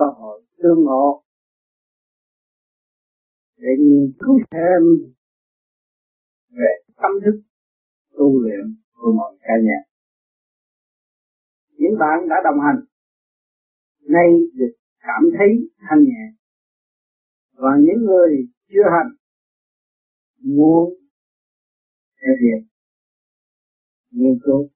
cơ 0.00 0.06
hội 0.16 0.42
tương 0.62 0.84
ngộ 0.84 1.22
để 3.56 3.68
nghiên 3.78 4.12
cứu 4.18 4.40
thêm 4.50 4.82
về 6.50 6.72
tâm 6.96 7.12
thức, 7.24 7.42
tu 8.12 8.40
luyện 8.40 8.76
của 8.92 9.12
mọi 9.12 9.36
ca 9.40 9.54
nhà. 9.62 9.80
Những 11.70 11.98
bạn 11.98 12.28
đã 12.28 12.36
đồng 12.44 12.60
hành, 12.60 12.84
nay 14.00 14.28
được 14.54 14.74
cảm 14.98 15.22
thấy 15.38 15.48
thanh 15.78 16.02
nhẹ. 16.02 16.24
Và 17.52 17.70
những 17.80 18.04
người 18.04 18.48
chưa 18.68 18.84
hành, 18.90 19.12
muốn 20.38 20.94
theo 22.20 22.34
việc 22.40 22.68
nghiên 24.10 24.38
cứu. 24.44 24.68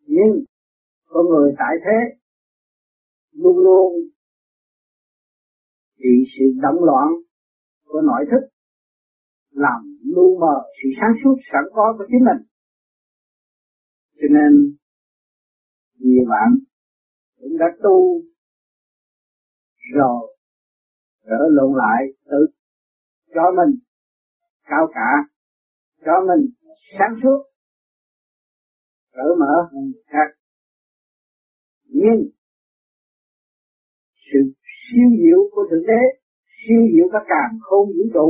Nhưng 0.00 0.44
con 1.16 1.26
người 1.28 1.54
tại 1.58 1.74
thế. 1.84 1.98
Luôn 3.32 3.58
luôn 3.58 3.92
bị 5.98 6.14
sự 6.38 6.44
động 6.62 6.84
loạn 6.84 7.08
của 7.84 8.00
nội 8.00 8.24
thức 8.30 8.56
làm 9.50 9.98
lu 10.02 10.38
mờ 10.40 10.62
sự 10.82 10.88
sáng 11.00 11.12
suốt, 11.24 11.36
sẵn 11.52 11.64
có 11.74 11.94
của 11.98 12.04
chính 12.08 12.24
mình. 12.24 12.46
Cho 14.14 14.28
nên 14.30 14.76
nhiều 15.98 16.24
bạn 16.28 16.48
cũng 17.40 17.58
đã 17.58 17.66
tu 17.82 18.22
rồi, 19.94 20.36
trở 21.24 21.38
lộn 21.50 21.72
lại, 21.76 22.02
tự 22.24 22.46
cho 23.34 23.42
mình 23.56 23.78
cao 24.64 24.86
cả, 24.94 25.10
cho 26.04 26.12
mình 26.28 26.50
sáng 26.98 27.14
suốt, 27.22 27.42
cởi 29.12 29.36
mở 29.38 29.68
hơn 29.72 29.92
khác 30.06 30.45
nhưng 32.02 32.20
sự 34.28 34.40
siêu 34.82 35.08
diệu 35.20 35.40
của 35.52 35.64
thực 35.70 35.82
tế 35.88 36.00
siêu 36.58 36.82
diệu 36.92 37.06
các 37.12 37.24
càng 37.32 37.52
không 37.60 37.86
vũ 37.86 38.04
trụ 38.14 38.28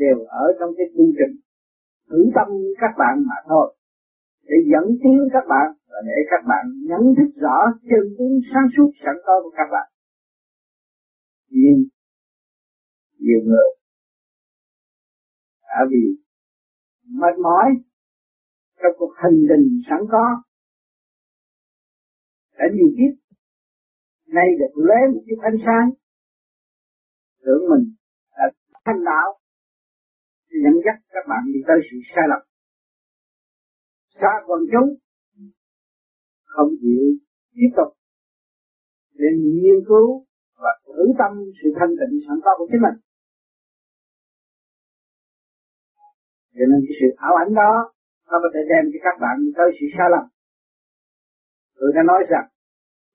đều 0.00 0.18
ở 0.24 0.46
trong 0.58 0.70
cái 0.76 0.86
chương 0.94 1.12
trình 1.18 1.34
thử 2.10 2.30
tâm 2.34 2.48
các 2.80 2.92
bạn 2.98 3.14
mà 3.28 3.36
thôi. 3.48 3.76
Để 4.42 4.56
dẫn 4.72 4.86
tiến 5.02 5.18
các 5.32 5.44
bạn 5.48 5.68
và 5.88 5.98
để 6.06 6.18
các 6.30 6.42
bạn 6.48 6.64
nhận 6.88 7.02
thức 7.16 7.30
rõ 7.44 7.58
chân 7.90 8.14
tướng 8.18 8.40
sáng 8.50 8.66
suốt 8.76 8.90
sẵn 9.04 9.16
có 9.26 9.40
của 9.42 9.52
các 9.56 9.68
bạn. 9.72 9.88
Nhưng 11.50 11.84
nhiều 13.18 13.40
người 13.44 13.68
đã 15.62 15.80
vì 15.90 16.04
mệt 17.20 17.36
mỏi 17.42 17.68
trong 18.82 18.92
cuộc 18.98 19.12
hành 19.16 19.38
trình 19.48 19.66
sẵn 19.90 20.00
có 20.10 20.42
đã 22.58 22.64
nhiều 22.74 22.90
kiếp. 22.96 23.12
Nay 24.26 24.46
được 24.58 24.82
lấy 24.88 25.02
một 25.12 25.22
chút 25.28 25.40
ánh 25.42 25.58
sáng. 25.66 25.90
Tưởng 27.44 27.62
mình 27.70 27.94
đã 28.36 28.44
thanh 28.84 29.04
đạo 29.04 29.28
dẫn 30.62 30.74
dắt 30.84 30.96
các 31.08 31.24
bạn 31.28 31.42
đi 31.54 31.60
tới 31.66 31.76
sự 31.90 31.96
sai 32.14 32.24
lầm. 32.28 32.42
Xa 34.20 34.32
quần 34.46 34.60
chúng 34.72 34.88
không 36.44 36.68
chịu 36.80 37.04
tiếp 37.54 37.70
tục. 37.76 37.90
Để 39.14 39.26
nghiên 39.36 39.78
cứu 39.88 40.26
và 40.56 40.72
thử 40.86 41.04
tâm 41.18 41.32
sự 41.62 41.68
thanh 41.78 41.92
tịnh 41.98 42.14
sẵn 42.26 42.36
có 42.44 42.50
của 42.58 42.66
chính 42.70 42.82
mình. 42.86 42.98
Cho 46.54 46.64
nên 46.70 46.80
cái 46.86 46.94
sự 47.00 47.08
ảo 47.16 47.34
ảnh 47.44 47.54
đó, 47.54 47.72
nó 48.30 48.36
có 48.42 48.48
thể 48.54 48.60
đem 48.70 48.84
cho 48.92 48.98
các 49.06 49.16
bạn 49.20 49.36
tới 49.56 49.68
sự 49.80 49.86
sai 49.98 50.08
lầm 50.14 50.33
tôi 51.78 51.92
đã 51.94 52.02
nói 52.06 52.20
rằng, 52.30 52.46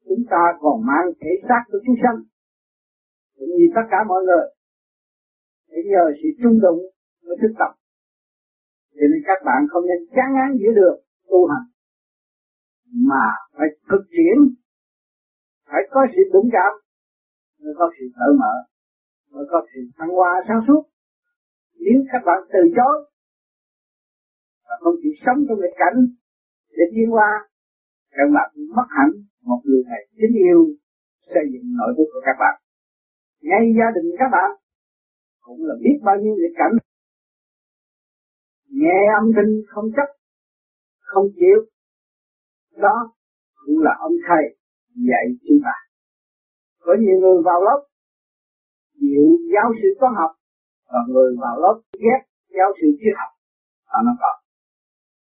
chúng 0.05 0.23
ta 0.29 0.41
còn 0.61 0.85
mang 0.85 1.05
thể 1.21 1.31
xác 1.47 1.61
của 1.71 1.79
chúng 1.85 1.95
sanh, 2.03 2.17
cũng 3.35 3.49
như 3.57 3.65
tất 3.75 3.85
cả 3.91 3.97
mọi 4.07 4.21
người. 4.23 4.47
Để 5.69 5.77
nhờ 5.91 6.03
sự 6.19 6.29
trung 6.43 6.59
đụng 6.61 6.79
mới 7.25 7.37
thức 7.41 7.53
tập, 7.59 7.71
cho 8.95 9.05
nên 9.11 9.21
các 9.25 9.39
bạn 9.45 9.61
không 9.69 9.83
nên 9.89 9.99
chán 10.15 10.29
ngán 10.33 10.49
giữa 10.59 10.73
được 10.75 10.95
tu 11.29 11.47
hành, 11.47 11.67
mà 13.09 13.25
phải 13.53 13.67
thực 13.89 14.03
triển 14.13 14.37
phải 15.65 15.81
có 15.91 16.05
sự 16.15 16.21
đúng 16.33 16.49
cảm 16.51 16.73
mới 17.63 17.73
có 17.77 17.91
sự 17.99 18.05
tự 18.19 18.29
mở, 18.39 18.55
mới 19.31 19.45
có 19.51 19.65
sự 19.73 19.81
thăng 19.97 20.09
hoa 20.09 20.43
sáng 20.47 20.61
suốt. 20.67 20.83
Nếu 21.79 22.03
các 22.11 22.21
bạn 22.25 22.39
từ 22.53 22.59
chối 22.75 22.95
và 24.65 24.75
không 24.79 24.95
chịu 25.01 25.13
sống 25.25 25.37
trong 25.47 25.59
nghịch 25.61 25.77
cảnh 25.77 25.97
để 26.77 26.83
tiến 26.93 27.13
qua 27.13 27.48
các 28.11 28.27
bạn 28.35 28.49
mất 28.75 28.87
hẳn 28.89 29.09
một 29.41 29.61
người 29.63 29.83
thầy 29.89 30.01
chính 30.17 30.35
yêu, 30.47 30.61
xây 31.29 31.43
dựng 31.51 31.67
nội 31.77 31.93
thức 31.97 32.07
của 32.13 32.21
các 32.25 32.35
bạn. 32.39 32.61
Ngay 33.41 33.63
gia 33.77 33.87
đình 33.95 34.11
các 34.19 34.29
bạn, 34.31 34.49
cũng 35.41 35.65
là 35.67 35.75
biết 35.83 35.97
bao 36.03 36.15
nhiêu 36.21 36.35
nghịch 36.35 36.57
cảnh. 36.57 36.75
Nghe 38.69 38.99
âm 39.19 39.31
thanh 39.35 39.51
không 39.67 39.85
chấp, 39.95 40.09
không 40.99 41.27
chịu, 41.35 41.59
đó 42.77 43.13
cũng 43.65 43.79
là 43.79 43.91
ông 43.99 44.13
thầy 44.27 44.43
dạy 45.09 45.25
chúng 45.47 45.59
ta. 45.65 45.75
Có 46.79 46.95
nhiều 46.99 47.19
người 47.19 47.41
vào 47.43 47.59
lớp 47.63 47.89
chịu 48.99 49.25
giáo 49.53 49.67
sư 49.81 49.87
toán 49.99 50.13
học 50.15 50.31
và 50.91 50.99
người 51.07 51.35
vào 51.41 51.55
lớp 51.63 51.75
ghét 52.03 52.19
giáo 52.57 52.69
sư 52.81 52.87
triết 52.99 53.13
học 53.21 53.31
và 53.89 53.99
nó 54.05 54.11
có 54.21 54.31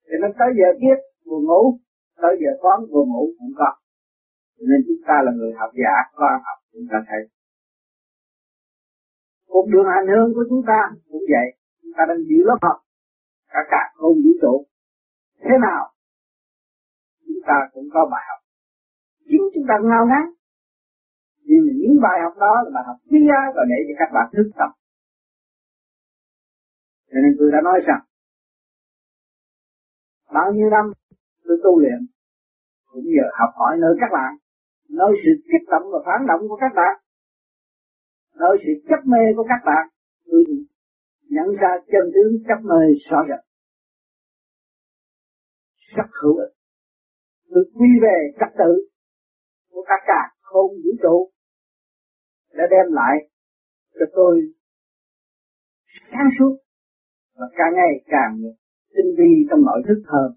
thì 0.06 0.16
nó 0.22 0.28
tới 0.40 0.50
giờ 0.60 0.68
biết 0.82 0.98
buồn 1.26 1.42
ngủ 1.46 1.80
tới 2.22 2.34
giờ 2.42 2.52
toán 2.62 2.78
vừa 2.92 3.06
ngủ 3.12 3.24
cũng 3.40 3.54
có. 3.60 3.70
Nên 4.70 4.80
chúng 4.88 5.02
ta 5.08 5.16
là 5.26 5.32
người 5.38 5.54
học 5.60 5.72
giả 5.82 5.94
khoa 6.16 6.32
học 6.46 6.58
chúng 6.74 6.88
ta 6.92 6.98
thấy 7.08 7.22
cuộc 9.48 9.66
đường 9.74 9.88
hành 9.94 10.08
hương 10.12 10.34
của 10.36 10.46
chúng 10.50 10.64
ta 10.68 10.80
cũng 11.12 11.24
vậy. 11.34 11.48
Chúng 11.82 11.92
ta 11.98 12.04
đang 12.10 12.22
giữ 12.30 12.40
lớp 12.50 12.60
học. 12.62 12.78
Cả 13.54 13.60
cả 13.72 13.82
không 13.96 14.16
vũ 14.24 14.32
trụ. 14.42 14.66
Thế 15.44 15.56
nào? 15.62 15.84
Chúng 17.26 17.42
ta 17.48 17.58
cũng 17.74 17.88
có 17.94 18.10
bài 18.12 18.24
học. 18.30 18.40
Chính 19.30 19.44
chúng 19.54 19.66
ta 19.70 19.76
ngao 19.84 20.06
ngán. 20.06 20.26
Nhưng 21.48 21.64
những 21.82 21.96
bài 22.02 22.18
học 22.24 22.34
đó 22.38 22.54
là 22.64 22.70
bài 22.76 22.84
học 22.88 22.98
quý 23.10 23.20
giá 23.30 23.40
và 23.56 23.64
để 23.72 23.76
cho 23.88 23.94
các 24.00 24.10
bạn 24.16 24.28
thức 24.34 24.52
tập. 24.60 24.72
Cho 27.12 27.18
nên 27.24 27.36
tôi 27.40 27.52
đã 27.52 27.60
nói 27.64 27.80
rằng, 27.88 28.02
bao 30.34 30.54
nhiêu 30.54 30.70
năm 30.70 30.86
tôi 31.48 31.58
tu 31.64 31.80
luyện, 31.80 32.00
cũng 32.92 33.06
nhờ 33.16 33.28
học 33.40 33.52
hỏi 33.60 33.74
nơi 33.84 33.94
các 34.02 34.10
bạn, 34.18 34.32
nơi 34.90 35.12
sự 35.24 35.32
kích 35.52 35.66
động 35.72 35.86
và 35.94 36.00
phản 36.06 36.28
động 36.28 36.42
của 36.50 36.58
các 36.64 36.72
bạn, 36.76 36.94
nơi 38.42 38.58
sự 38.64 38.72
chấp 38.90 39.02
mê 39.12 39.24
của 39.36 39.46
các 39.52 39.62
bạn, 39.66 39.84
tôi 40.26 40.44
nhận 41.30 41.48
ra 41.62 41.72
chân 41.92 42.06
tướng 42.14 42.34
chấp 42.48 42.60
mê 42.70 42.84
rõ 43.10 43.20
rệt. 43.30 43.42
Rất 45.96 46.10
hữu 46.22 46.36
ích. 46.38 46.54
Tôi 47.50 47.64
quy 47.74 47.88
về 48.02 48.18
trật 48.40 48.52
tự 48.58 48.72
của 49.72 49.84
các 49.88 50.02
cả 50.08 50.22
không 50.42 50.72
vũ 50.84 50.92
trụ 51.04 51.32
đã 52.54 52.64
đem 52.72 52.94
lại 52.94 53.16
cho 54.00 54.06
tôi 54.16 54.42
sáng 56.12 56.30
suốt 56.40 56.58
và 57.36 57.46
càng 57.58 57.74
ngày 57.76 57.94
càng 58.06 58.42
tinh 58.96 59.16
vi 59.18 59.48
trong 59.50 59.62
nội 59.66 59.82
thức 59.88 60.04
hơn 60.06 60.32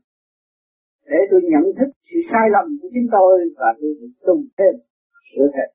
để 1.10 1.18
tôi 1.30 1.40
nhận 1.52 1.64
thức 1.78 1.90
sự 2.08 2.18
sai 2.30 2.46
lầm 2.54 2.66
của 2.82 2.88
chính 2.94 3.08
tôi 3.16 3.34
và 3.58 3.68
tôi 3.80 3.90
được 4.00 4.12
tu 4.26 4.34
thêm 4.58 4.74
sửa 5.30 5.48
thêm 5.54 5.70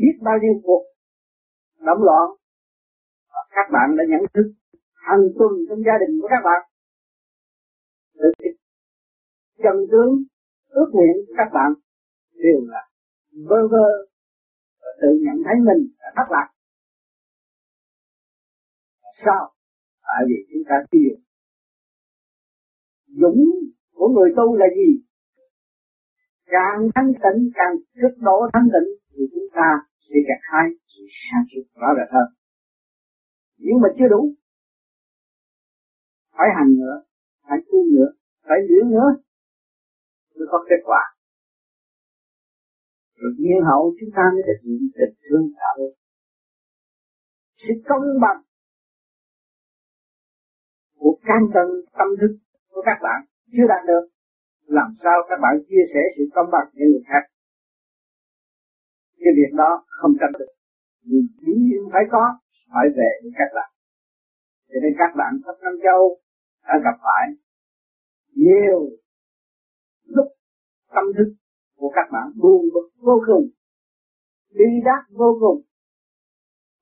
biết 0.00 0.14
bao 0.22 0.36
nhiêu 0.42 0.60
cuộc 0.64 0.84
động 1.86 2.02
loạn 2.02 2.26
và 3.32 3.42
các 3.50 3.66
bạn 3.72 3.96
đã 3.96 4.04
nhận 4.08 4.20
thức 4.34 4.52
hàng 4.94 5.24
tuần 5.38 5.52
trong 5.68 5.78
gia 5.86 5.96
đình 6.02 6.20
của 6.20 6.28
các 6.30 6.42
bạn. 6.48 6.60
Chân 9.62 9.76
tướng, 9.90 10.12
ước 10.68 10.88
nguyện 10.92 11.14
của 11.26 11.34
các 11.36 11.50
bạn 11.54 11.70
đều 12.32 12.60
là 12.66 12.88
vơ 13.48 13.68
vơ 13.70 13.88
và 14.80 14.88
tự 15.02 15.08
nhận 15.24 15.36
thấy 15.44 15.54
mình 15.68 15.80
đã 15.98 16.12
thất 16.16 16.28
lạc. 16.30 16.48
Sao? 19.24 19.52
Tại 20.02 20.24
vì 20.28 20.34
chúng 20.52 20.62
ta 20.68 20.76
tiêu 20.90 21.14
dũng 23.20 23.40
của 23.94 24.08
người 24.08 24.30
tu 24.36 24.56
là 24.56 24.66
gì? 24.76 24.90
Càng 26.46 26.78
thanh 26.94 27.12
tịnh, 27.22 27.50
càng 27.54 27.74
cực 28.02 28.18
độ 28.18 28.36
thanh 28.52 28.68
tịnh 28.74 28.88
thì 29.10 29.22
chúng 29.32 29.48
ta 29.54 29.68
sẽ 30.00 30.14
gặt 30.28 30.40
hai 30.52 30.66
sự 30.92 31.02
sáng 31.24 31.44
suốt 31.50 31.80
rõ 31.80 31.88
rệt 31.96 32.08
hơn. 32.14 32.28
Nhưng 33.58 33.80
mà 33.82 33.88
chưa 33.98 34.08
đủ. 34.10 34.34
Phải 36.36 36.48
hành 36.56 36.74
nữa, 36.80 36.96
phải 37.48 37.58
tu 37.68 37.78
nữa, 37.94 38.10
phải 38.42 38.58
luyện 38.68 38.90
nữa, 38.90 39.08
mới 40.36 40.46
có 40.50 40.64
kết 40.68 40.80
quả. 40.84 41.02
Rồi 43.16 43.32
nhiên 43.38 43.60
hậu 43.64 43.94
chúng 44.00 44.10
ta 44.16 44.22
mới 44.32 44.42
được 44.46 44.60
những 44.62 44.88
tình 44.98 45.14
thương 45.24 45.52
tạo 45.58 45.76
sự 47.56 47.74
công 47.88 48.02
bằng 48.20 48.42
của 50.98 51.18
can 51.24 51.42
tần 51.54 51.66
tâm 51.98 52.08
thức 52.20 52.38
của 52.74 52.82
các 52.88 52.98
bạn 53.02 53.18
chưa 53.52 53.66
đạt 53.68 53.82
được, 53.90 54.04
làm 54.66 54.90
sao 55.02 55.16
các 55.28 55.38
bạn 55.42 55.54
chia 55.68 55.84
sẻ 55.94 56.02
sự 56.16 56.24
công 56.34 56.48
bằng 56.52 56.68
với 56.74 56.86
người 56.90 57.04
khác? 57.10 57.24
Cái 59.22 59.32
việc 59.38 59.52
đó 59.60 59.84
không 59.88 60.12
tránh 60.20 60.34
được. 60.38 60.52
Nhưng 61.02 61.26
chỉ 61.40 61.54
phải 61.92 62.04
có, 62.10 62.24
phải 62.72 62.86
về 62.96 63.10
với 63.22 63.32
các 63.38 63.50
bạn. 63.56 63.70
Cho 64.68 64.78
nên 64.82 64.92
các 64.98 65.12
bạn 65.18 65.32
khắp 65.44 65.56
Nam 65.62 65.74
Châu 65.84 66.20
đã 66.66 66.74
gặp 66.84 66.96
phải 67.06 67.26
nhiều 68.34 68.80
lúc 70.04 70.26
tâm 70.94 71.04
thức 71.16 71.34
của 71.76 71.92
các 71.94 72.06
bạn 72.12 72.26
buồn 72.36 72.62
bực 72.74 72.88
vô 72.98 73.22
cùng 73.26 73.48
đi 74.50 74.64
đắc 74.84 75.02
vô 75.10 75.38
cùng, 75.40 75.62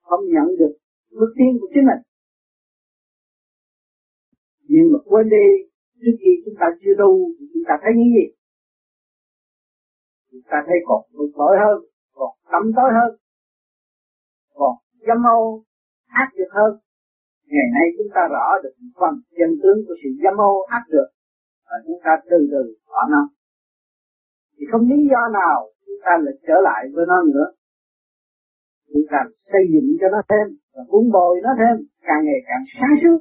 không 0.02 0.24
nhận 0.24 0.48
được 0.58 0.74
bước 1.10 1.32
tiến 1.36 1.58
của 1.60 1.68
chính 1.74 1.86
mình. 1.86 2.02
Nhưng 4.62 4.92
mà 4.92 4.98
quên 5.04 5.28
đi 5.28 5.71
trước 6.02 6.16
khi 6.20 6.30
chúng 6.44 6.54
ta 6.60 6.66
chưa 6.80 6.94
tu 6.98 7.10
thì 7.36 7.44
chúng 7.52 7.64
ta 7.68 7.74
thấy 7.82 7.92
những 7.98 8.12
gì? 8.16 8.26
Chúng 10.30 10.44
ta 10.50 10.58
thấy 10.66 10.78
còn 10.88 11.00
tội 11.38 11.54
hơn, 11.62 11.78
còn 12.18 12.30
tâm 12.52 12.64
tối 12.76 12.90
hơn, 12.98 13.10
còn 14.58 14.74
dâm 15.06 15.20
ô 15.38 15.64
ác 16.06 16.28
được 16.38 16.50
hơn. 16.58 16.72
Ngày 17.52 17.68
nay 17.76 17.86
chúng 17.96 18.10
ta 18.14 18.22
rõ 18.34 18.46
được 18.62 18.74
phần 19.00 19.14
chân 19.38 19.50
tướng 19.62 19.78
của 19.86 19.94
sự 20.02 20.08
dâm 20.22 20.36
ô 20.50 20.52
ác 20.76 20.84
được, 20.94 21.08
và 21.66 21.76
chúng 21.86 22.00
ta 22.04 22.12
từ 22.30 22.38
từ 22.52 22.62
bỏ 22.88 23.00
nó 23.10 23.22
thì 24.62 24.66
không 24.72 24.84
lý 24.90 24.98
do 25.12 25.22
nào 25.40 25.58
chúng 25.86 26.00
ta 26.04 26.12
lại 26.24 26.34
trở 26.46 26.56
lại 26.68 26.82
với 26.94 27.04
nó 27.08 27.18
nữa. 27.34 27.48
Chúng 28.88 29.06
ta 29.10 29.18
xây 29.52 29.62
dựng 29.72 29.88
cho 30.00 30.06
nó 30.14 30.20
thêm, 30.30 30.46
và 30.74 30.82
cuốn 30.90 31.04
bồi 31.12 31.40
nó 31.44 31.50
thêm, 31.60 31.76
càng 32.08 32.22
ngày 32.26 32.40
càng 32.48 32.64
sáng 32.76 32.94
suốt. 33.02 33.20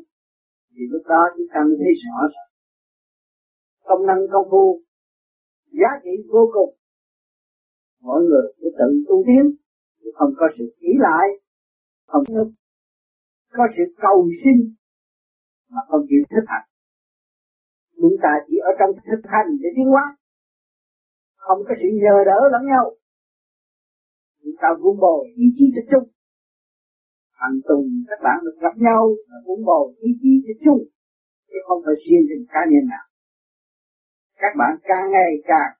Thì 0.73 0.83
lúc 0.91 1.03
đó 1.11 1.21
chúng 1.35 1.47
ta 1.53 1.59
mới 1.67 1.77
thấy 1.81 1.93
rõ 2.03 2.17
công 3.83 4.05
năng 4.07 4.17
công 4.31 4.47
phu, 4.51 4.81
giá 5.71 5.89
trị 6.03 6.09
vô 6.31 6.49
cùng. 6.53 6.75
Mọi 8.01 8.21
người 8.21 8.53
phải 8.57 8.71
tự 8.79 9.03
tu 9.07 9.23
tiến 9.27 9.55
không 10.13 10.33
có 10.37 10.47
sự 10.57 10.75
ý 10.79 10.89
lại, 10.99 11.27
không 12.07 12.23
có 13.51 13.67
sự 13.77 13.83
cầu 13.97 14.29
xin 14.43 14.75
mà 15.69 15.81
không 15.87 16.05
chịu 16.09 16.23
thực 16.29 16.45
hành. 16.47 16.67
Chúng 17.95 18.15
ta 18.23 18.29
chỉ 18.47 18.57
ở 18.57 18.71
trong 18.79 18.91
thực 19.07 19.21
hành 19.23 19.47
để 19.61 19.69
tiến 19.75 19.85
hóa, 19.85 20.17
không 21.35 21.59
có 21.67 21.73
sự 21.81 21.87
nhờ 22.03 22.15
đỡ 22.25 22.39
lẫn 22.51 22.63
nhau. 22.65 22.85
Chúng 24.43 24.55
ta 24.61 24.67
vun 24.81 24.99
bồi 24.99 25.27
ý 25.35 25.45
chí 25.57 25.65
cho 25.75 25.81
chung. 25.91 26.09
Hàng 27.31 27.57
tuần 27.67 27.81
các 28.09 28.19
bạn 28.23 28.37
được 28.43 28.57
gặp 28.61 28.75
nhau 28.77 29.15
vun 29.45 29.65
bồi 29.65 29.93
ý 29.99 30.09
chí 30.21 30.31
cho 30.45 30.53
chung, 30.65 30.81
chứ 31.47 31.57
không 31.67 31.81
phải 31.85 31.95
riêng 32.03 32.25
từng 32.29 32.45
cá 32.49 32.59
nhân 32.71 32.85
nào 32.89 33.05
các 34.41 34.53
bạn 34.59 34.71
càng 34.83 35.11
ngày 35.11 35.31
càng 35.43 35.71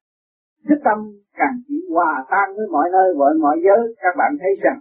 thức 0.70 0.80
tâm, 0.86 0.98
càng 1.34 1.56
chỉ 1.68 1.76
hòa 1.94 2.26
tan 2.32 2.48
với 2.56 2.68
mọi 2.72 2.90
nơi, 2.92 3.14
với 3.18 3.34
mọi 3.44 3.58
giới. 3.66 3.96
Các 3.98 4.14
bạn 4.18 4.32
thấy 4.40 4.52
rằng 4.64 4.80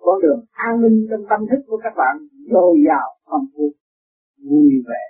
con 0.00 0.16
đường 0.22 0.44
an 0.50 0.80
ninh 0.82 1.06
trong 1.10 1.24
tâm 1.30 1.40
thức 1.50 1.62
của 1.66 1.80
các 1.84 1.92
bạn 1.96 2.14
dồi 2.52 2.76
dào 2.88 3.08
phong 3.24 3.46
phú 3.54 3.72
vui 4.48 4.72
vẻ. 4.88 5.04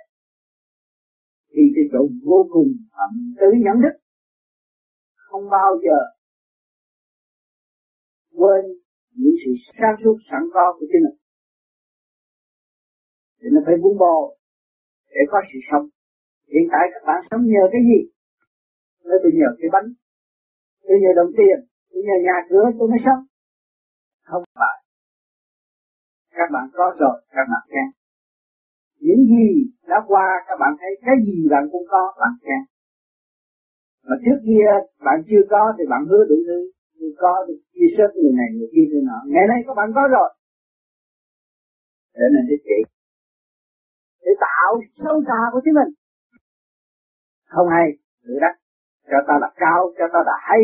Thì 1.51 1.61
cái 1.75 1.83
chỗ 1.91 2.07
vô 2.25 2.47
cùng 2.53 2.69
thậm 2.95 3.11
tứ 3.39 3.47
nhận 3.65 3.77
thức 3.83 3.95
không 5.15 5.49
bao 5.49 5.77
giờ 5.85 5.99
quên 8.35 8.65
những 9.15 9.35
sự 9.45 9.51
sáng 9.79 9.95
suốt 10.03 10.17
sẵn 10.31 10.41
có 10.53 10.75
của 10.79 10.85
chính 10.91 11.03
mình. 11.03 11.17
Thì 13.41 13.47
nó 13.51 13.61
phải 13.65 13.75
vun 13.81 13.97
bò 13.97 14.15
để 15.09 15.21
có 15.31 15.41
sự 15.53 15.59
sống 15.71 15.98
hiện 16.51 16.65
tại 16.71 16.85
các 16.93 17.03
bạn 17.07 17.19
sống 17.31 17.43
nhờ 17.53 17.63
cái 17.73 17.81
gì? 17.89 17.99
Nó 19.07 19.15
tôi 19.23 19.31
nhờ 19.39 19.49
cái 19.59 19.69
bánh. 19.75 19.87
Tôi 20.87 20.97
nhờ 21.01 21.11
đồng 21.19 21.31
tiền. 21.37 21.57
Tôi 21.91 22.01
nhờ 22.07 22.15
nhà 22.27 22.37
cửa 22.49 22.65
tôi 22.79 22.87
mới 22.91 22.99
sống. 23.05 23.21
Không 24.29 24.43
phải. 24.59 24.77
Các 26.37 26.49
bạn 26.53 26.65
có 26.73 26.85
rồi, 26.99 27.17
các 27.35 27.45
bạn 27.51 27.63
khen. 27.71 27.87
Những 29.05 29.21
gì 29.33 29.47
đã 29.87 29.97
qua, 30.07 30.27
các 30.47 30.57
bạn 30.59 30.73
thấy 30.79 30.91
cái 31.05 31.15
gì 31.25 31.47
bạn 31.51 31.63
cũng 31.71 31.85
có, 31.89 32.03
bạn 32.19 32.33
khen. 32.43 32.61
Mà 34.07 34.15
trước 34.25 34.39
kia, 34.47 34.67
bạn 35.05 35.17
chưa 35.29 35.43
có 35.49 35.73
thì 35.77 35.83
bạn 35.89 36.01
hứa 36.09 36.23
đủ 36.29 36.35
thứ. 36.47 36.71
Nhưng 36.93 37.13
có 37.17 37.45
thì 37.47 37.53
chia 37.73 37.89
sớt 37.97 38.09
người 38.15 38.33
này, 38.39 38.47
người 38.55 38.69
kia, 38.73 38.85
người 38.91 39.03
nọ. 39.09 39.19
Ngày 39.33 39.45
nay 39.47 39.59
các 39.67 39.73
bạn 39.79 39.89
có 39.95 40.07
rồi. 40.15 40.29
Để 42.13 42.25
nên 42.33 42.43
để 42.49 42.55
kỷ. 42.65 42.79
Để 44.23 44.31
tạo 44.45 44.71
sâu 45.03 45.21
xa 45.27 45.39
của 45.51 45.61
chính 45.65 45.73
mình 45.73 45.98
không 47.49 47.67
hay. 47.75 47.87
Tự 48.23 48.33
đắc 48.41 48.55
cho 49.09 49.17
ta 49.27 49.33
là 49.41 49.51
cao, 49.55 49.93
cho 49.97 50.05
ta 50.13 50.19
là 50.25 50.37
hay. 50.47 50.61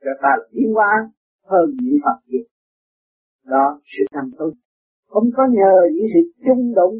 Cho 0.00 0.10
ta 0.22 0.28
là 0.38 0.44
tiến 0.52 0.74
hóa 0.74 1.10
hơn 1.44 1.66
những 1.82 1.98
Phật 2.04 2.18
gì 2.26 2.38
đó, 3.44 3.80
sự 3.84 4.04
thành 4.12 4.30
tu 4.38 4.50
không 5.08 5.28
có 5.36 5.42
nhờ 5.50 5.74
những 5.94 6.08
sự 6.14 6.20
chung 6.44 6.74
đụng, 6.74 6.94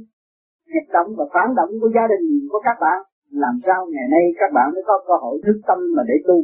kích 0.67 0.89
động 0.93 1.11
và 1.19 1.25
phản 1.35 1.55
động 1.57 1.71
của 1.81 1.91
gia 1.95 2.07
đình, 2.13 2.49
của 2.51 2.61
các 2.65 2.77
bạn. 2.81 2.99
Làm 3.31 3.55
sao 3.67 3.87
ngày 3.93 4.07
nay 4.11 4.25
các 4.41 4.51
bạn 4.55 4.71
mới 4.75 4.83
có 4.87 5.05
cơ 5.07 5.15
hội 5.21 5.41
thức 5.45 5.61
tâm 5.67 5.79
mà 5.97 6.03
để 6.09 6.15
tu? 6.29 6.37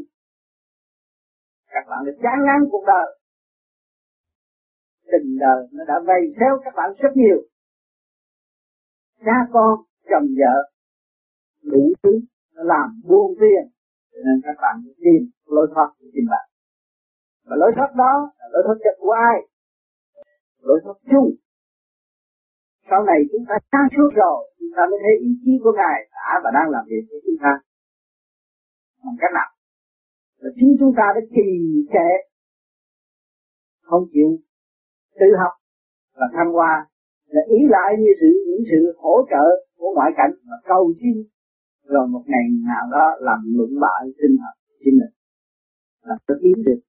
Các 1.71 1.85
bạn 1.91 2.01
đã 2.07 2.13
chán 2.23 2.39
ngán 2.47 2.61
cuộc 2.71 2.85
đời. 2.87 3.19
Tình 5.13 5.39
đời 5.41 5.69
nó 5.73 5.85
đã 5.85 5.95
vây 6.07 6.21
xéo 6.41 6.59
các 6.65 6.75
bạn 6.77 6.91
rất 6.99 7.13
nhiều. 7.15 7.39
Cha 9.25 9.39
con, 9.53 9.81
chồng 10.11 10.27
vợ 10.39 10.55
đủ 11.65 11.93
thứ 12.03 12.21
nó 12.55 12.63
làm 12.63 13.01
buông 13.09 13.35
phiền 13.41 13.65
cho 14.13 14.21
nên 14.27 14.37
các 14.45 14.57
bạn 14.63 14.75
tìm 15.05 15.23
lối 15.47 15.67
thoát 15.75 15.89
của 15.99 16.07
chính 16.13 16.27
bạn. 16.31 16.47
Và 17.47 17.57
lối 17.57 17.73
thoát 17.77 17.91
đó 17.97 18.15
là 18.39 18.47
lối 18.53 18.63
thoát 18.67 18.79
chặt 18.85 18.97
của 18.99 19.15
ai? 19.31 19.37
Lối 20.61 20.81
thoát 20.85 20.99
chung. 21.11 21.31
Sau 22.91 23.05
này 23.05 23.19
chúng 23.33 23.45
ta 23.49 23.55
sáng 23.73 23.89
suốt 23.97 24.11
rồi, 24.23 24.39
chúng 24.59 24.73
ta 24.77 24.83
mới 24.91 24.99
thấy 25.03 25.15
ý 25.29 25.31
chí 25.45 25.53
của 25.63 25.73
ngài 25.77 25.99
đã 26.13 26.41
và 26.45 26.51
đang 26.55 26.69
làm 26.71 26.85
việc 26.91 27.05
với 27.11 27.21
chúng 27.25 27.39
ta. 27.43 27.53
Bằng 29.05 29.17
cách 29.21 29.33
nào? 29.35 29.51
Là 30.41 30.51
chính 30.57 30.77
chúng 30.81 30.93
ta 30.97 31.07
đã 31.15 31.21
trì 31.35 31.49
trệ, 31.93 32.11
không 33.83 34.05
chịu 34.13 34.31
tự 35.21 35.27
học 35.43 35.55
và 36.19 36.27
tham 36.35 36.47
qua, 36.53 36.87
là 37.27 37.43
ý 37.47 37.59
lại 37.69 37.91
như 37.99 38.11
sự, 38.21 38.31
những 38.49 38.65
sự 38.71 38.81
hỗ 38.99 39.15
trợ 39.31 39.45
của 39.77 39.91
ngoại 39.95 40.11
cảnh 40.17 40.33
và 40.49 40.57
cầu 40.65 40.93
xin 41.01 41.15
rồi 41.85 42.07
một 42.09 42.23
ngày 42.27 42.45
nào 42.67 42.85
đó 42.93 43.17
làm 43.21 43.41
luận 43.57 43.71
bại 43.81 44.03
sinh 44.19 44.37
hợp 44.43 44.55
chính 44.85 44.95
mình. 45.01 45.15
Là 46.03 46.17
có 46.27 46.35
tiến 46.43 46.65
được 46.67 46.81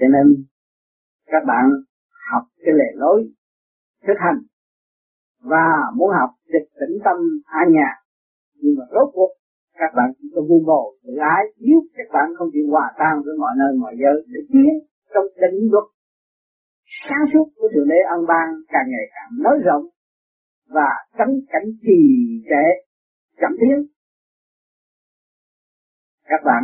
cho 0.00 0.06
nên, 0.14 0.44
các 1.26 1.42
bạn 1.46 1.64
học 2.30 2.44
cái 2.58 2.74
lề 2.78 2.90
lối 2.94 3.32
thực 4.06 4.18
hành 4.18 4.38
và 5.40 5.66
muốn 5.96 6.10
học 6.20 6.30
dịch 6.52 6.68
tĩnh 6.80 6.98
tâm 7.04 7.16
an 7.44 7.72
nhà. 7.72 7.90
Nhưng 8.54 8.74
mà 8.78 8.84
rốt 8.94 9.08
cuộc, 9.14 9.32
các 9.74 9.90
bạn 9.96 10.08
chỉ 10.18 10.28
có 10.34 10.40
vu 10.48 10.58
bồ, 10.66 10.94
tự 11.04 11.12
ái. 11.36 11.44
Nếu 11.56 11.78
các 11.96 12.08
bạn 12.12 12.26
không 12.38 12.48
chịu 12.52 12.66
hòa 12.70 12.92
tan 12.98 13.14
với 13.24 13.34
mọi 13.38 13.52
nơi, 13.58 13.72
mọi 13.80 13.94
giới, 14.02 14.16
để 14.32 14.40
tiến 14.52 14.72
trong 15.14 15.26
định 15.40 15.70
luật 15.72 15.84
sáng 17.08 17.24
suốt 17.32 17.46
của 17.56 17.68
thượng 17.74 17.88
đế 17.88 18.00
ân 18.14 18.26
ban 18.28 18.48
càng 18.68 18.86
ngày 18.92 19.06
càng 19.14 19.30
nới 19.44 19.58
rộng 19.64 19.84
và 20.68 20.88
tránh 21.18 21.34
cảnh 21.52 21.68
trì 21.82 21.98
trệ 22.48 22.66
cảm 23.36 23.52
tiến 23.60 23.92
các 26.32 26.40
bạn 26.44 26.62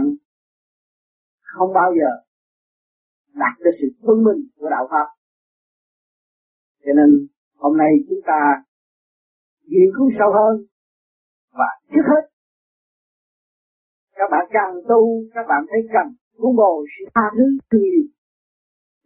không 1.42 1.72
bao 1.74 1.90
giờ 1.98 2.10
đạt 3.34 3.58
được 3.64 3.70
sự 3.80 3.88
phân 4.06 4.24
minh 4.24 4.48
của 4.56 4.68
đạo 4.70 4.88
pháp. 4.90 5.06
Cho 6.84 6.92
nên 6.96 7.26
hôm 7.56 7.76
nay 7.76 7.90
chúng 8.08 8.20
ta 8.26 8.40
nghiên 9.62 9.88
cứu 9.96 10.10
sâu 10.18 10.30
hơn 10.38 10.66
và 11.52 11.68
trước 11.90 12.06
hết, 12.10 12.22
các 14.14 14.28
bạn 14.30 14.44
càng 14.50 14.74
tu, 14.88 15.22
các 15.34 15.44
bạn 15.48 15.64
thấy 15.70 15.80
cần 15.92 16.06
vun 16.38 16.56
bồi 16.56 16.86
sự 16.98 17.04
tha 17.14 17.26
thứ 17.36 17.44
nhiều. 17.78 18.02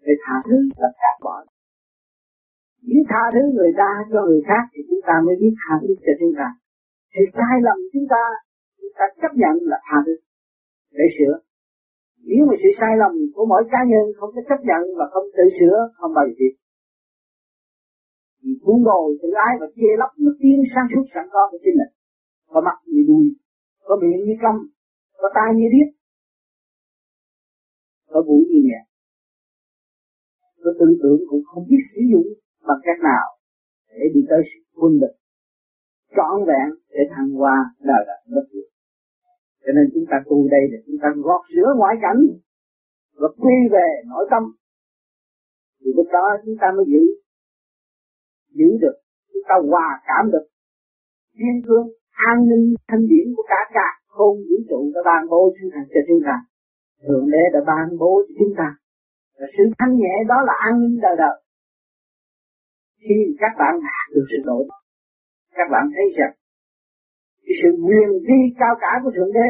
Để 0.00 0.12
tha 0.26 0.34
thứ 0.44 0.56
là 0.76 0.88
cắt 1.02 1.16
bỏ. 1.24 1.44
Nếu 2.82 3.02
tha 3.08 3.22
thứ 3.32 3.40
người 3.54 3.72
ta 3.76 3.90
cho 4.12 4.22
người 4.26 4.42
khác 4.46 4.62
thì 4.72 4.82
chúng 4.90 5.00
ta 5.06 5.12
mới 5.26 5.36
biết 5.40 5.54
tha 5.62 5.74
thứ 5.82 5.94
cho 6.04 6.12
chúng 6.20 6.34
ta 6.38 6.48
sự 7.14 7.22
sai 7.36 7.56
lầm 7.66 7.78
chúng 7.92 8.06
ta 8.12 8.22
chúng 8.78 8.92
ta 8.98 9.04
chấp 9.22 9.32
nhận 9.40 9.54
là 9.70 9.78
tha 9.86 9.98
thứ, 10.06 10.14
để 10.98 11.04
sửa. 11.16 11.34
Nếu 12.28 12.42
mà 12.48 12.54
sự 12.62 12.70
sai 12.80 12.92
lầm 13.02 13.12
của 13.34 13.44
mỗi 13.52 13.62
cá 13.72 13.80
nhân 13.90 14.04
không 14.18 14.30
có 14.34 14.40
chấp 14.48 14.60
nhận 14.68 14.82
và 14.98 15.04
không 15.12 15.26
tự 15.36 15.44
sửa, 15.58 15.78
không 15.98 16.12
bao 16.16 16.24
giờ 16.28 16.34
biết 16.38 16.54
vì 18.42 18.52
muốn 18.64 18.82
ngồi 18.82 19.18
tự 19.22 19.28
ái 19.46 19.52
và 19.60 19.66
che 19.76 19.90
lấp 20.00 20.10
nó 20.24 20.30
tiến 20.40 20.56
sang 20.74 20.86
suốt 20.92 21.04
sẵn 21.14 21.24
có 21.32 21.42
của 21.50 21.58
chính 21.64 21.76
mình. 21.80 21.92
Có 22.52 22.60
mặt 22.66 22.76
như 22.86 23.02
đuôi, 23.08 23.26
có 23.86 23.94
miệng 24.02 24.24
như 24.26 24.34
câm 24.42 24.56
có 25.20 25.28
tai 25.34 25.48
như 25.56 25.66
điếc, 25.74 25.88
có 28.12 28.22
mũi 28.26 28.44
như 28.50 28.60
nhẹ 28.68 28.80
có 30.64 30.70
tư 30.78 30.86
tưởng 31.02 31.20
cũng 31.30 31.42
không 31.44 31.64
biết 31.70 31.82
sử 31.94 32.00
dụng 32.12 32.28
bằng 32.66 32.80
cách 32.82 33.00
nào 33.02 33.26
để 33.88 34.04
đi 34.14 34.20
tới 34.30 34.40
sự 34.50 34.58
quân 34.80 34.92
bình 35.00 35.16
trọn 36.16 36.44
vẹn 36.48 36.68
để 36.90 37.02
thăng 37.14 37.30
hoa 37.30 37.56
đời 37.80 38.02
đời 38.06 38.20
bất 38.34 38.46
diệt 38.52 38.72
cho 39.64 39.70
nên 39.76 39.84
chúng 39.94 40.06
ta 40.10 40.16
tu 40.28 40.48
đây 40.54 40.64
để 40.72 40.78
chúng 40.86 40.98
ta 41.02 41.08
gọt 41.16 41.42
rửa 41.54 41.68
ngoại 41.76 41.94
cảnh 42.02 42.20
và 43.20 43.28
quy 43.42 43.56
về 43.74 43.88
nội 44.10 44.24
tâm. 44.30 44.42
Thì 45.80 45.90
lúc 45.96 46.06
đó 46.12 46.24
chúng 46.44 46.56
ta 46.60 46.66
mới 46.76 46.84
giữ 46.92 47.02
giữ 48.58 48.68
được, 48.80 48.96
chúng 49.32 49.42
ta 49.48 49.54
hòa 49.70 49.88
cảm 50.08 50.30
được 50.32 50.46
thiên 51.36 51.62
cương 51.66 51.88
an 52.30 52.36
ninh, 52.48 52.74
thanh 52.88 53.04
điển 53.10 53.26
của 53.36 53.44
cả 53.48 53.60
cả 53.74 53.88
không 54.06 54.36
vũ 54.48 54.56
trụ 54.68 54.92
đã 54.94 55.00
ban 55.04 55.28
bố 55.30 55.52
chúng 55.60 55.70
ta, 55.74 55.80
cho 55.94 56.00
chúng 56.08 56.20
ta. 56.26 56.36
Thượng 57.08 57.26
đế 57.30 57.42
đã 57.52 57.60
ban 57.66 57.98
bố 57.98 58.22
cho 58.28 58.34
chúng 58.38 58.54
ta. 58.56 58.68
Và 59.38 59.46
sự 59.56 59.64
thanh 59.78 59.96
nhẹ 59.96 60.14
đó 60.28 60.34
là 60.46 60.54
an 60.68 60.80
ninh 60.80 60.98
đời 61.02 61.16
đời 61.18 61.36
khi 63.00 63.14
các 63.38 63.52
bạn 63.58 63.74
đạt 63.74 64.06
được 64.14 64.26
sự 64.30 64.38
đổi 64.44 64.64
các 65.56 65.68
bạn 65.72 65.84
thấy 65.94 66.06
rằng, 66.18 66.34
cái 67.44 67.54
sự 67.62 67.70
nguyên 67.84 68.08
vi 68.26 68.40
cao 68.60 68.74
cả 68.80 68.92
của 69.02 69.12
thượng 69.16 69.32
đế 69.38 69.48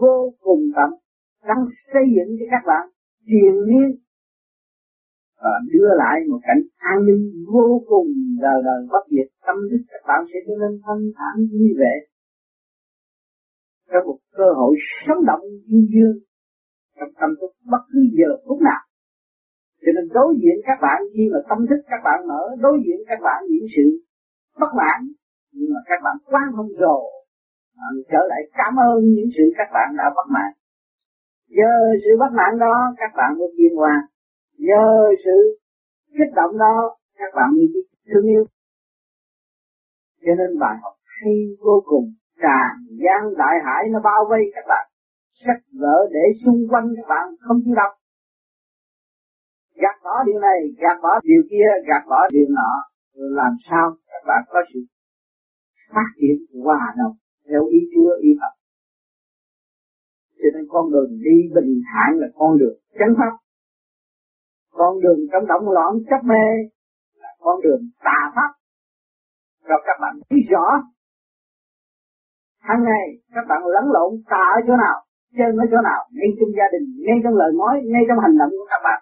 vô 0.00 0.34
cùng 0.40 0.62
tận, 0.76 0.90
đang 1.48 1.62
xây 1.92 2.04
dựng 2.16 2.30
cho 2.38 2.46
các 2.50 2.62
bạn 2.66 2.84
triền 3.26 3.54
miên 3.68 3.90
và 5.42 5.52
đưa 5.72 5.90
lại 6.02 6.16
một 6.30 6.40
cảnh 6.42 6.62
an 6.76 6.98
ninh 7.06 7.24
vô 7.52 7.82
cùng 7.90 8.06
đời 8.40 8.58
đời 8.64 8.80
bất 8.92 9.04
diệt. 9.10 9.28
Tâm 9.46 9.56
thức 9.70 9.82
các 9.92 10.02
bạn 10.08 10.20
sẽ 10.30 10.38
trở 10.46 10.54
nên 10.62 10.72
thanh 10.84 11.02
thản, 11.16 11.34
vui 11.52 11.70
vẻ. 11.80 11.94
Có 13.90 13.98
một 14.06 14.18
cơ 14.38 14.48
hội 14.58 14.74
sống 15.06 15.20
động 15.30 15.44
dương 15.66 15.86
dương 15.94 16.16
trong 16.96 17.12
tâm 17.20 17.30
thức 17.40 17.52
bất 17.72 17.82
cứ 17.90 18.00
giờ 18.18 18.30
phút 18.46 18.58
nào. 18.68 18.82
Cho 19.82 19.90
nên 19.96 20.04
đối 20.16 20.30
diện 20.42 20.56
các 20.68 20.78
bạn, 20.82 20.98
khi 21.14 21.24
mà 21.32 21.38
tâm 21.48 21.58
thức 21.68 21.80
các 21.90 22.00
bạn 22.04 22.18
mở, 22.28 22.42
đối 22.64 22.76
diện 22.84 22.98
các 23.08 23.18
bạn 23.26 23.38
những 23.50 23.66
sự 23.76 23.84
bất 24.62 24.72
mãn. 24.80 24.98
Nhưng 25.52 25.70
mà 25.74 25.80
các 25.88 25.98
bạn 26.04 26.16
quan 26.30 26.46
không 26.56 26.70
rồi 26.84 27.02
à, 27.84 27.86
trở 28.10 28.22
lại 28.30 28.42
cảm 28.58 28.72
ơn 28.88 28.98
những 29.16 29.30
sự 29.36 29.44
các 29.58 29.68
bạn 29.74 29.88
đã 29.98 30.04
bất 30.16 30.26
mãn. 30.36 30.50
Nhờ 31.48 31.74
sự 32.04 32.10
bất 32.18 32.32
mãn 32.38 32.58
đó 32.58 32.76
các 32.96 33.10
bạn 33.16 33.30
mới 33.38 33.48
tiến 33.56 33.72
qua 33.80 33.94
nhờ 34.68 34.86
sự 35.24 35.58
kích 36.18 36.32
động 36.34 36.58
đó 36.58 36.96
các 37.18 37.30
bạn 37.36 37.48
mới 37.56 37.66
biết 37.74 37.86
thương 38.08 38.26
yêu. 38.26 38.44
Cho 40.24 40.32
nên 40.38 40.58
bài 40.58 40.76
học 40.82 40.94
hay 41.04 41.34
vô 41.64 41.82
cùng. 41.86 42.06
Tràn 42.42 42.70
gian 43.02 43.20
đại 43.38 43.56
hải 43.64 43.82
nó 43.90 44.00
bao 44.04 44.24
vây 44.30 44.42
các 44.54 44.64
bạn. 44.68 44.88
Sách 45.46 45.62
vở 45.80 45.96
để 46.10 46.24
xung 46.44 46.68
quanh 46.70 46.88
các 46.96 47.06
bạn 47.08 47.28
không 47.40 47.56
chịu 47.64 47.74
đọc. 47.74 47.92
Gạt 49.74 49.96
bỏ 50.04 50.24
điều 50.26 50.40
này 50.40 50.58
gạt 50.78 50.98
bỏ 51.02 51.20
điều 51.22 51.42
kia 51.50 51.68
gạt 51.88 52.02
bỏ 52.08 52.28
điều 52.30 52.46
nọ 52.48 52.91
làm 53.14 53.52
sao 53.70 53.96
các 54.06 54.22
bạn 54.26 54.42
có 54.48 54.60
sự 54.74 54.80
phát 55.94 56.08
triển 56.20 56.62
hòa 56.64 56.94
đồng 56.98 57.16
theo 57.48 57.66
ý 57.66 57.78
Chúa, 57.94 58.10
ý 58.20 58.30
Phật. 58.40 58.54
Cho 60.38 60.48
nên 60.54 60.64
con 60.68 60.92
đường 60.92 61.10
đi 61.26 61.36
bình 61.54 61.82
thản 61.88 62.18
là 62.20 62.26
con 62.34 62.58
đường 62.58 62.78
chánh 62.98 63.14
pháp. 63.18 63.36
Con 64.70 65.00
đường 65.00 65.20
trong 65.32 65.46
động 65.46 65.70
loạn 65.70 65.92
chấp 66.10 66.24
mê 66.24 66.44
là 67.20 67.28
con 67.40 67.60
đường 67.62 67.82
tà 68.04 68.32
pháp. 68.34 68.52
Cho 69.68 69.74
các 69.86 69.96
bạn 70.00 70.14
biết 70.30 70.46
rõ, 70.50 70.66
hàng 72.58 72.82
ngày 72.84 73.06
các 73.34 73.44
bạn 73.48 73.62
lẫn 73.66 73.84
lộn 73.92 74.22
tà 74.30 74.44
ở 74.56 74.60
chỗ 74.66 74.76
nào 74.76 75.04
chơi 75.36 75.50
ở 75.62 75.64
chỗ 75.72 75.80
nào, 75.90 76.00
ngay 76.16 76.30
trong 76.38 76.50
gia 76.58 76.66
đình, 76.74 76.86
ngay 77.06 77.18
trong 77.22 77.34
lời 77.40 77.50
nói, 77.60 77.74
ngay 77.92 78.02
trong 78.08 78.18
hành 78.24 78.36
động 78.40 78.50
của 78.58 78.66
các 78.72 78.80
bạn 78.86 79.00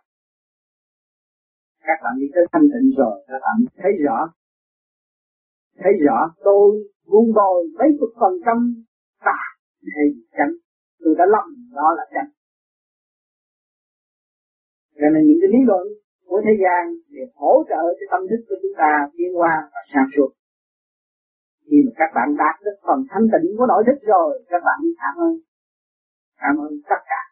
các 1.90 1.98
bạn 2.04 2.14
đi 2.20 2.26
tới 2.34 2.44
thanh 2.52 2.66
tịnh 2.72 2.88
rồi, 3.00 3.16
các 3.28 3.40
bạn 3.44 3.56
thấy 3.80 3.92
rõ. 4.04 4.18
Thấy 5.80 5.92
rõ, 6.06 6.18
tôi 6.46 6.66
vun 7.10 7.26
bồi 7.38 7.58
mấy 7.78 7.88
chục 7.98 8.12
phần 8.20 8.34
trăm 8.44 8.58
tà 9.26 9.40
hay 9.94 10.06
chánh. 10.36 10.54
Tôi 11.00 11.14
đã 11.18 11.24
lầm 11.34 11.48
đó 11.78 11.88
là 11.98 12.04
chánh. 12.14 12.30
Cho 14.98 15.06
nên 15.12 15.22
những 15.26 15.38
cái 15.42 15.50
lý 15.54 15.60
luận 15.70 15.84
của 16.26 16.40
thế 16.44 16.54
gian 16.62 16.82
để 17.14 17.22
hỗ 17.34 17.52
trợ 17.70 17.82
cho 17.98 18.06
tâm 18.12 18.22
thức 18.30 18.40
của 18.48 18.56
chúng 18.62 18.76
ta 18.82 18.90
tiến 19.16 19.30
qua 19.38 19.54
và 19.72 19.80
sáng 19.92 20.08
suốt. 20.16 20.30
Khi 21.66 21.76
mà 21.86 21.92
các 22.00 22.10
bạn 22.16 22.28
đạt 22.42 22.56
được 22.64 22.78
phần 22.86 22.98
thanh 23.10 23.26
tịnh 23.32 23.46
của 23.58 23.66
nội 23.66 23.82
thức 23.86 23.98
rồi, 24.12 24.44
các 24.50 24.62
bạn 24.66 24.78
cảm 25.02 25.14
ơn. 25.26 25.34
Cảm 26.42 26.54
ơn 26.64 26.72
tất 26.90 27.02
cả. 27.10 27.22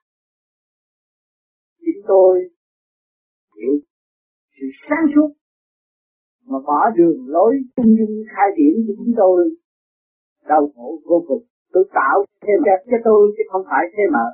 Chính 1.81 2.01
tôi 2.09 2.51
sáng 4.89 5.07
suốt. 5.15 5.31
Mà 6.45 6.59
bỏ 6.67 6.91
đường 6.97 7.29
lối 7.29 7.55
trung 7.77 7.97
dung 7.99 8.25
khai 8.37 8.49
điểm 8.57 8.75
cho 8.87 8.95
chúng 8.99 9.15
tôi, 9.17 9.51
đau 10.49 10.73
khổ 10.75 11.03
vô 11.05 11.25
cùng. 11.29 11.45
Tôi 11.73 11.85
tạo 11.95 12.25
thêm 12.43 12.59
đẹp 12.65 12.81
cho 12.91 12.97
tôi 13.05 13.35
chứ 13.37 13.43
không 13.51 13.63
phải 13.71 13.85
thế 13.93 14.03
mà 14.13 14.25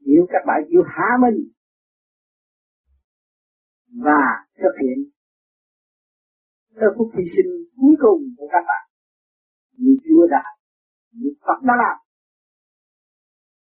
nếu 0.00 0.26
các 0.28 0.42
bạn 0.46 0.60
chịu 0.70 0.82
hạ 0.86 1.08
mình 1.20 1.48
và 4.04 4.22
thực 4.58 4.74
hiện. 4.82 4.98
Sơ 6.74 6.86
phút 6.98 7.08
hy 7.14 7.24
sinh 7.36 7.52
cuối 7.76 7.94
cùng 7.98 8.20
của 8.38 8.48
các 8.52 8.64
bạn, 8.68 8.84
như 9.76 9.96
Chúa 10.08 10.26
đã, 10.26 10.44
như 11.12 11.30
Phật 11.40 11.62
đã 11.62 11.74
làm, 11.78 11.98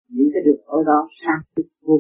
những 0.09 0.29
cái 0.35 0.43
được 0.47 0.61
ở 0.67 0.79
đó 0.87 1.09
sáng 1.23 1.43
suốt 1.57 1.63
vô 1.83 1.99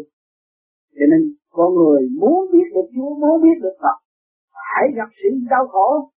cho 0.94 1.06
nên 1.10 1.37
con 1.50 1.74
người 1.74 2.02
muốn 2.20 2.40
biết 2.52 2.68
được 2.74 2.88
Chúa 2.94 3.14
muốn 3.22 3.42
biết 3.42 3.58
được 3.62 3.76
Phật, 3.82 3.96
phải 4.52 4.84
gặp 4.96 5.08
sự 5.22 5.28
đau 5.50 5.68
khổ. 5.68 6.10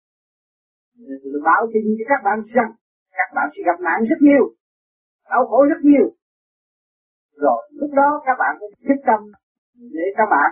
Tôi 1.22 1.40
báo 1.44 1.62
tin 1.72 1.84
cho 1.98 2.04
các 2.08 2.20
bạn 2.24 2.38
rằng, 2.54 2.70
các 3.12 3.28
bạn 3.34 3.46
sẽ 3.52 3.60
gặp 3.66 3.78
nạn 3.80 3.98
rất 4.10 4.20
nhiều, 4.20 4.44
đau 5.30 5.46
khổ 5.46 5.58
rất 5.70 5.80
nhiều. 5.82 6.06
Rồi, 7.36 7.60
lúc 7.72 7.90
đó 7.96 8.22
các 8.26 8.36
bạn 8.38 8.52
sẽ 8.60 8.66
thích 8.88 9.02
tâm 9.06 9.20
để 9.74 10.06
các 10.16 10.26
bạn 10.30 10.50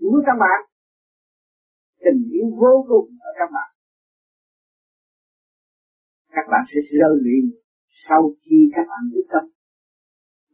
giữ 0.00 0.10
các 0.26 0.36
bạn. 0.40 0.60
Tình 2.04 2.20
yêu 2.32 2.46
vô 2.60 2.84
cùng 2.88 3.08
ở 3.20 3.30
các 3.38 3.50
bạn. 3.54 3.70
Các 6.30 6.46
bạn 6.50 6.62
sẽ 6.70 6.80
rơi 6.98 7.16
luyện 7.24 7.44
sau 8.08 8.32
khi 8.42 8.70
các 8.74 8.86
bạn 8.88 9.02
biết 9.14 9.26
tâm. 9.32 9.44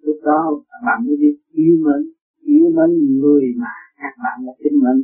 Lúc 0.00 0.16
đó 0.25 0.40
các 0.68 0.80
bạn 0.87 1.06
mới 1.06 1.16
biết 1.21 1.37
yêu 1.52 1.76
mến 1.85 2.15
yêu 2.52 2.66
mến 2.76 2.90
người 3.20 3.44
mà 3.62 3.74
các 4.00 4.14
bạn 4.24 4.36
đã 4.46 4.52
tin 4.62 4.74
mến. 4.84 4.98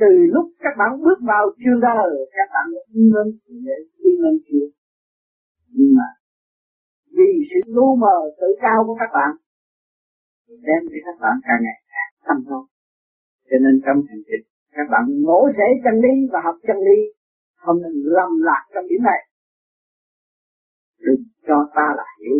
Từ 0.00 0.10
lúc 0.34 0.46
các 0.64 0.74
bạn 0.78 0.90
bước 1.04 1.18
vào 1.30 1.44
trường 1.60 1.80
đời, 1.80 2.10
các 2.36 2.48
bạn 2.54 2.66
đã 2.74 2.82
yêu 2.94 3.06
mến 3.14 3.26
để 3.66 3.76
yêu 4.04 4.14
mến 4.22 4.34
Chúa. 4.46 4.66
Nhưng 5.76 5.92
mà 5.98 6.08
vì 7.16 7.30
sự 7.48 7.58
lu 7.74 7.96
mờ 7.96 8.16
tự 8.40 8.48
cao 8.60 8.78
của 8.86 8.96
các 9.00 9.10
bạn, 9.12 9.32
đem 10.48 10.82
cho 10.90 10.98
các 11.06 11.16
bạn 11.20 11.34
càng 11.46 11.60
ngày 11.64 11.78
càng 11.92 12.12
tâm 12.26 12.38
hơn 12.50 12.64
cho 13.50 13.56
nên 13.64 13.80
trong 13.86 13.98
hành 14.08 14.22
trình, 14.28 14.44
các 14.72 14.86
bạn 14.90 15.04
ngộ 15.22 15.48
rễ 15.56 15.68
chân 15.84 15.94
lý 16.04 16.14
và 16.32 16.40
học 16.44 16.56
chân 16.66 16.76
lý 16.76 16.98
không 17.56 17.82
nên 17.82 17.92
lầm 18.04 18.30
lạc 18.42 18.62
trong 18.74 18.84
điểm 18.88 19.02
này. 19.02 19.20
Đừng 20.98 21.24
cho 21.46 21.70
ta 21.74 21.86
là 21.96 22.04
hiểu 22.20 22.36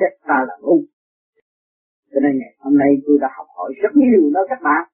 xét 0.00 0.12
ta 0.26 0.44
là 0.48 0.56
ngu 0.60 0.93
cho 2.14 2.20
nên 2.24 2.32
ngày 2.38 2.54
hôm 2.58 2.78
nay 2.78 2.90
tôi 3.06 3.16
đã 3.20 3.28
học 3.36 3.46
hỏi 3.56 3.72
rất 3.82 3.92
nhiều 3.94 4.30
nơi 4.34 4.44
các 4.48 4.60
bạn. 4.62 4.84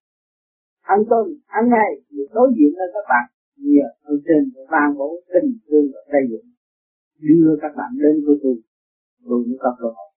Ăn 0.82 0.98
tuần 1.10 1.26
ăn 1.46 1.64
ngày 1.74 1.92
được 2.10 2.28
đối 2.32 2.48
diện 2.56 2.72
nơi 2.78 2.88
các 2.94 3.04
bạn. 3.12 3.24
Nhờ 3.56 3.88
ơn 4.02 4.16
trên 4.26 4.42
vang 4.70 4.92
bố 4.98 5.08
tình 5.32 5.50
thương 5.66 5.86
và 5.94 6.00
xây 6.12 6.22
dựng. 6.30 6.46
Đưa 7.20 7.56
các 7.62 7.72
bạn 7.76 7.90
đến 8.02 8.14
với 8.26 8.36
tôi. 8.42 8.56
Tôi 9.24 9.38
cũng 9.44 9.58
có 9.60 9.76
cơ 9.78 9.86
hội. 9.96 10.10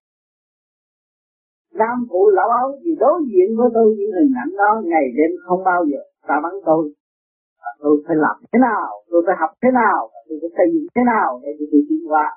Nam 1.79 1.98
phụ 2.10 2.29
lão 2.29 2.50
ấu 2.50 2.79
thì 2.83 2.91
đối 3.00 3.22
diện 3.29 3.57
với 3.57 3.69
tôi 3.74 3.95
những 3.98 4.12
hình 4.19 4.33
ảnh 4.43 4.51
đó, 4.57 4.81
ngày 4.86 5.05
đêm 5.17 5.31
không 5.45 5.63
bao 5.63 5.86
giờ 5.86 6.01
xa 6.27 6.36
bắn 6.43 6.53
tôi. 6.65 6.93
Và 7.62 7.69
tôi 7.79 8.03
phải 8.07 8.15
làm 8.15 8.36
thế 8.51 8.60
nào, 8.60 8.89
tôi 9.12 9.24
phải 9.25 9.36
học 9.39 9.51
thế 9.62 9.69
nào 9.74 10.10
tôi 10.29 10.38
phải 10.41 10.51
xây 10.57 10.67
dựng 10.74 10.88
thế 10.95 11.01
nào 11.13 11.39
để 11.43 11.50
tôi 11.60 11.81
tiến 11.89 12.01
qua. 12.12 12.27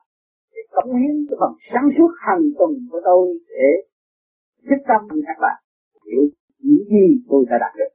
Để 0.52 0.61
cống 0.75 0.92
hiến 0.99 1.14
cái 1.28 1.37
phần 1.40 1.52
sáng 1.73 1.88
suốt 1.99 2.11
hàng 2.18 2.42
tuần 2.58 2.70
của 2.90 3.00
tôi 3.04 3.38
để 3.49 3.68
thích 4.68 4.82
tâm 4.88 5.00
các 5.26 5.38
bạn. 5.40 5.58
Hiểu 6.06 6.23
những 6.58 6.85
gì 6.92 7.06
tôi 7.28 7.44
đã 7.50 7.56
đạt 7.61 7.73
được. 7.78 7.92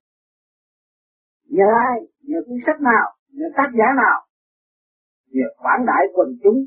Nhờ 1.56 1.66
ai? 1.90 2.00
Nhờ 2.22 2.38
cuốn 2.48 2.58
sách 2.66 2.82
nào? 2.82 3.08
Nhờ 3.32 3.46
tác 3.58 3.70
giả 3.78 3.86
nào? 4.04 4.18
Nhờ 5.32 5.48
quảng 5.58 5.86
đại 5.86 6.04
quần 6.14 6.30
chúng 6.44 6.66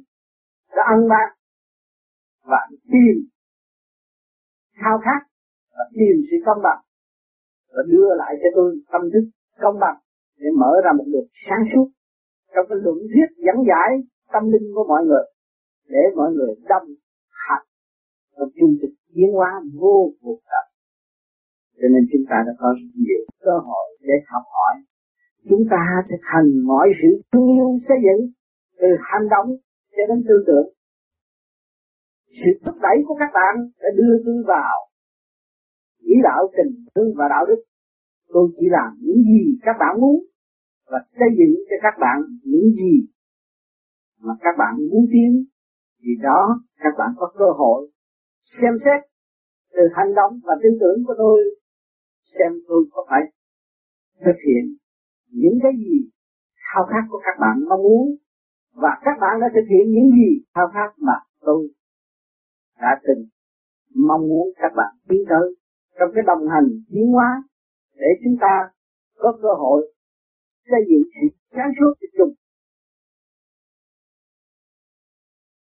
đã 0.76 0.82
ăn 0.86 1.08
ban 1.08 1.28
và 2.44 2.68
tìm 2.92 3.16
khao 4.82 4.98
khát 5.04 5.20
và 5.76 5.84
tìm 5.94 6.16
sự 6.30 6.36
công 6.46 6.62
bằng 6.62 6.80
và 7.74 7.82
đưa 7.88 8.08
lại 8.16 8.34
cho 8.42 8.48
tôi 8.54 8.80
tâm 8.92 9.02
thức 9.12 9.24
công 9.60 9.78
bằng 9.80 9.96
để 10.38 10.46
mở 10.58 10.72
ra 10.84 10.90
một 10.98 11.04
đường 11.12 11.28
sáng 11.48 11.64
suốt 11.74 11.90
trong 12.54 12.66
cái 12.68 12.78
luận 12.82 12.98
thuyết 12.98 13.28
dẫn 13.46 13.56
giải 13.68 13.90
tâm 14.32 14.42
linh 14.52 14.66
của 14.74 14.84
mọi 14.88 15.04
người 15.04 15.24
để 15.88 16.02
mọi 16.16 16.32
người 16.32 16.54
đâm 16.68 16.82
hạt 17.30 17.62
và 18.36 18.46
chung 18.60 18.76
trình 18.80 18.94
tiến 19.14 19.32
hóa 19.32 19.50
vô 19.74 20.12
cùng 20.20 20.40
tận 20.50 20.74
cho 21.78 21.88
nên 21.94 22.02
chúng 22.12 22.24
ta 22.30 22.36
đã 22.46 22.52
có 22.58 22.68
nhiều 22.94 23.22
cơ 23.44 23.54
hội 23.68 23.86
để 24.00 24.14
học 24.26 24.42
hỏi. 24.54 24.74
Chúng 25.48 25.64
ta 25.70 25.82
thực 26.10 26.22
hành 26.32 26.48
mọi 26.70 26.88
sự 27.02 27.08
thương 27.32 27.48
yêu 27.56 27.68
xây 27.88 27.98
dựng, 28.06 28.22
từ 28.80 28.88
hành 29.08 29.26
động 29.34 29.48
cho 29.94 30.02
đến 30.08 30.24
tư 30.28 30.44
tưởng. 30.46 30.68
Sự 32.40 32.50
thúc 32.64 32.76
đẩy 32.82 32.96
của 33.06 33.16
các 33.18 33.30
bạn 33.34 33.54
đã 33.82 33.88
đưa 33.96 34.14
tôi 34.26 34.42
vào 34.46 34.76
chỉ 36.00 36.14
đạo 36.22 36.42
tình 36.56 36.72
thương 36.94 37.14
và 37.16 37.24
đạo 37.30 37.44
đức. 37.48 37.60
Tôi 38.28 38.48
chỉ 38.56 38.66
làm 38.70 38.90
những 39.00 39.22
gì 39.22 39.58
các 39.62 39.76
bạn 39.80 40.00
muốn 40.00 40.24
và 40.90 40.98
xây 41.18 41.28
dựng 41.38 41.54
cho 41.68 41.76
các 41.82 41.94
bạn 42.00 42.18
những 42.44 42.68
gì 42.80 42.94
mà 44.20 44.32
các 44.40 44.54
bạn 44.58 44.74
muốn 44.90 45.06
tiến. 45.12 45.44
Vì 46.02 46.12
đó, 46.22 46.60
các 46.78 46.94
bạn 46.98 47.10
có 47.16 47.32
cơ 47.38 47.44
hội 47.56 47.90
xem 48.44 48.74
xét 48.84 49.00
từ 49.72 49.82
hành 49.96 50.14
động 50.14 50.40
và 50.44 50.54
tư 50.62 50.68
tưởng 50.80 51.04
của 51.06 51.14
tôi, 51.18 51.38
xem 52.34 52.52
tôi 52.68 52.84
có 52.92 53.06
phải 53.10 53.22
thực 54.24 54.38
hiện 54.46 54.76
những 55.30 55.58
cái 55.62 55.72
gì 55.78 56.10
khao 56.54 56.84
khát 56.90 57.04
của 57.10 57.20
các 57.24 57.36
bạn 57.40 57.56
mong 57.68 57.82
muốn 57.82 58.06
và 58.74 58.92
các 59.04 59.16
bạn 59.20 59.40
đã 59.40 59.46
thực 59.54 59.66
hiện 59.70 59.84
những 59.94 60.10
gì 60.10 60.44
khao 60.54 60.66
khát 60.74 60.90
mà 60.98 61.16
tôi 61.40 61.68
đã 62.80 63.00
từng 63.06 63.26
mong 63.94 64.28
muốn 64.28 64.48
các 64.56 64.72
bạn 64.76 64.92
tiến 65.08 65.24
tới 65.28 65.54
trong 65.98 66.10
cái 66.14 66.24
đồng 66.26 66.48
hành 66.48 66.68
tiến 66.90 67.06
hóa 67.12 67.44
để 67.94 68.06
chúng 68.24 68.36
ta 68.40 68.54
có 69.16 69.38
cơ 69.42 69.48
hội 69.58 69.94
xây 70.70 70.80
dựng 70.88 71.02
sự 71.14 71.36
sáng 71.50 71.70
suốt 71.80 71.92
cho 72.00 72.06
chung. 72.18 72.34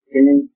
Cho 0.06 0.20
nên 0.26 0.46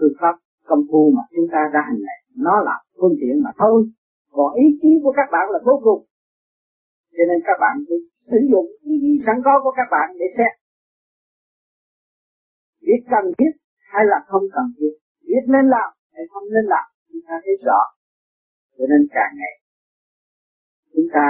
phương 0.00 0.16
pháp 0.20 0.45
công 0.66 0.82
phu 0.90 1.12
mà 1.16 1.22
chúng 1.34 1.48
ta 1.52 1.60
đã 1.74 1.80
hành 1.88 2.00
này 2.08 2.18
nó 2.46 2.54
là 2.68 2.76
phương 2.98 3.16
tiện 3.20 3.42
mà 3.44 3.50
thôi. 3.58 3.90
Còn 4.32 4.54
ý 4.54 4.66
chí 4.82 4.88
của 5.02 5.12
các 5.16 5.28
bạn 5.32 5.50
là 5.50 5.58
vô 5.66 5.80
cùng. 5.86 6.02
Cho 7.16 7.24
nên 7.28 7.38
các 7.46 7.56
bạn 7.60 7.74
phải 7.88 7.98
sử 8.30 8.38
dụng 8.50 8.66
ý 8.82 8.94
chí 9.02 9.12
sẵn 9.26 9.36
có 9.44 9.60
của 9.64 9.72
các 9.76 9.88
bạn 9.90 10.08
để 10.18 10.26
xét. 10.36 10.52
biết 12.86 13.00
cần 13.10 13.24
thiết 13.38 13.52
hay 13.92 14.04
là 14.06 14.18
không 14.26 14.42
cần 14.54 14.66
thiết. 14.78 14.94
biết 15.28 15.44
nên 15.54 15.66
làm 15.74 15.90
hay 16.14 16.24
không 16.30 16.44
nên 16.54 16.64
làm. 16.64 16.86
Chúng 17.08 17.22
ta 17.28 17.34
thấy 17.44 17.54
rõ. 17.66 17.80
Cho 18.78 18.84
nên 18.90 19.06
càng 19.10 19.32
ngày 19.38 19.54
chúng 20.96 21.08
ta 21.12 21.26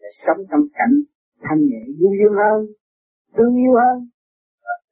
sẽ 0.00 0.08
sống 0.26 0.40
trong 0.50 0.64
cảnh 0.78 0.94
thanh 1.40 1.60
nhẹ 1.68 1.82
vui 2.00 2.12
dương 2.20 2.36
hơn, 2.42 2.66
thương 3.36 3.54
yêu 3.56 3.72
hơn, 3.80 4.08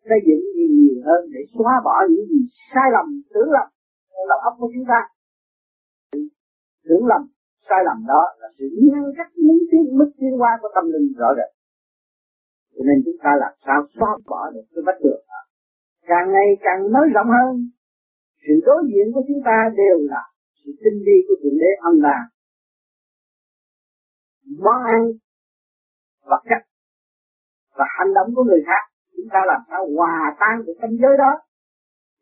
xây 0.09 0.19
dựng 0.27 0.43
gì 0.57 0.67
nhiều 0.79 0.99
hơn 1.07 1.21
để 1.33 1.41
xóa 1.55 1.73
bỏ 1.85 1.97
những 2.11 2.27
gì 2.31 2.41
sai 2.75 2.89
lầm, 2.93 3.07
tưởng 3.35 3.51
lầm 3.57 3.69
trong 4.13 4.27
đầu 4.31 4.39
óc 4.49 4.55
của 4.59 4.71
chúng 4.75 4.87
ta. 4.93 5.01
Tưởng 6.89 7.07
lầm, 7.07 7.23
sai 7.69 7.81
lầm 7.85 7.99
đó 8.07 8.23
là 8.41 8.49
sự 8.59 8.65
ngăn 8.83 9.05
cách 9.17 9.31
muốn 9.47 9.59
tiến 9.71 9.99
mức 9.99 10.11
tiến 10.19 10.33
qua 10.41 10.59
của 10.61 10.71
tâm 10.75 10.85
linh 10.93 11.13
rõ 11.19 11.29
rệt. 11.37 11.51
Cho 12.75 12.83
nên 12.89 12.97
chúng 13.05 13.19
ta 13.23 13.31
làm 13.41 13.53
sao 13.67 13.79
xóa 13.99 14.11
bỏ 14.27 14.51
được 14.55 14.67
cái 14.75 14.83
vách 14.87 15.01
tường 15.03 15.23
đó. 15.29 15.41
Càng 16.11 16.33
ngày 16.33 16.49
càng 16.61 16.81
nới 16.93 17.07
rộng 17.15 17.31
hơn, 17.37 17.71
sự 18.43 18.55
đối 18.67 18.83
diện 18.91 19.07
của 19.15 19.23
chúng 19.29 19.43
ta 19.45 19.57
đều 19.77 19.97
là 20.13 20.23
sự 20.65 20.71
tinh 20.85 20.99
vi 21.07 21.17
của 21.29 21.35
Thượng 21.43 21.59
Đế 21.61 21.71
âm 21.89 22.01
là 22.01 22.19
Món 24.59 24.83
ăn 24.85 25.03
vật 26.25 26.43
chất 26.51 26.63
và 27.77 27.85
hành 27.99 28.15
động 28.15 28.35
của 28.35 28.45
người 28.45 28.63
khác 28.67 28.92
chúng 29.17 29.29
ta 29.35 29.41
làm 29.51 29.61
sao 29.69 29.83
hòa 29.97 30.19
tan 30.41 30.55
được 30.67 30.77
tâm 30.81 30.91
giới 31.01 31.15
đó? 31.25 31.33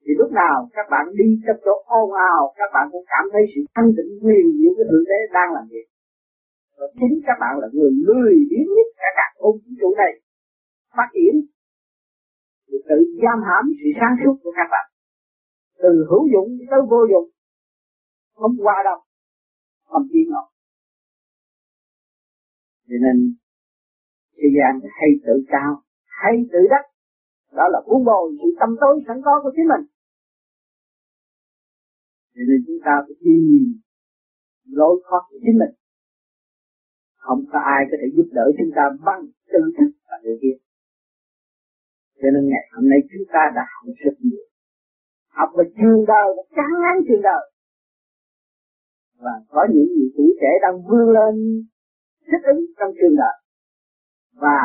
Thì 0.02 0.12
lúc 0.20 0.30
nào 0.32 0.56
các 0.76 0.87
bạn 0.92 1.04
đi 1.18 1.28
trong 1.47 1.61
chỗ 1.64 1.75
ồn 2.00 2.09
ào, 2.32 2.42
các 2.59 2.70
bạn 2.75 2.88
cũng 2.92 3.04
cảm 3.12 3.25
thấy 3.32 3.42
sự 3.52 3.61
thanh 3.75 3.90
tịnh 3.97 4.12
quyền 4.23 4.44
diệu 4.59 4.73
của 4.76 4.87
thượng 4.90 5.06
đế 5.11 5.20
đang 5.37 5.49
làm 5.56 5.64
việc. 5.73 5.87
Và 6.78 6.87
chính 6.99 7.14
các 7.26 7.37
bạn 7.42 7.52
là 7.61 7.68
người 7.73 7.92
lười 8.09 8.35
biếng 8.50 8.68
nhất 8.76 8.88
cả 9.00 9.09
cả 9.18 9.26
ôn 9.37 9.54
vũ 9.62 9.70
trụ 9.80 9.88
này. 10.02 10.12
Phát 10.97 11.09
triển, 11.14 11.35
thì 12.66 12.76
tự 12.88 12.99
giam 13.22 13.38
hãm 13.48 13.64
sự 13.79 13.88
sáng 14.00 14.14
suốt 14.20 14.35
của 14.42 14.53
các 14.59 14.68
bạn. 14.74 14.87
Từ 15.83 15.92
hữu 16.11 16.24
dụng 16.33 16.48
tới 16.70 16.81
vô 16.90 17.00
dụng, 17.12 17.29
không 18.35 18.55
qua 18.64 18.76
đâu, 18.85 18.98
không 19.90 20.07
tiến 20.12 20.26
ngọt 20.31 20.50
cho 22.90 22.96
nên, 23.05 23.35
thế 24.37 24.48
gian 24.57 24.72
hay 24.98 25.11
tự 25.26 25.33
cao 25.48 25.83
hay 26.22 26.35
tự 26.52 26.59
đắc. 26.70 26.85
Đó 27.59 27.64
là 27.72 27.80
cuốn 27.87 28.04
bồi 28.04 28.37
sự 28.38 28.48
tâm 28.61 28.70
tối 28.80 28.94
sẵn 29.06 29.16
có 29.24 29.40
của 29.42 29.52
chính 29.56 29.68
mình. 29.72 29.85
Cho 32.35 32.42
nên 32.48 32.59
chúng 32.66 32.80
ta 32.85 32.92
phải 33.04 33.16
đi 33.20 33.38
lối 34.78 34.94
thoát 35.04 35.22
của 35.30 35.38
chính 35.44 35.59
mình. 35.62 35.74
Không 37.16 37.44
có 37.52 37.59
ai 37.59 37.80
có 37.90 37.96
thể 38.00 38.09
giúp 38.16 38.28
đỡ 38.33 38.44
chúng 38.59 38.72
ta 38.76 38.83
bằng 39.06 39.22
tư 39.52 39.61
thức 39.76 39.90
và 40.09 40.16
điều 40.24 40.37
kiện 40.42 40.59
cho 42.22 42.28
nên 42.35 42.42
ngày 42.52 42.64
hôm 42.72 42.85
nay 42.90 42.98
chúng 43.11 43.26
ta 43.35 43.42
đã 43.56 43.62
học 43.72 43.94
rất 44.04 44.16
nhiều. 44.18 44.44
Học 45.38 45.50
về 45.56 45.64
trường 45.76 46.04
đời, 46.12 46.26
và 46.37 46.42
chán 46.56 46.70
ngán 46.80 46.96
trường 47.06 47.22
đời. 47.22 47.44
Và 49.18 49.35
có 49.48 49.66
những 49.72 49.88
người 49.94 50.11
tuổi 50.16 50.30
trẻ 50.40 50.50
đang 50.62 50.76
vươn 50.88 51.06
lên, 51.16 51.35
thích 52.28 52.44
ứng 52.52 52.61
trong 52.78 52.90
trường 52.98 53.16
đời. 53.22 53.37
Và 54.42 54.59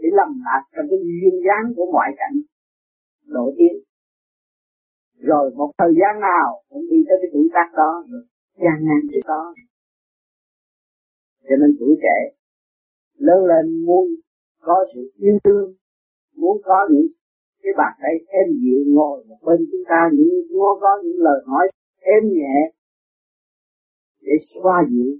để 0.00 0.08
lầm 0.12 0.42
lạc 0.44 0.62
trong 0.72 0.86
cái 0.90 0.98
duyên 0.98 1.34
dáng 1.46 1.74
của 1.76 1.86
ngoại 1.92 2.10
cảnh 2.16 2.36
nổi 3.26 3.54
tiếng. 3.58 3.78
Rồi 5.18 5.50
một 5.56 5.70
thời 5.78 5.92
gian 6.00 6.20
nào 6.20 6.62
cũng 6.68 6.84
đi 6.90 6.98
tới 7.08 7.18
cái 7.22 7.30
tuổi 7.32 7.48
tác 7.54 7.68
đó, 7.76 8.04
rồi 8.10 8.22
gian 8.62 8.76
nan 8.86 9.00
trước 9.10 9.24
đó 9.26 9.54
cho 11.50 11.56
nên 11.60 11.76
tuổi 11.80 11.94
trẻ 12.02 12.36
lớn 13.14 13.38
lên 13.50 13.84
muốn 13.86 14.04
có 14.60 14.86
sự 14.94 15.12
yêu 15.16 15.38
thương, 15.44 15.74
muốn 16.36 16.60
có 16.64 16.88
những 16.90 17.06
cái 17.62 17.72
bàn 17.76 17.92
tay 18.02 18.12
êm 18.26 18.48
dịu 18.62 18.84
ngồi 18.86 19.24
một 19.28 19.38
bên 19.42 19.58
chúng 19.70 19.84
ta, 19.88 20.10
những 20.12 20.28
muốn 20.52 20.78
có 20.80 21.02
những 21.04 21.16
lời 21.18 21.44
nói 21.46 21.70
êm 22.00 22.28
nhẹ 22.32 22.72
để 24.20 24.32
xoa 24.54 24.84
dịu 24.90 25.12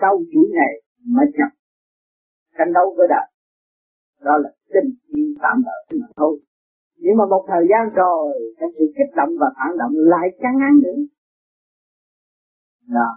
sau 0.00 0.22
chuỗi 0.32 0.48
ngày 0.52 0.82
mà 1.06 1.22
chậm 1.32 1.58
tranh 2.58 2.72
đấu 2.72 2.94
với 2.96 3.06
đời 3.10 3.26
đó 4.20 4.38
là 4.42 4.50
tình 4.74 4.90
yêu 5.06 5.34
tạm 5.42 5.62
bợ 5.66 5.96
mà 6.00 6.06
thôi. 6.16 6.40
Nhưng 6.96 7.16
mà 7.16 7.24
một 7.26 7.44
thời 7.48 7.64
gian 7.70 7.94
rồi, 7.94 8.54
cái 8.58 8.68
sự 8.78 8.84
kích 8.96 9.16
động 9.16 9.32
và 9.40 9.46
phản 9.56 9.78
động 9.78 9.92
lại 9.94 10.28
chán 10.40 10.58
ngán 10.58 10.74
nữa. 10.82 10.98
Đó. 12.94 13.10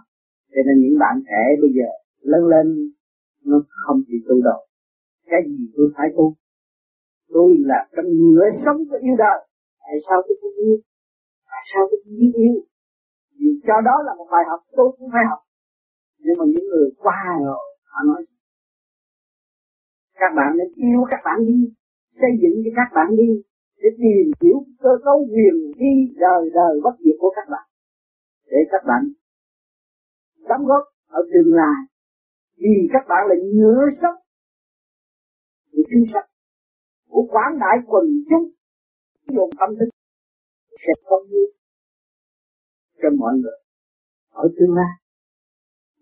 Cho 0.52 0.60
nên 0.66 0.76
những 0.82 0.98
bạn 0.98 1.22
trẻ 1.28 1.42
bây 1.62 1.70
giờ 1.76 1.88
lớn 2.20 2.46
lên, 2.46 2.66
nó 3.44 3.56
không 3.86 4.02
chịu 4.08 4.20
tu 4.28 4.42
đâu 4.42 4.66
cái 5.32 5.40
gì 5.48 5.64
tôi 5.76 5.86
phải 5.96 6.08
tu? 6.16 6.26
Tôi 7.34 7.48
là 7.70 7.88
trong 7.96 8.08
người 8.20 8.50
sống 8.64 8.78
của 8.88 8.98
yêu 9.06 9.16
đời. 9.24 9.38
Tại 9.82 9.96
sao 10.06 10.16
tôi 10.26 10.36
không 10.40 10.56
yêu? 10.64 10.76
Tại 11.50 11.62
sao 11.70 11.82
tôi 11.90 11.98
không 12.04 12.14
biết 12.20 12.32
yêu? 12.44 12.54
Vì 13.38 13.48
cho 13.66 13.76
đó 13.88 13.96
là 14.06 14.12
một 14.18 14.28
bài 14.32 14.44
học, 14.50 14.60
tôi 14.76 14.86
cũng 14.96 15.08
phải 15.12 15.24
học. 15.30 15.40
Nhưng 16.24 16.36
mà 16.38 16.44
những 16.52 16.66
người 16.70 16.88
qua 17.04 17.20
rồi, 17.46 17.64
họ 17.90 17.98
nói 18.06 18.20
các 20.14 20.32
bạn 20.36 20.56
nên 20.58 20.68
yêu 20.74 21.00
các 21.10 21.20
bạn 21.24 21.38
đi, 21.46 21.72
xây 22.20 22.30
dựng 22.42 22.62
cho 22.64 22.70
các 22.76 22.88
bạn 22.94 23.16
đi, 23.16 23.42
để 23.76 23.88
tìm 23.98 24.32
hiểu 24.40 24.58
cơ 24.78 24.90
cấu 25.04 25.18
quyền 25.32 25.72
đi 25.78 26.14
đời 26.16 26.50
đời 26.54 26.80
bất 26.84 26.96
diệt 27.04 27.16
của 27.18 27.32
các 27.36 27.46
bạn. 27.50 27.66
Để 28.46 28.58
các 28.70 28.82
bạn 28.86 29.02
đóng 30.48 30.64
góp 30.66 30.84
ở 31.08 31.22
tương 31.32 31.54
lai. 31.54 31.76
Vì 32.56 32.88
các 32.92 33.04
bạn 33.08 33.26
là 33.28 33.34
nhựa 33.54 33.84
sống 34.02 34.18
của 35.72 35.82
chính 35.90 36.04
sách 36.14 36.30
của 37.08 37.26
quán 37.30 37.58
đại 37.60 37.76
quần 37.86 38.04
chúng. 38.30 38.50
Dùng 39.36 39.50
tâm 39.60 39.70
thức 39.78 39.88
sẽ 40.70 40.92
không 41.04 41.22
như 41.30 41.46
cho 43.02 43.08
mọi 43.18 43.34
người 43.34 43.58
ở 44.30 44.48
tương 44.58 44.74
lai. 44.74 44.92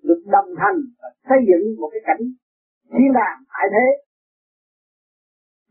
Được 0.03 0.23
đồng 0.27 0.55
hành 0.57 0.81
và 1.03 1.09
xây 1.29 1.39
dựng 1.49 1.81
một 1.81 1.89
cái 1.93 2.01
cảnh 2.05 2.33
thiên 2.93 3.13
đàng 3.19 3.39
tại 3.53 3.67
thế. 3.75 3.87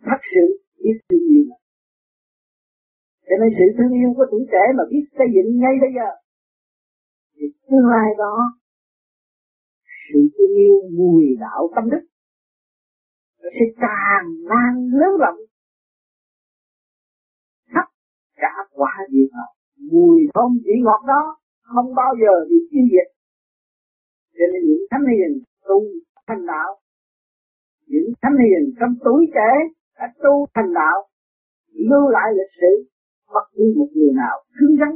Thật 0.07 0.21
sự 0.33 0.43
biết 0.83 0.97
thương 1.09 1.25
yêu 1.35 1.45
cho 3.29 3.35
nên 3.41 3.49
sự 3.57 3.65
thương 3.77 3.93
yêu 3.99 4.09
của 4.17 4.25
tuổi 4.31 4.43
trẻ 4.51 4.63
mà 4.77 4.83
biết 4.91 5.05
xây 5.17 5.27
dựng 5.35 5.59
ngay 5.61 5.75
bây 5.83 5.91
giờ, 5.97 6.09
thì 7.35 7.45
tương 7.67 7.87
lai 7.93 8.09
đó, 8.17 8.35
sự 10.05 10.19
thương 10.33 10.53
yêu 10.65 10.75
mùi 10.97 11.23
đạo 11.39 11.69
tâm 11.75 11.89
đức 11.89 12.03
nó 13.41 13.49
sẽ 13.57 13.65
càng 13.81 14.25
lan 14.51 14.73
lớn 14.99 15.11
rộng. 15.19 15.39
Khắp 17.73 17.87
cả 18.35 18.53
quả 18.71 18.93
địa 19.09 19.27
ngục 19.33 19.53
mùi 19.91 20.21
thơm 20.33 20.51
vị 20.65 20.73
ngọt 20.83 21.01
đó 21.07 21.37
không 21.61 21.95
bao 21.95 22.13
giờ 22.21 22.33
bị 22.49 22.55
tiêu 22.71 22.85
diệt. 22.91 23.09
Cho 24.33 24.45
nên 24.53 24.61
những 24.67 24.83
thánh 24.91 25.05
hiền 25.11 25.43
tu 25.67 25.83
thành 26.27 26.45
đạo 26.45 26.79
những 27.91 28.09
thánh 28.21 28.37
hiền 28.43 28.63
trong 28.79 28.93
tuổi 29.05 29.21
trẻ 29.35 29.51
đã 29.97 30.05
tu 30.23 30.33
thành 30.53 30.73
đạo, 30.73 30.97
lưu 31.89 32.09
lại 32.15 32.27
lịch 32.37 32.53
sử, 32.61 32.71
bất 33.33 33.45
cứ 33.53 33.73
một 33.77 33.89
người 33.95 34.13
nào 34.21 34.35
cứng 34.59 34.75
rắn 34.79 34.93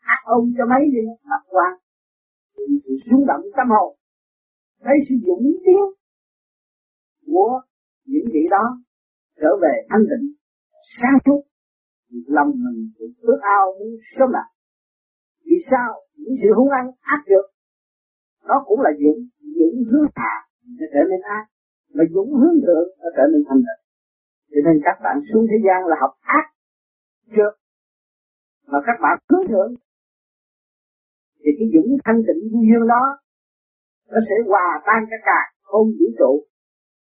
ác 0.00 0.20
ông 0.24 0.44
cho 0.58 0.64
mấy 0.66 0.82
đi 0.92 1.02
mặt 1.30 1.42
quan. 1.46 1.72
Sự 2.56 2.92
rung 3.10 3.26
động 3.26 3.44
tâm 3.56 3.66
hồn 3.70 3.96
thấy 4.84 4.96
sự 5.08 5.14
dũng 5.26 5.46
tiến 5.64 5.82
của 7.26 7.60
những 8.04 8.24
vị 8.32 8.40
đó 8.50 8.64
trở 9.40 9.48
về 9.62 9.74
thanh 9.90 10.04
tịnh, 10.10 10.26
sáng 11.00 11.18
suốt, 11.24 11.42
lòng 12.26 12.50
mình 12.54 12.90
cũng 12.98 13.12
ước 13.20 13.38
ao 13.42 13.66
muốn 13.78 13.92
sớm 14.18 14.30
lại. 14.30 14.50
Vì 15.44 15.56
sao 15.70 15.90
những 16.16 16.36
sự 16.42 16.48
hung 16.56 16.68
ăn 16.68 16.86
ác 17.00 17.22
được 17.26 17.46
nó 18.48 18.64
cũng 18.66 18.80
là 18.80 18.90
dũng 19.02 19.20
dũng 19.58 19.84
hướng 19.90 20.08
hạ 20.14 20.34
để 20.78 20.86
trở 20.92 21.00
nên 21.10 21.20
ác 21.20 21.46
mà 21.96 22.04
dũng 22.14 22.30
hướng 22.40 22.58
thượng 22.66 22.88
nó 23.00 23.08
trở 23.16 23.24
nên 23.32 23.42
thanh 23.48 23.62
tịnh. 23.66 23.82
Cho 24.50 24.60
nên 24.66 24.76
các 24.84 24.96
bạn 25.04 25.16
xuống 25.32 25.46
thế 25.50 25.58
gian 25.66 25.86
là 25.90 25.96
học 26.00 26.12
ác 26.20 26.46
trước. 27.36 27.52
Mà 28.66 28.78
các 28.86 28.96
bạn 29.02 29.18
hướng 29.28 29.48
thượng, 29.48 29.74
thì 31.40 31.50
cái 31.58 31.68
dũng 31.74 31.90
thanh 32.04 32.20
tịnh 32.26 32.40
vui 32.52 32.64
dương 32.70 32.86
đó, 32.88 33.04
nó 34.10 34.18
sẽ 34.28 34.34
hòa 34.46 34.82
tan 34.86 35.00
cả 35.10 35.16
cả 35.24 35.40
không 35.62 35.86
vũ 35.98 36.06
trụ 36.18 36.32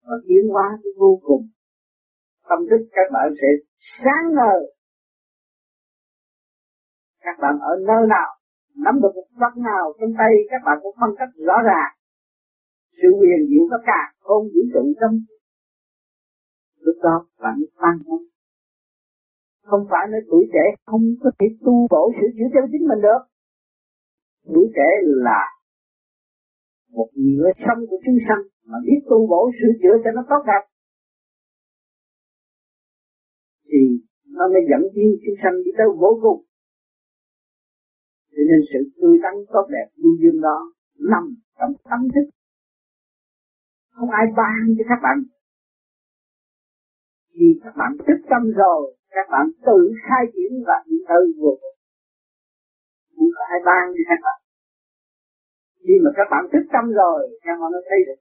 và 0.04 0.16
tiến 0.28 0.44
hóa 0.54 0.68
cái 0.84 0.92
vô 1.00 1.20
cùng. 1.24 1.44
Tâm 2.50 2.60
thức 2.70 2.82
các 2.92 3.08
bạn 3.14 3.34
sẽ 3.42 3.48
sáng 4.04 4.26
ngời. 4.36 4.62
Các 7.22 7.36
bạn 7.42 7.60
ở 7.60 7.74
nơi 7.88 8.08
nào, 8.08 8.30
nắm 8.76 8.96
được 9.02 9.12
một 9.16 9.28
vật 9.42 9.58
nào 9.58 9.94
trong 10.00 10.14
tay 10.18 10.32
các 10.50 10.62
bạn 10.66 10.78
cũng 10.84 10.96
phân 11.02 11.16
cách 11.20 11.30
rõ 11.48 11.58
ràng 11.66 11.92
sự 13.00 13.08
quyền 13.20 13.40
diệu 13.50 13.64
tất 13.72 13.82
cả, 13.86 14.02
không 14.20 14.44
vũ 14.44 14.62
trụ 14.74 14.94
trong 15.02 15.16
lúc 16.80 16.96
đó, 17.04 17.26
bạn 17.40 17.56
tăng 17.82 18.00
không 18.06 18.24
không 19.72 19.84
phải 19.92 20.08
nói 20.12 20.22
tuổi 20.30 20.44
trẻ 20.54 20.66
không 20.86 21.02
có 21.24 21.32
thể 21.40 21.46
tu 21.66 21.88
bổ 21.90 22.12
sửa 22.18 22.30
chữa 22.38 22.50
cho 22.54 22.62
chính 22.72 22.88
mình 22.90 23.02
được. 23.02 23.22
Tuổi 24.54 24.66
trẻ 24.76 24.90
là 25.04 25.42
một 26.92 27.10
nhựa 27.16 27.52
sống 27.66 27.80
của 27.90 28.00
chúng 28.06 28.18
sanh 28.28 28.44
mà 28.66 28.78
biết 28.86 29.00
tu 29.10 29.28
bổ 29.28 29.52
sửa 29.58 29.72
chữa 29.82 29.96
cho 30.04 30.12
nó 30.16 30.22
tốt 30.30 30.42
đẹp. 30.48 30.64
Thì 33.70 33.82
nó 34.26 34.48
mới 34.54 34.62
dẫn 34.70 34.82
tiến 34.96 35.10
chúng 35.24 35.36
sanh 35.44 35.56
đi 35.66 35.72
tới 35.78 35.88
vô 35.98 36.20
cùng. 36.24 36.40
Cho 38.32 38.42
nên 38.50 38.60
sự 38.74 38.80
tươi 39.02 39.20
tắn 39.24 39.34
tốt 39.54 39.66
đẹp 39.70 39.88
vui 40.04 40.14
dương 40.22 40.42
đó 40.42 40.58
nằm 41.00 41.24
trong 41.60 41.74
tâm 41.90 42.00
thức 42.16 42.41
không 43.96 44.10
ai 44.10 44.26
ban 44.38 44.62
cho 44.78 44.84
các 44.90 45.00
bạn. 45.04 45.18
Vì 47.34 47.60
các 47.64 47.74
bạn 47.78 47.92
thức 48.08 48.20
tâm 48.30 48.52
rồi 48.52 48.98
các 49.10 49.28
bạn 49.32 49.46
tự 49.66 49.80
khai 50.04 50.24
triển 50.34 50.64
và 50.68 50.74
tự 50.88 51.22
vượt, 51.40 51.42
vô 51.42 51.52
cùng. 51.62 51.78
Không 53.16 53.30
có 53.36 53.44
ai 53.54 53.60
ban 53.66 53.84
cho 53.96 54.04
các 54.10 54.20
bạn. 54.26 54.40
Khi 55.84 55.94
mà 56.04 56.12
các 56.18 56.28
bạn 56.32 56.44
thức 56.52 56.66
tâm 56.74 56.86
rồi 56.92 57.40
các 57.46 57.56
bạn 57.62 57.72
nó 57.72 57.80
thấy 57.90 58.00
được 58.08 58.20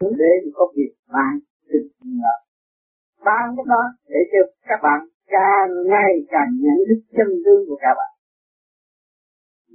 tưởng 0.00 0.12
để 0.18 0.32
có 0.54 0.72
việc 0.76 0.92
ban 1.14 1.38
ban 3.24 3.56
cái 3.56 3.64
đó 3.68 3.82
để 4.08 4.20
cho 4.32 4.40
các 4.68 4.80
bạn 4.82 5.00
càng 5.26 5.70
ngày 5.92 6.12
càng 6.28 6.50
nhận 6.64 6.78
thức 6.88 7.00
chân 7.16 7.28
tướng 7.44 7.62
của 7.68 7.78
các 7.80 7.94
bạn. 7.98 8.12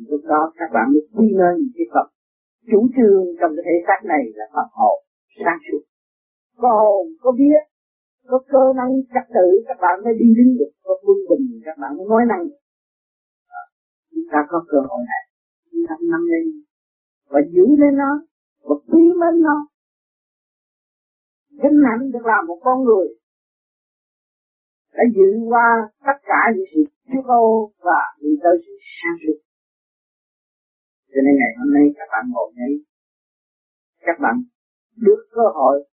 Lúc 0.10 0.22
đó 0.24 0.52
các 0.60 0.70
bạn 0.74 0.86
mới 0.94 1.02
quy 1.16 1.28
nơi 1.38 1.56
cái 1.76 1.86
Phật 1.94 2.08
chủ 2.72 2.88
trương 2.96 3.26
trong 3.40 3.52
cái 3.56 3.64
thể 3.68 3.76
xác 3.88 4.00
này 4.06 4.24
là 4.36 4.46
Phật 4.54 4.70
hồn 4.72 4.98
sáng 5.46 5.60
suốt 5.66 5.82
có 6.62 6.70
hồn, 6.82 7.08
có 7.22 7.32
biết, 7.32 7.62
có 8.28 8.38
cơ 8.52 8.64
năng 8.76 8.92
trật 9.14 9.26
tự 9.36 9.48
các 9.68 9.78
bạn 9.82 9.96
mới 10.04 10.14
đi 10.20 10.28
đến 10.38 10.58
được, 10.60 10.72
có 10.84 10.94
quân 11.04 11.18
bình, 11.30 11.62
các 11.66 11.76
bạn 11.82 11.98
mới 11.98 12.06
nói 12.10 12.24
năng. 12.32 12.44
À, 13.48 13.64
chúng 14.12 14.24
ta 14.32 14.40
có 14.50 14.66
cơ 14.72 14.78
hội 14.90 15.02
này. 15.12 15.24
Chúng 15.72 15.84
ta 15.90 15.96
nắm 16.12 16.22
lên 16.32 16.46
và 17.30 17.40
giữ 17.54 17.66
lên 17.82 17.94
nó, 17.98 18.12
và 18.62 18.76
quý 18.88 19.04
mến 19.22 19.42
nó. 19.48 19.68
Gánh 21.62 21.80
hạnh 21.86 22.12
được 22.12 22.26
làm 22.26 22.48
một 22.48 22.60
con 22.62 22.84
người, 22.84 23.08
đã 24.94 25.04
dự 25.16 25.30
qua 25.50 25.68
tất 26.06 26.18
cả 26.24 26.42
những 26.56 26.66
sự 26.74 26.82
trước 27.08 27.26
ô 27.26 27.72
và 27.80 28.02
đi 28.22 28.30
tới 28.44 28.56
sự 28.66 28.74
sáng 28.98 29.18
suốt. 29.22 29.40
Cho 31.12 31.20
nên 31.26 31.36
ngày 31.40 31.54
hôm 31.60 31.74
nay, 31.74 31.86
các 31.98 32.08
bạn 32.12 32.26
ngồi 32.32 32.52
đây, 32.58 32.74
các 34.06 34.18
bạn 34.20 34.36
được 35.02 35.22
cơ 35.32 35.42
hội. 35.54 35.88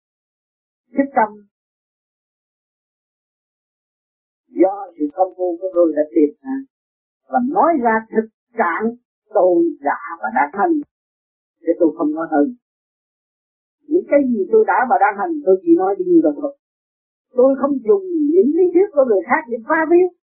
Thích 0.97 1.11
tâm. 1.15 1.29
Do 4.47 4.91
sự 4.99 5.05
công 5.13 5.33
phu 5.37 5.57
của 5.61 5.67
tôi 5.73 5.93
đã 5.95 6.03
tìm 6.15 6.35
ra. 6.41 6.55
Và 7.27 7.39
nói 7.49 7.71
ra 7.83 8.05
thực 8.15 8.27
trạng 8.57 8.85
tôi 9.33 9.63
đã 9.79 9.99
và 10.21 10.29
đã 10.35 10.49
thành 10.53 10.73
để 11.61 11.73
tôi 11.79 11.89
không 11.97 12.15
nói 12.15 12.27
hơn. 12.31 12.55
Những 13.87 14.05
cái 14.09 14.19
gì 14.29 14.39
tôi 14.51 14.63
đã 14.67 14.77
và 14.89 14.95
đang 14.99 15.15
hành, 15.17 15.33
tôi 15.45 15.55
chỉ 15.61 15.75
nói 15.77 15.95
đi 15.97 16.05
như 16.05 16.19
vậy 16.23 16.33
thôi. 16.41 16.57
Tôi 17.31 17.55
không 17.61 17.71
dùng 17.87 18.03
những 18.33 18.49
lý 18.57 18.65
thuyết 18.73 18.87
của 18.91 19.05
người 19.09 19.21
khác 19.29 19.41
để 19.49 19.57
pha 19.67 19.85
viết 19.91 20.23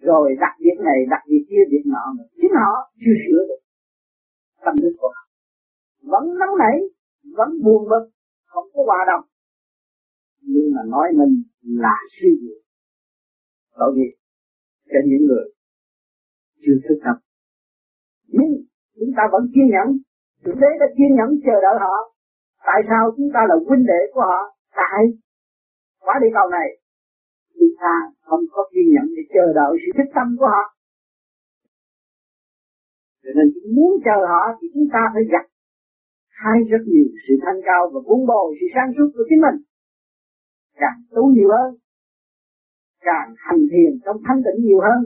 rồi 0.00 0.36
đặt 0.40 0.54
việc 0.58 0.78
này 0.84 0.98
đặt 1.10 1.22
việc 1.26 1.44
kia 1.50 1.62
việc 1.70 1.84
nọ 1.84 2.04
chính 2.36 2.50
họ 2.60 2.92
chưa 3.00 3.16
sửa 3.24 3.42
được 3.48 3.60
tâm 4.64 4.74
thức 4.82 4.94
của 4.98 5.08
họ 5.14 5.29
vẫn 6.02 6.38
nóng 6.38 6.58
nảy, 6.58 6.80
vẫn 7.36 7.48
buồn 7.64 7.88
bực, 7.88 8.10
không 8.46 8.64
có 8.72 8.82
hòa 8.86 9.04
đồng. 9.06 9.24
Nhưng 10.40 10.72
mà 10.74 10.82
nói 10.86 11.08
mình 11.14 11.42
là 11.62 11.96
suy 12.20 12.28
nghĩ. 12.28 12.54
Tội 13.78 13.94
nghiệp 13.94 14.14
cho 14.86 14.98
những 15.06 15.26
người 15.28 15.46
chưa 16.62 16.76
thức 16.88 17.00
tâm. 17.04 17.16
Nhưng 18.26 18.52
chúng 19.00 19.12
ta 19.16 19.22
vẫn 19.32 19.42
kiên 19.54 19.66
nhẫn. 19.70 19.88
Thượng 20.44 20.60
Đế 20.60 20.70
đã 20.80 20.86
kiên 20.96 21.16
nhẫn 21.16 21.40
chờ 21.44 21.56
đợi 21.62 21.76
họ. 21.80 21.94
Tại 22.66 22.82
sao 22.88 23.12
chúng 23.16 23.30
ta 23.34 23.40
là 23.48 23.54
huynh 23.66 23.86
đệ 23.86 24.00
của 24.12 24.20
họ? 24.20 24.56
Tại 24.70 25.02
quả 26.00 26.14
địa 26.22 26.30
cầu 26.34 26.48
này, 26.50 26.80
Chúng 27.60 27.74
ta 27.80 27.94
không 28.20 28.44
có 28.52 28.62
kiên 28.72 28.86
nhẫn 28.94 29.06
để 29.16 29.22
chờ 29.34 29.52
đợi 29.54 29.72
sự 29.82 29.90
thích 29.96 30.10
tâm 30.14 30.36
của 30.38 30.46
họ. 30.54 30.64
Cho 33.22 33.30
nên 33.36 33.46
muốn 33.76 33.92
chờ 34.04 34.16
họ 34.28 34.42
thì 34.60 34.68
chúng 34.74 34.88
ta 34.92 35.00
phải 35.14 35.22
gặp 35.32 35.44
hai 36.42 36.58
rất 36.70 36.82
nhiều 36.92 37.08
sự 37.24 37.34
thanh 37.44 37.60
cao 37.68 37.82
và 37.92 38.00
vun 38.06 38.20
bồi, 38.30 38.48
sự 38.60 38.66
sáng 38.74 38.90
suốt 38.96 39.08
của 39.14 39.24
chính 39.28 39.40
mình. 39.46 39.58
Càng 40.82 40.98
tu 41.14 41.22
nhiều 41.34 41.50
hơn, 41.56 41.70
càng 43.08 43.28
hành 43.46 43.62
thiền 43.70 43.92
trong 44.04 44.16
thanh 44.26 44.40
tịnh 44.44 44.58
nhiều 44.66 44.80
hơn, 44.86 45.00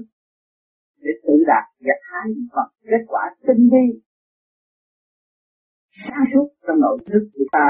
để 1.03 1.13
tự 1.25 1.35
đạt 1.51 1.65
gặt 1.87 2.01
hái 2.11 2.29
và 2.55 2.65
kết 2.91 3.03
quả 3.07 3.25
tinh 3.47 3.63
vi, 3.73 3.87
sáng 6.05 6.25
suốt 6.33 6.47
trong 6.67 6.81
nội 6.81 6.99
thức 7.07 7.25
của 7.35 7.47
ta. 7.53 7.67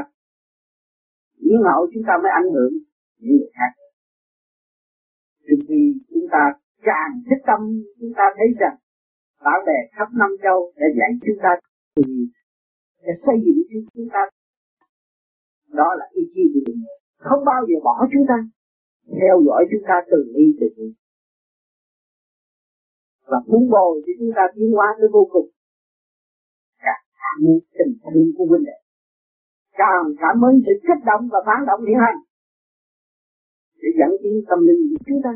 Những 1.38 1.62
hậu 1.70 1.82
chúng 1.92 2.02
ta 2.08 2.14
mới 2.22 2.32
ảnh 2.42 2.50
hưởng 2.54 2.72
những 3.20 3.36
người 3.36 3.52
khác. 3.58 3.72
Trước 5.46 5.60
vì 5.68 5.82
chúng 6.10 6.26
ta 6.32 6.42
càng 6.82 7.12
thích 7.26 7.42
tâm, 7.46 7.60
chúng 8.00 8.12
ta 8.16 8.24
thấy 8.36 8.48
rằng, 8.60 8.76
bảo 9.44 9.60
bè 9.66 9.78
khắp 9.96 10.08
năm 10.20 10.30
châu 10.42 10.72
đã 10.76 10.86
dạy 10.98 11.10
chúng 11.26 11.38
ta 11.42 11.50
từ 11.96 12.02
để 13.04 13.12
xây 13.26 13.36
dựng 13.44 13.86
chúng 13.94 14.08
ta. 14.12 14.22
Đó 15.78 15.88
là 15.98 16.06
ý 16.12 16.22
chí 16.34 16.42
của 16.54 16.60
mình. 16.66 16.80
Không 17.16 17.44
bao 17.50 17.60
giờ 17.68 17.76
bỏ 17.84 17.96
chúng 18.12 18.26
ta. 18.30 18.38
Theo 19.20 19.42
dõi 19.46 19.62
chúng 19.70 19.84
ta 19.88 19.96
từ 20.10 20.18
ly 20.34 20.46
từ 20.60 20.66
ly 20.76 20.94
và 23.26 23.38
cuốn 23.46 23.62
bồi 23.70 24.02
cho 24.06 24.12
chúng 24.18 24.32
ta 24.36 24.42
tiến 24.54 24.70
hóa 24.72 24.88
tới 24.98 25.08
vô 25.12 25.28
cùng. 25.32 25.48
Càng 26.78 27.04
cảm 27.22 27.36
ơn 27.50 27.58
tình 27.78 27.92
thương 28.04 28.28
của 28.36 28.44
huynh 28.50 28.64
đệ. 28.64 28.78
Càng 29.72 30.04
cảm 30.22 30.36
ơn 30.44 30.54
sự 30.66 30.72
kích 30.82 31.02
động 31.06 31.28
và 31.32 31.38
phản 31.46 31.60
động 31.66 31.80
hiện 31.86 31.98
hành. 32.04 32.18
Để 33.80 33.88
dẫn 33.98 34.10
tiến 34.22 34.44
tâm 34.48 34.58
linh 34.66 34.82
của 34.90 35.04
chúng 35.06 35.20
ta. 35.24 35.32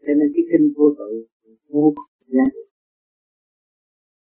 Cho 0.00 0.12
nên 0.18 0.28
cái 0.34 0.44
kinh 0.50 0.72
vô 0.76 0.86
tự, 0.98 1.26
vô 1.68 1.92
cùng 1.96 2.08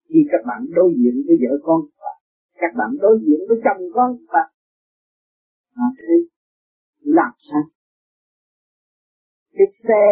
khi 0.09 0.21
các 0.33 0.43
bạn 0.49 0.61
đối 0.77 0.91
diện 0.99 1.15
với 1.27 1.37
vợ 1.43 1.53
con 1.63 1.81
và 2.01 2.13
các 2.61 2.73
bạn 2.79 2.91
đối 3.01 3.19
diện 3.25 3.41
với 3.49 3.59
chồng 3.65 3.83
con 3.95 4.11
và 4.33 4.45
mà 5.77 5.89
thế 5.99 6.15
làm 7.01 7.33
sao? 7.49 7.65
Cái 9.57 9.67
xe 9.85 10.05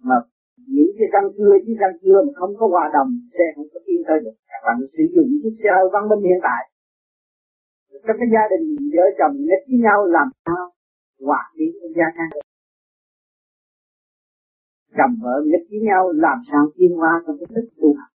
mà 0.00 0.14
những 0.56 0.92
cái 0.98 1.08
răng 1.12 1.28
cưa 1.36 1.54
với 1.66 1.74
răng 1.80 1.96
cưa 2.02 2.18
mà 2.26 2.32
không 2.36 2.52
có 2.58 2.66
hòa 2.68 2.90
đồng, 2.94 3.10
xe 3.32 3.44
không 3.56 3.68
có 3.72 3.80
yên 3.84 4.02
tới 4.08 4.18
được. 4.24 4.36
Các 4.50 4.60
bạn 4.66 4.76
sử 4.96 5.04
dụng 5.14 5.28
chiếc 5.42 5.54
xe 5.60 5.68
hơi 5.76 5.88
văn 5.92 6.08
minh 6.08 6.22
hiện 6.28 6.40
tại. 6.42 6.62
Trong 8.04 8.16
cái 8.20 8.28
gia 8.34 8.44
đình 8.52 8.64
vợ 8.94 9.04
chồng 9.18 9.36
nhất 9.48 9.60
với 9.68 9.78
nhau 9.86 9.98
làm 10.16 10.28
sao 10.44 10.64
hòa 11.20 11.42
tiến 11.56 11.72
với 11.80 11.92
gia 11.96 12.08
đình 12.18 12.46
chồng 14.98 15.14
vợ 15.22 15.42
nghịch 15.46 15.66
với 15.70 15.80
nhau 15.80 16.12
làm 16.12 16.38
sao 16.50 16.62
tiến 16.76 16.92
hóa 16.96 17.22
trong 17.26 17.36
cái 17.40 17.46
thức 17.54 17.68
tu 17.80 17.88
học? 17.98 18.10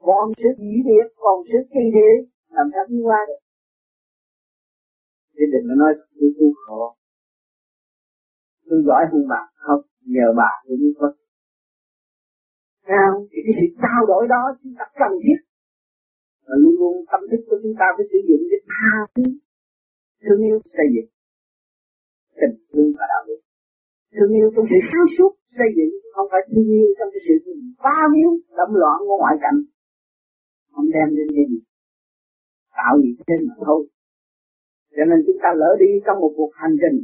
Còn 0.00 0.32
sự 0.36 0.48
dĩ 0.58 0.74
điệp 0.88 1.06
còn 1.16 1.36
sự 1.48 1.58
kỳ 1.72 1.84
điệp 1.96 2.20
làm 2.48 2.66
sao 2.72 2.84
đi 2.88 2.98
qua 3.02 3.20
được? 3.28 3.40
Thế 5.34 5.44
đừng 5.52 5.64
có 5.68 5.74
nói 5.82 5.92
tôi 6.20 6.30
tu 6.38 6.46
khổ 6.62 6.96
tôi 8.68 8.82
giỏi 8.86 9.02
hơn 9.12 9.28
bạn 9.28 9.46
không? 9.54 9.80
Nhờ 10.14 10.26
bà 10.36 10.50
tôi 10.66 10.76
mới 10.82 10.92
có. 10.98 11.12
Sao 12.88 13.26
thì 13.30 13.38
cái 13.46 13.54
sự 13.58 13.66
trao 13.82 14.00
đổi 14.06 14.24
đó 14.28 14.42
chúng 14.62 14.74
ta 14.78 14.84
cần 15.00 15.12
thiết. 15.22 15.38
Và 16.46 16.54
luôn 16.62 16.74
luôn 16.80 17.04
tâm 17.10 17.20
thức 17.30 17.40
của 17.48 17.58
chúng 17.62 17.74
ta 17.80 17.86
phải 17.96 18.06
sử 18.12 18.18
dụng 18.28 18.42
để 18.50 18.58
tha 18.72 18.92
thứ 19.14 19.22
thương 20.22 20.40
yêu, 20.48 20.58
xây 20.76 20.86
dựng 20.94 21.08
tình 22.40 22.54
thương 22.72 22.90
và 22.98 23.04
đạo 23.12 23.22
đức. 23.28 23.40
Thương 24.14 24.32
yêu 24.38 24.48
trong 24.54 24.66
sự 24.70 24.78
sáng 24.90 25.08
suốt, 25.14 25.32
xây 25.58 25.68
dựng 25.76 25.92
không 26.14 26.28
phải 26.32 26.42
thương 26.50 26.68
yêu 26.76 26.88
trong 26.98 27.08
cái 27.12 27.22
sự 27.26 27.34
bao 27.86 28.06
nhiêu 28.14 28.30
đậm 28.58 28.70
loạn 28.80 28.98
của 29.06 29.16
ngoại 29.22 29.36
cảnh 29.44 29.58
không 30.76 30.88
đem 30.94 31.08
lên 31.16 31.28
cái 31.36 31.44
gì 31.50 31.58
tạo 32.76 32.94
gì 33.02 33.10
trên 33.26 33.40
mà 33.48 33.54
thôi. 33.66 33.80
Cho 34.96 35.04
nên 35.08 35.18
chúng 35.26 35.38
ta 35.42 35.48
lỡ 35.60 35.70
đi 35.82 35.90
trong 36.06 36.18
một 36.22 36.32
cuộc 36.36 36.52
hành 36.60 36.76
trình 36.82 36.98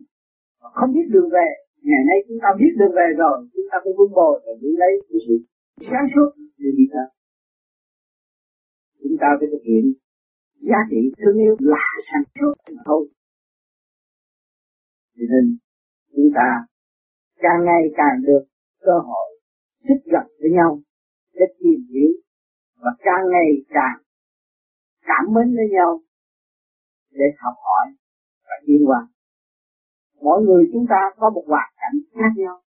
mà 0.60 0.68
không 0.76 0.90
biết 0.94 1.06
đường 1.12 1.28
về. 1.36 1.48
Ngày 1.88 2.02
nay 2.08 2.18
chúng 2.28 2.38
ta 2.42 2.48
biết 2.60 2.72
đường 2.78 2.94
về 2.98 3.08
rồi, 3.22 3.36
chúng 3.54 3.66
ta 3.70 3.76
cũng 3.84 3.96
vun 3.98 4.10
bồi 4.18 4.34
và 4.44 4.52
giữ 4.60 4.70
lấy 4.82 4.92
cái 5.08 5.18
sự 5.26 5.34
sáng 5.90 6.06
suốt 6.14 6.28
để 6.58 6.70
đi 6.78 6.84
ta. 6.94 7.04
chúng 9.02 9.16
ta 9.20 9.28
phải 9.38 9.48
thực 9.52 9.62
hiện 9.68 9.84
giá 10.68 10.78
trị 10.90 11.00
thương 11.18 11.36
yêu 11.44 11.56
là 11.58 11.86
sáng 12.08 12.24
suốt 12.34 12.54
mà 12.76 12.82
thôi. 12.86 13.08
Cho 15.16 15.24
nên 15.32 15.44
chúng 16.16 16.30
ta 16.34 16.48
càng 17.44 17.64
ngày 17.64 17.82
càng 17.96 18.16
được 18.26 18.44
cơ 18.80 18.92
hội 19.08 19.28
xích 19.88 20.02
gần 20.12 20.26
với 20.40 20.50
nhau 20.50 20.80
để 21.34 21.46
tìm 21.58 21.80
hiểu 21.92 22.10
và 22.82 22.90
càng 22.98 23.24
ngày 23.32 23.48
càng 23.68 23.96
cảm 25.08 25.24
mến 25.34 25.56
với 25.56 25.68
nhau 25.70 26.00
để 27.10 27.24
học 27.38 27.54
hỏi 27.66 27.86
và 28.44 28.56
tiến 28.66 28.82
qua. 28.86 29.08
Mỗi 30.22 30.42
người 30.42 30.70
chúng 30.72 30.86
ta 30.88 31.00
có 31.16 31.30
một 31.30 31.44
hoàn 31.46 31.72
cảnh 31.76 31.96
khác 32.14 32.32
nhau, 32.36 32.62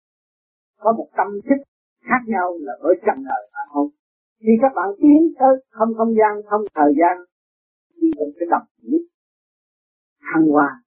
có 0.78 0.92
một 0.92 1.08
tâm 1.16 1.26
thức 1.46 1.62
khác 2.08 2.22
nhau 2.26 2.58
là 2.60 2.72
ở 2.80 2.90
trần 3.06 3.24
đời 3.24 3.50
mà 3.52 3.60
không. 3.72 3.88
Khi 4.40 4.52
các 4.62 4.72
bạn 4.74 4.88
tiến 5.00 5.34
tới 5.38 5.54
không 5.70 5.88
không 5.96 6.14
gian, 6.18 6.42
không 6.50 6.60
thời 6.74 6.92
gian, 7.00 7.16
đi 8.00 8.08
trong 8.18 8.28
cái 8.38 8.46
đồng 8.50 8.66
nhất, 8.82 9.02
thăng 10.20 10.46
hoa, 10.48 10.82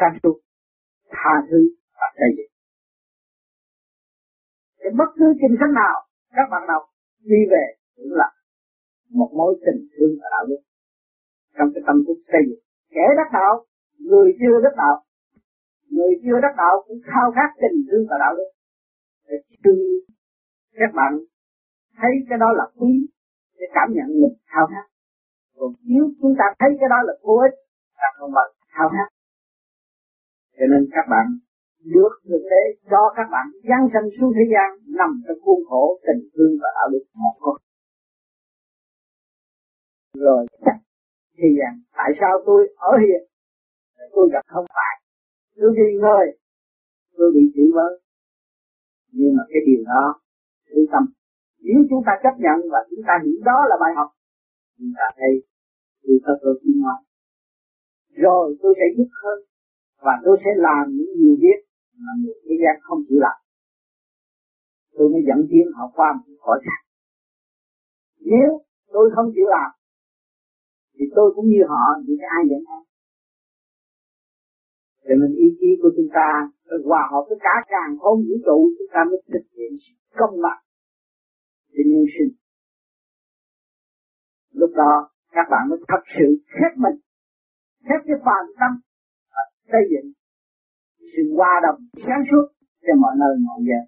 sáng 0.00 0.18
suốt, 0.22 0.40
tha 1.10 1.34
thứ 1.50 1.70
và 1.94 2.06
xây 2.18 2.28
dựng. 2.36 2.52
Thì 4.80 4.88
bất 4.98 5.10
cứ 5.16 5.34
kinh 5.40 5.56
sách 5.60 5.74
nào 5.74 6.06
các 6.30 6.48
bạn 6.50 6.62
đọc 6.68 6.82
đi 7.32 7.40
về 7.52 7.64
cũng 7.96 8.12
là 8.20 8.28
một 9.18 9.30
mối 9.38 9.52
tình 9.66 9.80
thương 9.92 10.12
và 10.20 10.26
đạo 10.34 10.44
đức. 10.50 10.60
Trong 11.56 11.68
cái 11.74 11.82
tâm 11.86 11.96
thức 12.06 12.18
xây 12.30 12.42
dựng, 12.48 12.62
kẻ 12.94 13.04
đắc 13.18 13.28
đạo, 13.38 13.54
người 14.08 14.28
chưa 14.40 14.56
đắc 14.64 14.74
đạo, 14.82 14.96
người 15.90 16.12
chưa 16.22 16.38
đắc 16.44 16.54
đạo 16.62 16.74
cũng 16.86 17.00
khao 17.10 17.26
khát 17.36 17.50
tình 17.62 17.78
thương 17.88 18.04
và 18.10 18.16
đạo 18.24 18.32
đức. 18.38 18.50
Để 19.28 19.36
thương 19.64 19.80
các 20.80 20.92
bạn 20.98 21.12
thấy 21.98 22.12
cái 22.28 22.38
đó 22.38 22.48
là 22.58 22.64
quý, 22.78 22.92
để 23.58 23.66
cảm 23.74 23.88
nhận 23.96 24.08
mình 24.22 24.36
khao 24.50 24.66
khát. 24.72 24.86
Còn 25.56 25.72
nếu 25.82 26.04
chúng 26.20 26.34
ta 26.38 26.44
thấy 26.58 26.70
cái 26.80 26.88
đó 26.88 26.96
là 27.08 27.14
vô 27.22 27.34
ích, 27.48 27.56
ta 28.00 28.06
không 28.18 28.32
bằng 28.38 28.50
khao 28.74 28.88
khát. 28.94 29.08
Cho 30.56 30.64
nên 30.70 30.82
các 30.94 31.06
bạn 31.10 31.26
được 31.84 32.12
thực 32.28 32.42
tế 32.50 32.62
cho 32.90 33.12
các 33.16 33.26
bạn 33.32 33.46
giáng 33.68 33.88
sanh 33.92 34.08
xuống 34.20 34.32
thế 34.36 34.44
gian, 34.52 34.68
nằm 34.98 35.10
trong 35.28 35.38
khuôn 35.42 35.60
khổ 35.68 36.00
tình 36.06 36.28
thương 36.34 36.52
và 36.62 36.68
đạo 36.74 36.88
đức 36.92 37.04
một 37.14 37.34
con. 37.40 37.56
Rồi 40.14 40.46
chắc 40.64 40.76
thì 41.36 41.48
rằng 41.60 41.80
tại 41.96 42.10
sao 42.20 42.32
tôi 42.46 42.74
ở 42.76 42.92
hiện 43.04 43.22
tôi 44.12 44.28
gặp 44.32 44.44
không 44.46 44.64
phải. 44.76 44.94
Tôi 45.56 45.74
đi 45.76 45.98
ngơi. 46.02 46.38
Tôi 47.16 47.32
bị 47.34 47.40
chửi 47.54 47.70
bới. 47.74 48.00
Nhưng 49.12 49.36
mà 49.36 49.42
cái 49.48 49.60
điều 49.66 49.84
đó 49.84 50.20
tôi 50.74 50.86
tâm. 50.92 51.04
Nếu 51.60 51.78
chúng 51.90 52.02
ta 52.06 52.12
chấp 52.22 52.34
nhận 52.38 52.58
và 52.72 52.78
chúng 52.90 53.02
ta 53.06 53.14
hiểu 53.24 53.38
đó 53.44 53.58
là 53.68 53.76
bài 53.80 53.92
học, 53.96 54.10
chúng 54.78 54.92
ta 54.96 55.06
thấy 55.16 55.32
tôi 56.02 56.18
có 56.24 56.32
cơ 56.42 56.50
tiến 56.62 56.80
hóa 56.82 56.94
rồi 58.18 58.56
tôi 58.62 58.74
sẽ 58.76 58.86
giúp 58.96 59.08
hơn 59.22 59.38
và 60.02 60.12
tôi 60.24 60.36
sẽ 60.44 60.50
làm 60.56 60.84
những 60.96 61.12
điều 61.18 61.36
biết 61.40 61.58
mà 62.02 62.12
người 62.20 62.34
thế 62.44 62.54
gian 62.62 62.74
không 62.86 63.00
chịu 63.08 63.20
làm 63.26 63.38
tôi 64.98 65.08
mới 65.12 65.22
dẫn 65.28 65.40
tiến 65.50 65.66
họ 65.76 65.84
qua 65.96 66.08
một 66.16 66.34
khỏi 66.44 66.58
khác. 66.66 66.80
Nếu 68.20 68.50
tôi 68.92 69.10
không 69.14 69.28
chịu 69.34 69.46
làm, 69.56 69.70
thì 70.94 71.04
tôi 71.16 71.32
cũng 71.34 71.46
như 71.52 71.60
họ, 71.68 71.84
thì 72.06 72.12
ai 72.36 72.42
dẫn 72.50 72.62
em? 72.76 72.82
Cho 75.04 75.14
nên 75.20 75.30
ý 75.44 75.48
chí 75.60 75.70
của 75.82 75.90
chúng 75.96 76.10
ta 76.14 76.28
hòa 76.84 77.02
hợp 77.12 77.24
với 77.28 77.38
cả 77.40 77.54
càng 77.68 77.98
không 78.00 78.18
vũ 78.26 78.36
trụ, 78.46 78.58
chúng 78.78 78.90
ta 78.94 79.00
mới 79.10 79.22
thực 79.32 79.46
hiện 79.56 79.72
công 80.18 80.34
bằng 80.42 80.62
trên 81.72 81.86
nhân 81.92 82.06
sinh. 82.14 82.32
Lúc 84.52 84.70
đó, 84.76 85.10
các 85.30 85.46
bạn 85.50 85.68
mới 85.68 85.78
thật 85.88 86.02
sự 86.18 86.26
khép 86.54 86.72
mình, 86.76 86.96
khép 87.86 88.00
cái 88.06 88.16
phàm 88.24 88.44
tâm 88.60 88.72
và 89.32 89.42
xây 89.70 89.82
dựng 89.90 90.12
sự 91.18 91.24
hòa 91.36 91.54
đồng, 91.64 91.80
sáng 92.06 92.22
suốt 92.30 92.44
cho 92.86 92.94
mọi 93.02 93.14
nơi, 93.22 93.34
mọi 93.46 93.58
giờ. 93.68 93.80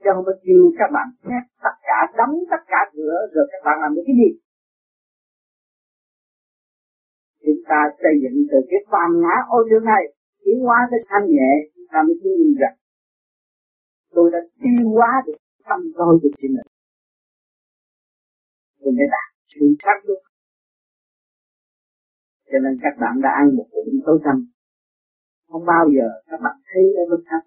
Chứ 0.00 0.10
không 0.14 0.24
có 0.28 0.32
kêu 0.44 0.62
các 0.78 0.90
bạn 0.96 1.08
khép 1.24 1.44
tất 1.64 1.76
cả, 1.88 1.98
đóng 2.18 2.34
tất 2.50 2.62
cả 2.72 2.80
cửa, 2.94 3.16
rồi 3.34 3.46
các 3.52 3.60
bạn 3.66 3.76
làm 3.82 3.94
được 3.94 4.04
cái 4.06 4.16
gì? 4.22 4.30
Chúng 7.44 7.62
ta 7.70 7.80
xây 8.02 8.14
dựng 8.22 8.38
từ 8.50 8.58
cái 8.70 8.80
phàm 8.90 9.10
ngã 9.22 9.34
ô 9.56 9.58
trương 9.68 9.84
này, 9.84 10.04
tiến 10.44 10.58
hóa 10.66 10.78
tới 10.90 11.00
thanh 11.08 11.26
nhẹ, 11.36 11.52
chúng 11.74 11.86
ta 11.92 11.98
mới 12.06 12.14
chứng 12.22 12.36
minh 12.40 12.54
rằng 12.62 12.76
tôi 14.14 14.30
đã 14.34 14.38
tiêu 14.60 14.88
hóa 14.96 15.10
được 15.26 15.38
tâm 15.68 15.80
tôi 15.98 16.18
của 16.22 16.28
chính 16.38 16.52
mình. 16.56 16.68
Tôi 18.80 18.92
mới 18.96 19.06
đạt 19.14 19.28
sự 19.52 19.66
sáng 19.82 20.00
suốt 20.06 20.20
cho 22.50 22.58
nên 22.64 22.74
các 22.82 22.94
bạn 23.00 23.14
đã 23.24 23.30
ăn 23.40 23.56
một 23.56 23.66
bụng 23.72 24.00
tối 24.06 24.18
tâm. 24.24 24.36
Không 25.48 25.64
bao 25.66 25.84
giờ 25.96 26.06
các 26.30 26.40
bạn 26.44 26.56
thấy 26.68 26.82
ở 27.00 27.04
bên 27.10 27.20
thấp 27.30 27.42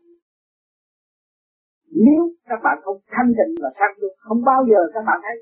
nếu 1.91 2.21
các 2.45 2.59
bạn 2.63 2.77
không 2.83 2.99
thanh 3.07 3.29
tịnh 3.37 3.55
và 3.61 3.69
sáng 3.79 3.93
suốt 4.01 4.13
không 4.17 4.41
bao 4.43 4.65
giờ 4.69 4.79
các 4.93 5.03
bạn 5.07 5.19
thấy. 5.23 5.37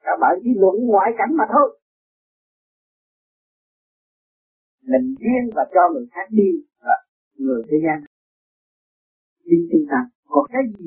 Các 0.00 0.16
bạn 0.20 0.32
chỉ 0.42 0.50
luận 0.56 0.76
ngoại 0.86 1.10
cảnh 1.18 1.32
mà 1.38 1.44
thôi. 1.52 1.80
Mình 4.82 5.14
riêng 5.20 5.50
và 5.54 5.62
cho 5.74 5.80
người 5.92 6.06
khác 6.10 6.26
đi 6.30 6.50
và 6.80 6.94
người 7.34 7.62
thế 7.70 7.76
gian. 7.84 8.04
Đi 9.44 9.56
chúng 9.72 9.86
ta 9.90 9.96
có 10.26 10.46
cái 10.52 10.62
gì? 10.78 10.84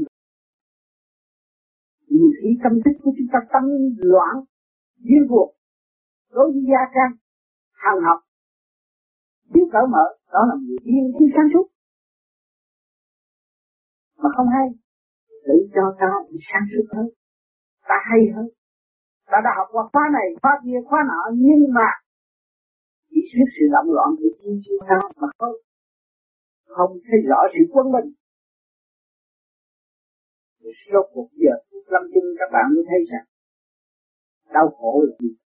Nhiều 2.08 2.32
khi 2.42 2.50
tâm 2.64 2.74
thức 2.86 2.96
của 3.04 3.12
chúng 3.18 3.28
ta 3.34 3.40
tâm 3.54 3.64
loạn, 3.98 4.36
điên 4.98 5.26
cuộc 5.30 5.54
đối 6.36 6.52
với 6.52 6.64
gia 6.72 6.84
can 6.96 7.12
hàng 7.84 8.00
học, 8.08 8.20
biết 9.54 9.68
cỡ 9.74 9.82
mở, 9.94 10.06
đó 10.34 10.42
là 10.50 10.56
người 10.64 10.78
điên 10.84 11.04
khi 11.20 11.26
sáng 11.36 11.50
suốt. 11.54 11.68
Mà 14.22 14.30
không 14.36 14.48
hay, 14.56 14.68
tự 15.46 15.56
cho 15.76 15.96
ta 16.00 16.10
bị 16.30 16.38
sáng 16.50 16.66
suốt 16.72 16.86
hơn, 16.96 17.08
ta 17.90 17.96
hay 18.10 18.22
hơn. 18.36 18.48
Ta 19.26 19.38
đã 19.46 19.52
học 19.58 19.68
qua 19.72 19.84
khóa 19.94 20.06
này, 20.14 20.28
khóa 20.42 20.52
kia, 20.64 20.80
khóa 20.88 21.00
nọ, 21.10 21.22
nhưng 21.46 21.74
mà 21.78 21.90
chỉ 23.10 23.22
xuất 23.32 23.48
sự 23.56 23.66
động 23.76 23.94
loạn 23.96 24.10
của 24.20 24.32
thiên 24.40 24.62
chiêu 24.64 24.78
ta 24.90 25.00
mà 25.22 25.28
không 25.38 25.56
không 26.76 26.92
thấy 27.06 27.20
rõ 27.30 27.40
sự 27.54 27.62
quân 27.74 27.88
bình. 27.96 28.10
Rốt 30.94 31.06
cuộc 31.14 31.30
giờ 31.32 31.56
lâm 31.88 32.02
chung 32.14 32.28
các 32.40 32.50
bạn 32.54 32.66
mới 32.74 32.84
thấy 32.90 33.00
rằng, 33.12 33.26
đau 34.54 34.70
khổ 34.78 35.04
là 35.08 35.16
gì? 35.20 35.43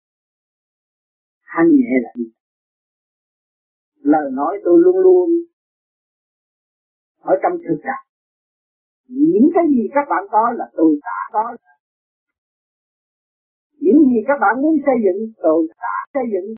Thanh 1.57 1.69
nhẹ 1.77 1.93
là 2.03 2.11
gì? 2.17 2.31
Lời 4.01 4.31
nói 4.33 4.61
tôi 4.65 4.81
luôn 4.85 4.97
luôn 4.97 5.31
ở 7.19 7.35
trong 7.43 7.53
thực 7.69 7.81
tại 7.85 8.07
những 9.09 9.49
cái 9.55 9.65
gì 9.69 9.89
các 9.95 10.07
bạn 10.11 10.25
có 10.31 10.53
là 10.57 10.65
tôi 10.77 10.99
đã 11.03 11.19
có. 11.33 11.57
Những 13.79 14.05
gì 14.05 14.17
các 14.27 14.39
bạn 14.41 14.63
muốn 14.63 14.77
xây 14.87 14.95
dựng, 15.05 15.33
tôi 15.43 15.69
đã 15.69 15.97
xây 16.15 16.23
dựng. 16.33 16.55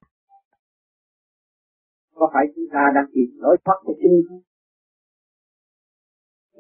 Có 2.15 2.31
phải 2.35 2.45
chúng 2.57 2.65
ta 2.73 2.81
đang 2.95 3.05
tìm 3.13 3.31
lối 3.37 3.57
thoát 3.65 3.79
cho 3.87 3.93
chính 4.03 4.23
không 4.29 4.41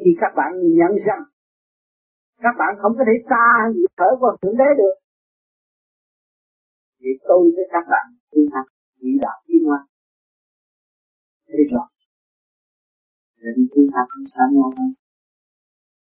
khi 0.04 0.10
các 0.20 0.32
bạn 0.36 0.52
nhận 0.78 0.92
rằng 1.06 1.22
các 2.42 2.54
bạn 2.58 2.74
không 2.82 2.92
có 2.98 3.04
thể 3.06 3.12
xa 3.30 3.72
gì 3.74 3.84
thở 3.96 4.10
của 4.20 4.36
thượng 4.42 4.56
đế 4.56 4.64
được 4.78 4.94
vì 7.00 7.10
tôi 7.28 7.52
với 7.54 7.64
các 7.72 7.84
bạn 7.90 8.06
tu 8.30 8.40
học 8.52 8.66
chỉ 9.00 9.08
đạo 9.20 9.42
tiến 9.46 9.64
hoa 9.64 9.86
thế 11.48 11.58
rồi 11.70 11.88
nên 13.42 13.68
tu 13.72 13.82
học 13.94 14.06
không 14.08 14.24
sao 14.34 14.46
nhau 14.52 14.72
hơn 14.78 14.94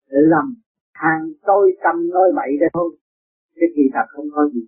làm 0.08 0.56
hàng 0.94 1.22
tôi 1.42 1.78
cầm 1.84 2.10
nói 2.10 2.32
bậy 2.36 2.52
đây 2.60 2.70
thôi. 2.74 2.98
Cái 3.56 3.70
kỳ 3.76 3.82
thật 3.94 4.06
không 4.10 4.26
có 4.36 4.50
gì. 4.54 4.68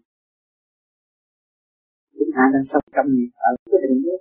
Chúng 2.14 2.30
ta 2.36 2.42
đang 2.54 2.64
sống 2.72 2.84
trăm 2.96 3.06
gì 3.16 3.26
ở 3.36 3.52
cái 3.72 3.80
đường 3.84 4.02
nước. 4.02 4.20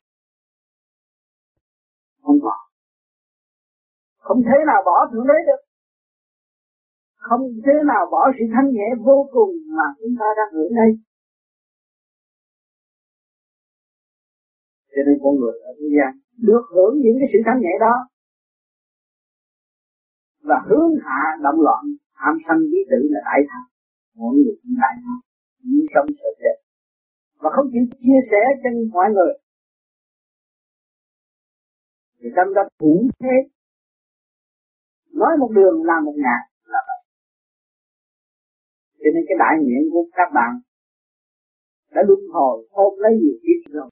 Không 2.23 2.39
bỏ 2.41 2.57
không 4.19 4.43
thể 4.43 4.57
nào 4.67 4.83
bỏ 4.85 4.97
thượng 5.13 5.27
đế 5.27 5.39
được. 5.47 5.63
Không 7.17 7.43
thế 7.65 7.73
nào 7.87 8.07
bỏ 8.11 8.31
sự 8.39 8.45
thanh 8.55 8.73
nhẹ 8.73 8.89
vô 9.07 9.29
cùng 9.33 9.51
mà 9.77 9.87
chúng 9.99 10.15
ta 10.21 10.27
đang 10.37 10.53
hưởng 10.53 10.75
đây. 10.75 10.91
Cho 14.99 15.03
nên 15.07 15.17
con 15.23 15.33
người 15.41 15.57
ở 15.69 15.71
thế 15.79 15.87
gian 15.97 16.11
được 16.49 16.65
hưởng 16.75 16.95
những 17.05 17.17
cái 17.21 17.29
sự 17.33 17.39
thanh 17.47 17.61
nhẹ 17.61 17.75
đó 17.81 17.95
và 20.49 20.57
hướng 20.69 20.91
hạ 21.05 21.23
động 21.43 21.61
loạn, 21.67 21.83
tham 22.19 22.35
sân 22.49 22.59
lý 22.71 22.79
tử 22.91 23.01
là 23.11 23.21
đại 23.25 23.41
tham. 23.49 23.65
Mọi 24.15 24.35
người 24.35 24.55
cũng 24.63 24.75
đại 24.83 24.95
tham 25.05 25.19
những 25.63 25.87
sống 25.95 26.07
sợ 26.19 26.29
chết. 26.41 26.57
Và 27.41 27.51
không 27.55 27.67
chịu 27.73 27.85
chia 28.03 28.21
sẻ 28.31 28.43
cho 28.63 28.69
mọi 28.93 29.09
người. 29.15 29.33
Thì 32.19 32.29
tâm 32.37 32.55
đó 32.55 32.63
cũng 32.79 33.09
thế. 33.21 33.37
Nói 35.13 35.33
một 35.41 35.51
đường 35.55 35.85
làm 35.85 36.05
một 36.05 36.15
ngàn 36.17 36.41
là 36.65 36.81
vậy. 36.89 37.01
Cho 38.99 39.11
nên 39.15 39.25
cái 39.29 39.37
đại 39.39 39.55
nguyện 39.63 39.83
của 39.93 40.05
các 40.13 40.29
bạn 40.35 40.53
đã 41.91 42.03
luân 42.09 42.21
hồi, 42.33 42.69
ôm 42.71 42.95
lấy 42.99 43.13
nhiều 43.13 43.37
kiếp 43.43 43.73
rồi 43.73 43.91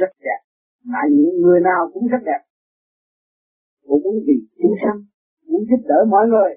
rất 0.00 0.12
đẹp. 0.26 0.40
Đại 0.84 1.06
những 1.10 1.40
người 1.42 1.60
nào 1.60 1.90
cũng 1.92 2.06
rất 2.06 2.22
đẹp. 2.24 2.42
Cũng 3.86 4.02
muốn 4.02 4.14
vì 4.26 4.34
chúng 4.62 4.74
sanh 4.82 4.98
muốn 5.46 5.60
giúp 5.68 5.82
đỡ 5.88 6.04
mọi 6.08 6.26
người. 6.28 6.50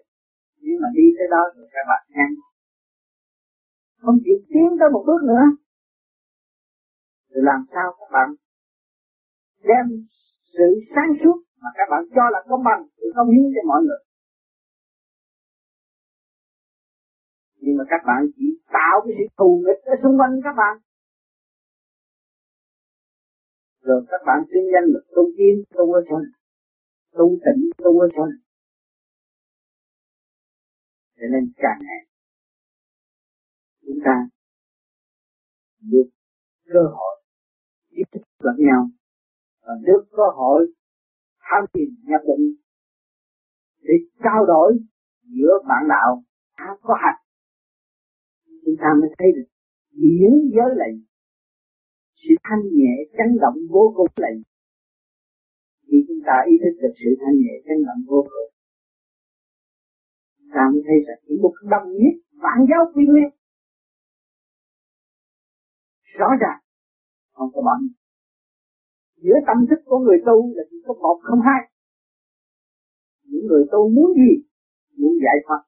Nhưng 0.65 0.77
mà 0.81 0.87
đi 0.93 1.05
tới 1.17 1.27
đó 1.31 1.43
rồi 1.55 1.67
các 1.73 1.85
bạn 1.87 2.03
nghe 2.09 2.43
không 4.03 4.17
chịu 4.25 4.37
tiến 4.49 4.67
tới 4.79 4.89
một 4.93 5.03
bước 5.07 5.21
nữa. 5.31 5.43
Thì 7.29 7.39
làm 7.49 7.61
sao 7.73 7.87
các 7.99 8.09
bạn 8.15 8.29
đem 9.69 9.85
sự 10.53 10.67
sáng 10.95 11.11
suốt 11.23 11.37
mà 11.61 11.69
các 11.77 11.87
bạn 11.91 12.03
cho 12.15 12.25
là 12.33 12.39
công 12.49 12.63
bằng, 12.63 12.81
sự 12.97 13.07
công 13.15 13.29
hiến 13.33 13.45
cho 13.55 13.61
mọi 13.67 13.81
người? 13.85 14.01
Nhưng 17.61 17.77
mà 17.77 17.83
các 17.89 18.01
bạn 18.07 18.21
chỉ 18.35 18.47
tạo 18.73 18.95
cái 19.03 19.13
sự 19.17 19.25
thù 19.37 19.63
nghịch 19.65 19.81
ở 19.93 19.95
xung 20.03 20.19
quanh 20.19 20.33
các 20.43 20.55
bạn 20.57 20.77
rồi 23.83 24.05
các 24.09 24.21
bạn 24.25 24.39
xưng 24.49 24.67
danh 24.73 24.85
là 24.93 24.99
tu 25.15 25.23
tiên 25.37 25.63
tu 25.75 25.93
ở 25.93 26.01
sân 26.09 26.23
tu 27.11 27.37
tỉnh, 27.45 27.69
tu 27.77 27.99
ở 27.99 28.07
sân 28.15 28.29
cho 31.23 31.27
nên 31.31 31.51
càng 31.55 31.79
ngày, 31.81 32.01
chúng 33.85 33.99
ta 34.05 34.15
được 35.81 36.09
cơ 36.65 36.79
hội 36.93 37.23
tiếp 37.89 38.03
xúc 38.13 38.21
lẫn 38.39 38.55
nhau. 38.57 38.89
Và 39.61 39.73
được 39.81 40.03
cơ 40.11 40.23
hội 40.35 40.73
tham 41.39 41.65
tìm 41.73 41.89
nhập 42.03 42.21
định 42.27 42.55
để 43.79 43.93
trao 44.23 44.45
đổi 44.45 44.79
giữa 45.23 45.53
bạn 45.67 45.83
đạo. 45.89 46.23
Đã 46.57 46.77
có 46.81 46.93
hạnh. 47.03 47.21
Chúng 48.65 48.75
ta 48.79 48.87
mới 49.01 49.09
thấy 49.17 49.27
được 49.35 49.49
điển 49.91 50.31
giới 50.55 50.69
lệnh 50.75 51.03
sự 52.23 52.33
thanh 52.43 52.63
nhẹ 52.77 52.93
chấn 53.17 53.29
động 53.41 53.57
vô 53.69 53.93
cùng 53.95 54.11
lệnh 54.23 54.39
khi 55.87 55.97
chúng 56.07 56.21
ta 56.27 56.35
ý 56.51 56.53
thức 56.61 56.73
được 56.81 56.93
sự 56.99 57.09
thanh 57.21 57.37
nhẹ 57.43 57.55
chấn 57.65 57.77
động 57.87 58.01
vô 58.09 58.19
cùng, 58.31 58.49
ta 60.53 60.63
mới 60.71 60.81
thấy 60.87 60.97
rằng 61.07 61.19
chỉ 61.25 61.33
một 61.43 61.53
đồng 61.73 61.87
nhất 62.01 62.15
vạn 62.43 62.57
giáo 62.69 62.83
quy 62.93 63.05
nguyên 63.07 63.29
rõ 66.19 66.29
ràng, 66.41 66.59
không 67.33 67.49
có 67.53 67.61
bọn 67.67 67.79
giữa 69.23 69.37
tâm 69.47 69.57
thức 69.69 69.79
của 69.85 69.99
người 69.99 70.17
tu 70.25 70.53
là 70.55 70.63
chỉ 70.69 70.77
có 70.85 70.93
một 70.93 71.19
không 71.23 71.41
hai. 71.47 71.61
Những 73.23 73.45
người 73.47 73.63
tu 73.71 73.89
muốn 73.95 74.09
gì, 74.19 74.31
muốn 74.97 75.13
giải 75.23 75.37
thoát, 75.45 75.61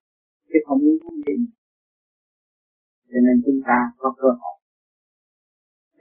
chứ 0.50 0.60
không 0.66 0.80
muốn 0.80 0.98
gì 1.28 1.36
cho 3.16 3.20
nên 3.26 3.42
chúng 3.46 3.60
ta 3.68 3.78
có 3.98 4.16
cơ 4.18 4.28
hội 4.42 4.55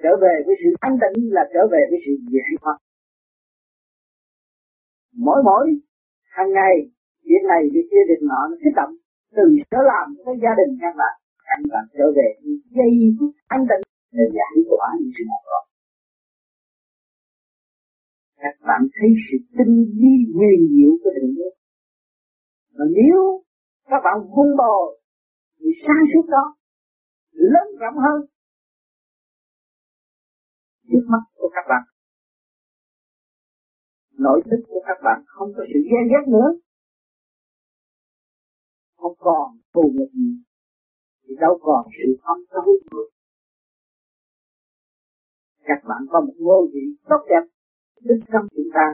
trở 0.05 0.13
về 0.25 0.35
với 0.47 0.55
sự 0.61 0.69
thanh 0.83 0.97
tịnh 1.03 1.17
là 1.37 1.43
trở 1.55 1.63
về 1.73 1.83
với 1.91 1.99
sự 2.07 2.13
giải 2.35 2.53
thoát 2.61 2.77
mỗi 5.27 5.41
mỗi, 5.45 5.65
hàng 6.37 6.51
ngày, 6.53 6.75
việc 7.29 7.43
này, 7.53 7.63
việc 7.75 7.87
kia, 7.91 8.05
việc 8.11 8.23
nọ, 8.31 8.41
nó 8.51 8.57
kích 8.63 8.77
động 8.77 8.93
từ 9.37 9.43
sở 9.71 9.79
làm 9.93 10.07
tới 10.25 10.35
gia 10.43 10.53
đình 10.61 10.73
các 10.83 10.95
bạn 11.01 11.15
các 11.47 11.59
bạn 11.73 11.85
trở 11.99 12.07
về 12.17 12.29
giây 12.77 12.93
phút 13.19 13.33
thanh 13.51 13.65
tịnh 13.71 13.83
để 14.13 14.25
giải 14.39 14.55
tỏa 14.71 14.89
những 15.01 15.13
sự 15.17 15.25
nào 15.31 15.43
đó. 15.51 15.61
Các 18.43 18.57
bạn 18.69 18.81
thấy 18.95 19.11
sự 19.27 19.37
tinh 19.59 19.75
vi 20.01 20.15
huyền 20.37 20.61
diệu 20.75 20.93
của 21.03 21.11
định 21.17 21.35
yêu. 21.41 21.53
Và 22.77 22.85
nếu 22.99 23.43
các 23.91 24.01
bạn 24.05 24.17
vun 24.35 24.49
bồi 24.59 25.01
thì 25.59 25.71
sáng 25.87 26.05
suốt 26.15 26.27
đó, 26.29 26.45
lớn 27.33 27.67
rộng 27.81 27.99
hơn 28.05 28.19
trước 30.89 31.05
mắt 31.13 31.23
của 31.35 31.51
các 31.55 31.65
bạn. 31.69 31.83
Nội 34.19 34.43
thức 34.45 34.61
của 34.69 34.83
các 34.87 34.99
bạn 35.05 35.23
không 35.27 35.53
có 35.57 35.63
sự 35.73 35.79
ghen 35.91 36.05
ghét 36.11 36.25
nữa. 36.33 36.49
Không 38.97 39.15
còn 39.19 39.59
thù 39.75 39.93
nghịch 39.95 40.13
gì. 40.13 40.31
Thì 41.23 41.35
đâu 41.41 41.59
còn 41.63 41.87
sự 41.99 42.19
không 42.23 42.39
xấu 42.51 42.65
nữa 42.93 43.15
các 45.67 45.89
bạn 45.89 46.03
có 46.11 46.21
một 46.21 46.35
ngôi 46.39 46.71
vị 46.73 46.81
tốt 47.09 47.27
đẹp 47.29 47.45
bên 48.05 48.21
trong 48.33 48.47
chúng 48.57 48.69
ta. 48.75 48.87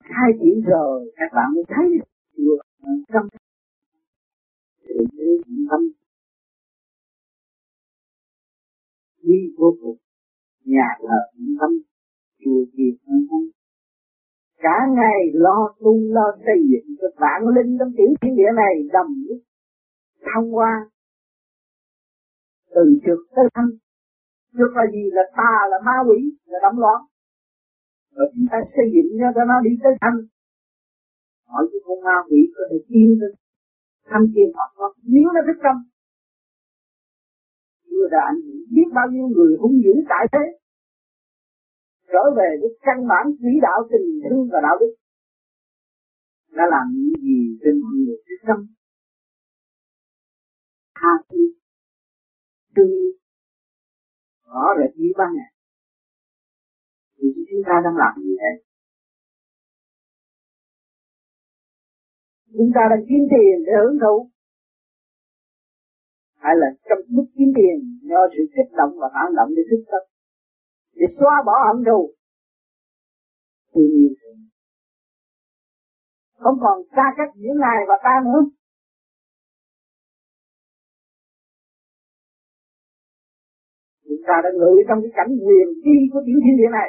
Hai 0.00 0.30
chỉ 0.40 0.62
rồi, 0.66 1.12
các 1.16 1.30
bạn 1.34 1.54
mới 1.54 1.64
thấy 1.68 1.86
được 2.36 2.58
trong. 3.12 3.28
Sự 4.84 4.94
tâm 5.70 5.80
quý 9.22 9.54
vô 9.58 9.76
cùng 9.82 9.96
nhà 10.64 10.88
thờ 11.00 11.18
cũng 11.32 11.54
thấm, 11.60 11.70
chùa 12.44 12.64
gì 12.72 12.96
cũng 13.04 13.26
thấm. 13.30 13.40
Cả 14.58 14.76
ngày 14.96 15.20
lo 15.32 15.74
tu, 15.80 15.92
lo 16.16 16.32
xây 16.46 16.58
dựng 16.70 16.96
cho 17.00 17.08
vạn 17.16 17.40
linh 17.54 17.76
trong 17.78 17.92
tiểu 17.96 18.06
thiên 18.20 18.36
địa 18.36 18.52
này 18.56 18.74
đầm 18.92 19.06
thông 20.34 20.56
qua 20.56 20.90
từ 22.74 23.00
trực 23.06 23.18
tới 23.36 23.44
thanh 23.54 23.70
trước 24.56 24.70
là 24.74 24.84
gì? 24.92 25.02
Là 25.12 25.22
ta 25.36 25.52
là 25.70 25.78
ma 25.86 25.96
quỷ, 26.08 26.20
là 26.46 26.58
động 26.62 26.78
loạn. 26.78 27.00
Rồi 28.14 28.26
chúng 28.34 28.46
ta 28.50 28.58
xây 28.76 28.86
dựng 28.94 29.08
cho 29.34 29.44
nó 29.44 29.54
đi 29.64 29.70
tới 29.82 29.92
thanh. 30.00 30.18
Hỏi 31.46 31.68
cái 31.72 31.80
con 31.84 31.98
ma 32.04 32.16
quỷ 32.28 32.40
có 32.54 32.62
thể 32.70 32.76
tin 32.88 33.18
được. 33.20 33.34
Thanh 34.10 34.26
tiền 34.34 34.48
họ 34.54 34.64
có, 34.76 34.94
nếu 35.02 35.28
nó 35.34 35.40
thích 35.46 35.60
tâm 35.62 35.76
chưa 37.92 38.08
đã 38.10 38.20
ảnh 38.30 38.40
biết 38.74 38.88
bao 38.94 39.06
nhiêu 39.12 39.26
người 39.28 39.52
hung 39.60 39.76
dữ 39.84 39.94
tại 40.08 40.24
thế? 40.32 40.44
Trở 42.12 42.24
về 42.36 42.48
với 42.60 42.70
căn 42.86 42.98
bản 43.10 43.24
chỉ 43.38 43.52
đạo 43.62 43.78
tình 43.90 44.08
thương 44.24 44.48
và 44.52 44.58
đạo 44.62 44.76
đức. 44.80 44.92
Đã 46.56 46.64
làm 46.70 46.86
những 46.94 47.22
gì 47.26 47.58
trên 47.62 47.74
mọi 47.82 47.94
người 48.02 48.16
trước 48.26 48.40
tâm 48.48 48.60
tha 50.94 51.12
thứ. 51.28 51.42
Thương 52.76 52.90
rõ 54.46 54.64
rệt 54.78 54.96
như 54.96 55.08
ban 55.18 55.28
ngày. 55.36 55.52
Thì 57.16 57.28
chúng 57.50 57.62
ta 57.66 57.74
đang 57.84 57.96
làm 57.96 58.14
gì 58.24 58.36
thế 58.42 58.72
chúng 62.58 62.70
ta 62.74 62.80
đang 62.90 63.04
kiếm 63.08 63.22
tiền 63.30 63.64
để 63.66 63.72
hưởng 63.82 63.98
thụ 64.02 64.31
hay 66.44 66.54
là 66.62 66.68
trong 66.88 67.00
lúc 67.16 67.26
kiếm 67.36 67.50
tiền 67.56 67.76
do 68.10 68.20
sự 68.34 68.42
kích 68.54 68.70
động 68.78 68.92
và 69.00 69.08
phản 69.14 69.28
động 69.38 69.50
để 69.56 69.62
thức 69.70 69.82
tâm 69.90 70.02
để 70.98 71.06
xóa 71.18 71.34
bỏ 71.46 71.54
hận 71.66 71.84
thù. 71.86 72.00
Thì 73.74 73.82
nhiều 73.94 74.12
không 76.42 76.58
còn 76.60 76.76
xa 76.96 77.06
cách 77.16 77.30
giữa 77.34 77.54
ngài 77.62 77.78
và 77.88 77.96
ta 78.04 78.14
nữa. 78.24 78.40
Chúng 84.04 84.22
ta 84.26 84.34
đã 84.44 84.50
ngự 84.58 84.72
trong 84.88 84.98
cái 85.02 85.12
cảnh 85.14 85.32
quyền 85.44 85.68
chi 85.84 85.96
của 86.12 86.22
tiểu 86.26 86.38
thiên 86.44 86.56
địa 86.56 86.70
này. 86.72 86.88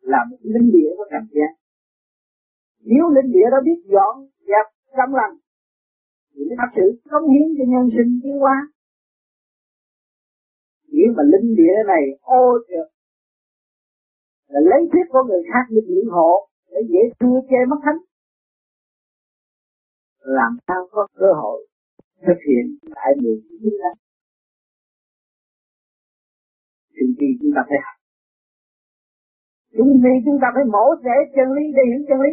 Là 0.00 0.18
một 0.30 0.36
linh 0.40 0.70
địa 0.72 0.90
của 0.96 1.06
cảnh 1.10 1.26
gian. 1.30 1.52
Nếu 2.80 3.04
linh 3.16 3.32
địa 3.32 3.46
đó 3.50 3.58
biết 3.64 3.78
dọn 3.94 4.14
dẹp 4.48 4.66
trong 4.96 5.14
lành 5.14 5.34
những 6.34 6.48
mới 6.48 6.56
thật 6.60 6.70
sự 6.76 7.00
cống 7.10 7.30
hiến 7.30 7.46
cho 7.56 7.64
nhân 7.72 7.86
sinh 7.96 8.20
tiến 8.22 8.36
hóa. 8.38 8.56
Nghĩa 10.88 11.08
mà 11.16 11.22
linh 11.32 11.56
địa 11.56 11.76
này 11.86 12.04
ô 12.20 12.58
trượt, 12.68 12.88
là 14.48 14.60
lấy 14.70 14.88
thuyết 14.92 15.06
của 15.08 15.22
người 15.28 15.42
khác 15.52 15.64
để 15.70 15.80
biện 15.88 16.06
hộ, 16.10 16.48
để 16.70 16.80
dễ 16.88 17.00
thua 17.20 17.40
che 17.50 17.60
mất 17.70 17.76
thánh. 17.84 17.98
Làm 20.20 20.52
sao 20.66 20.88
có 20.90 21.06
cơ 21.14 21.32
hội 21.42 21.66
thực 22.26 22.38
hiện 22.48 22.64
đại 22.94 23.14
nguyện? 23.20 23.40
chúng 23.62 23.76
ta 23.82 23.90
Chúng 26.96 27.12
khi 27.20 27.26
chúng 27.40 27.52
ta 27.56 27.62
phải 27.68 27.78
học. 27.86 27.96
Chúng 29.76 30.00
khi 30.02 30.14
chúng 30.24 30.38
ta 30.42 30.48
phải 30.54 30.64
mổ 30.64 30.84
xẻ 31.04 31.14
chân 31.34 31.52
lý 31.56 31.64
để 31.76 31.82
hiểu 31.90 32.00
chân 32.08 32.20
lý 32.20 32.32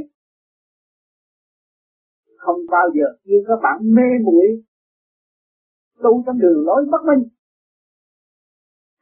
không 2.40 2.60
bao 2.72 2.88
giờ 2.96 3.08
như 3.24 3.38
các 3.48 3.60
bạn 3.64 3.78
mê 3.96 4.10
muội. 4.26 4.48
Tu 6.04 6.24
trong 6.26 6.40
đường 6.40 6.66
lối 6.68 6.86
bất 6.92 7.02
minh. 7.10 7.24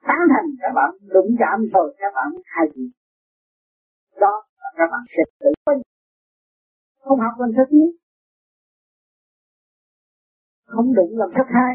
Tán 0.08 0.20
thành 0.34 0.50
các 0.62 0.72
bạn, 0.76 0.92
đụng 1.14 1.36
chạm 1.40 1.58
rồi 1.74 1.96
các 2.00 2.12
bạn 2.16 2.30
hai 2.46 2.68
gì. 2.76 2.92
Đó 4.22 4.34
là 4.60 4.70
các 4.78 4.88
bạn 4.92 5.04
sẽ 5.14 5.24
tự 5.40 5.50
minh 5.68 5.82
không 7.08 7.20
học 7.20 7.34
làm 7.40 7.50
sao 7.56 7.66
biết 7.72 7.92
không 10.66 10.94
đụng 10.94 11.12
làm 11.18 11.30
sao 11.36 11.46
khai 11.54 11.74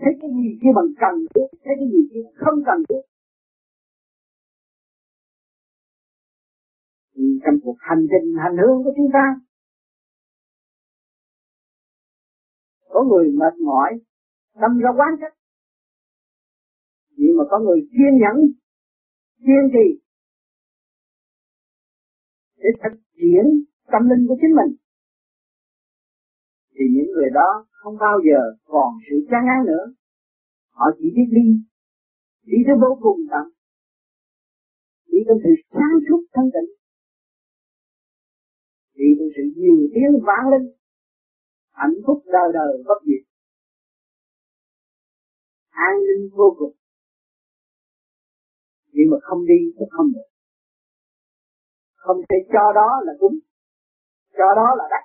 thấy 0.00 0.12
cái 0.20 0.30
gì 0.30 0.58
khi 0.60 0.68
bằng 0.76 0.90
cần 1.00 1.14
thiết, 1.34 1.48
thấy 1.64 1.74
cái 1.78 1.88
gì 1.92 2.00
khi 2.10 2.20
không 2.36 2.58
cần 2.66 2.78
thiết. 2.88 3.02
Trong 7.44 7.54
cuộc 7.62 7.76
hành 7.78 8.06
trình, 8.10 8.34
hành 8.42 8.56
hương 8.56 8.84
của 8.84 8.92
chúng 8.96 9.10
ta 9.12 9.24
có 12.90 13.04
người 13.04 13.32
mệt 13.40 13.54
mỏi 13.64 13.90
tâm 14.60 14.78
ra 14.78 14.90
quán 14.98 15.12
trách. 15.20 15.34
Nhưng 17.16 17.36
mà 17.36 17.44
có 17.50 17.58
người 17.58 17.80
kiên 17.80 18.12
nhẫn, 18.22 18.36
kiên 19.38 19.64
trì 19.72 20.00
để 22.56 22.70
thực 22.82 23.00
hiện 23.22 23.44
tâm 23.92 24.02
linh 24.10 24.26
của 24.28 24.36
chính 24.40 24.54
mình. 24.56 24.76
Thì 26.74 26.84
những 26.94 27.10
người 27.14 27.30
đó 27.34 27.66
không 27.70 27.96
bao 27.98 28.18
giờ 28.26 28.40
còn 28.64 28.94
sự 29.10 29.16
chán 29.30 29.42
ngán 29.46 29.66
nữa. 29.66 29.84
Họ 30.70 30.86
chỉ 30.98 31.04
biết 31.16 31.28
đi 31.30 31.46
đi 32.42 32.58
tới 32.66 32.76
vô 32.82 32.98
cùng 33.02 33.20
tận. 33.30 33.46
Đi 35.06 35.18
tới 35.26 35.36
sự 35.42 35.50
sáng 35.72 35.94
suốt 36.08 36.22
thân 36.34 36.44
tịnh. 36.54 36.70
Đi 38.94 39.08
tới 39.18 39.28
sự 39.36 39.42
nhiều 39.56 39.76
tiếng 39.94 40.12
vang 40.26 40.46
linh 40.52 40.79
hạnh 41.80 41.96
phúc 42.06 42.18
đời 42.36 42.48
đời 42.58 42.72
bất 42.88 43.00
diệt. 43.06 43.24
An 45.70 45.94
ninh 46.06 46.30
vô 46.38 46.48
cùng. 46.58 46.74
Nhưng 48.92 49.10
mà 49.10 49.18
không 49.22 49.46
đi 49.46 49.60
thì 49.76 49.84
không 49.90 50.08
được. 50.14 50.28
Không 51.94 52.18
thể 52.28 52.36
cho 52.52 52.64
đó 52.74 52.90
là 53.06 53.12
đúng. 53.20 53.38
Cho 54.38 54.48
đó 54.56 54.68
là 54.78 54.84
đắt, 54.90 55.04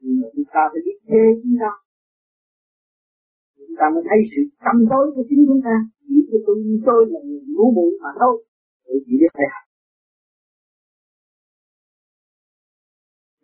nhưng 0.00 0.20
mà 0.20 0.28
chúng 0.34 0.44
ta 0.54 0.62
phải 0.72 0.80
biết 0.86 0.98
thế 1.08 1.22
chúng 1.42 1.56
ta. 1.62 1.72
Chúng 3.56 3.76
ta 3.78 3.84
mới 3.94 4.02
thấy 4.08 4.18
sự 4.32 4.42
tâm 4.64 4.76
tối 4.90 5.12
của 5.14 5.24
chính 5.28 5.42
chúng 5.48 5.62
ta. 5.64 5.76
Chỉ 6.08 6.16
cho 6.30 6.38
tôi 6.46 6.56
tôi 6.86 7.00
là 7.12 7.20
người 7.24 7.42
ngu 7.54 7.68
muội 7.76 7.92
mà 8.02 8.10
thôi. 8.20 8.34
Tôi 8.86 8.96
chỉ 9.06 9.12
biết 9.20 9.32
phải 9.34 9.48
học 9.54 9.65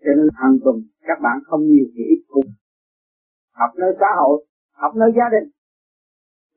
cho 0.03 0.11
nên 0.16 0.28
hàng 0.34 0.57
tuần 0.64 0.76
các 1.09 1.18
bạn 1.22 1.36
không 1.46 1.62
nhiều 1.70 1.86
thì 1.94 2.03
ít 2.14 2.22
cũng 2.28 2.48
học 3.53 3.70
nơi 3.76 3.92
xã 4.00 4.07
hội, 4.20 4.46
học 4.72 4.92
nơi 4.96 5.11
gia 5.16 5.28
đình. 5.34 5.50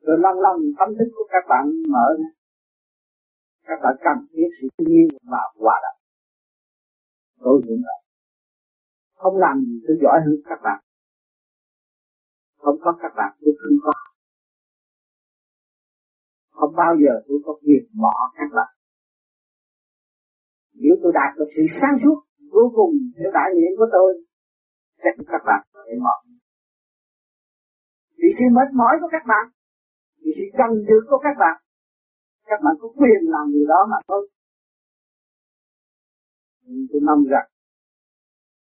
Rồi 0.00 0.16
lần 0.24 0.34
lần 0.44 0.56
tâm 0.78 0.88
thức 0.98 1.08
của 1.16 1.26
các 1.30 1.44
bạn 1.48 1.64
mở 1.88 2.06
ra. 2.18 2.30
Các 3.62 3.78
bạn 3.82 3.94
cần 4.04 4.26
thiết 4.32 4.48
sự 4.60 4.68
nhiên 4.78 5.08
và 5.22 5.42
hòa 5.58 5.76
đồng. 5.84 6.00
Tôi 7.40 7.62
cũng 7.66 7.80
vậy. 7.86 8.00
Không 9.14 9.36
làm 9.36 9.60
gì 9.60 9.80
tôi 9.86 9.96
giỏi 10.02 10.20
hơn 10.26 10.36
các 10.44 10.58
bạn. 10.62 10.84
Không 12.58 12.78
có 12.80 12.98
các 13.02 13.12
bạn 13.16 13.36
tôi 13.40 13.54
không 13.60 13.78
có. 13.82 13.92
Không 16.50 16.74
bao 16.76 16.96
giờ 17.02 17.12
tôi 17.28 17.38
có 17.44 17.58
việc 17.62 17.88
bỏ 18.02 18.14
các 18.34 18.50
bạn. 18.56 18.72
Nếu 20.74 20.96
tôi 21.02 21.12
đạt 21.14 21.38
được 21.38 21.48
sự 21.56 21.62
sáng 21.80 21.98
suốt 22.04 22.25
cuối 22.56 22.68
cùng 22.78 22.92
theo 23.16 23.30
đại 23.38 23.48
niệm 23.56 23.72
của 23.78 23.88
tôi, 23.96 24.10
chắc 25.02 25.14
các 25.32 25.42
bạn 25.48 25.62
để 25.86 25.94
mệt 26.04 26.20
vì 28.20 28.28
sự 28.38 28.46
mệt 28.56 28.68
mỏi 28.80 28.94
của 29.00 29.08
các 29.14 29.24
bạn, 29.30 29.44
vì 30.22 30.30
sự 30.36 30.46
cần 30.58 30.70
được 30.88 31.04
của 31.10 31.20
các 31.26 31.36
bạn 31.42 31.56
các 32.46 32.60
bạn 32.64 32.74
có 32.80 32.88
quyền 32.88 33.20
làm 33.34 33.52
điều 33.52 33.66
đó 33.66 33.80
mà 33.90 33.96
thôi. 34.08 34.30
Nhưng 36.62 36.86
tôi 36.92 37.00
mong 37.08 37.24
rằng, 37.24 37.48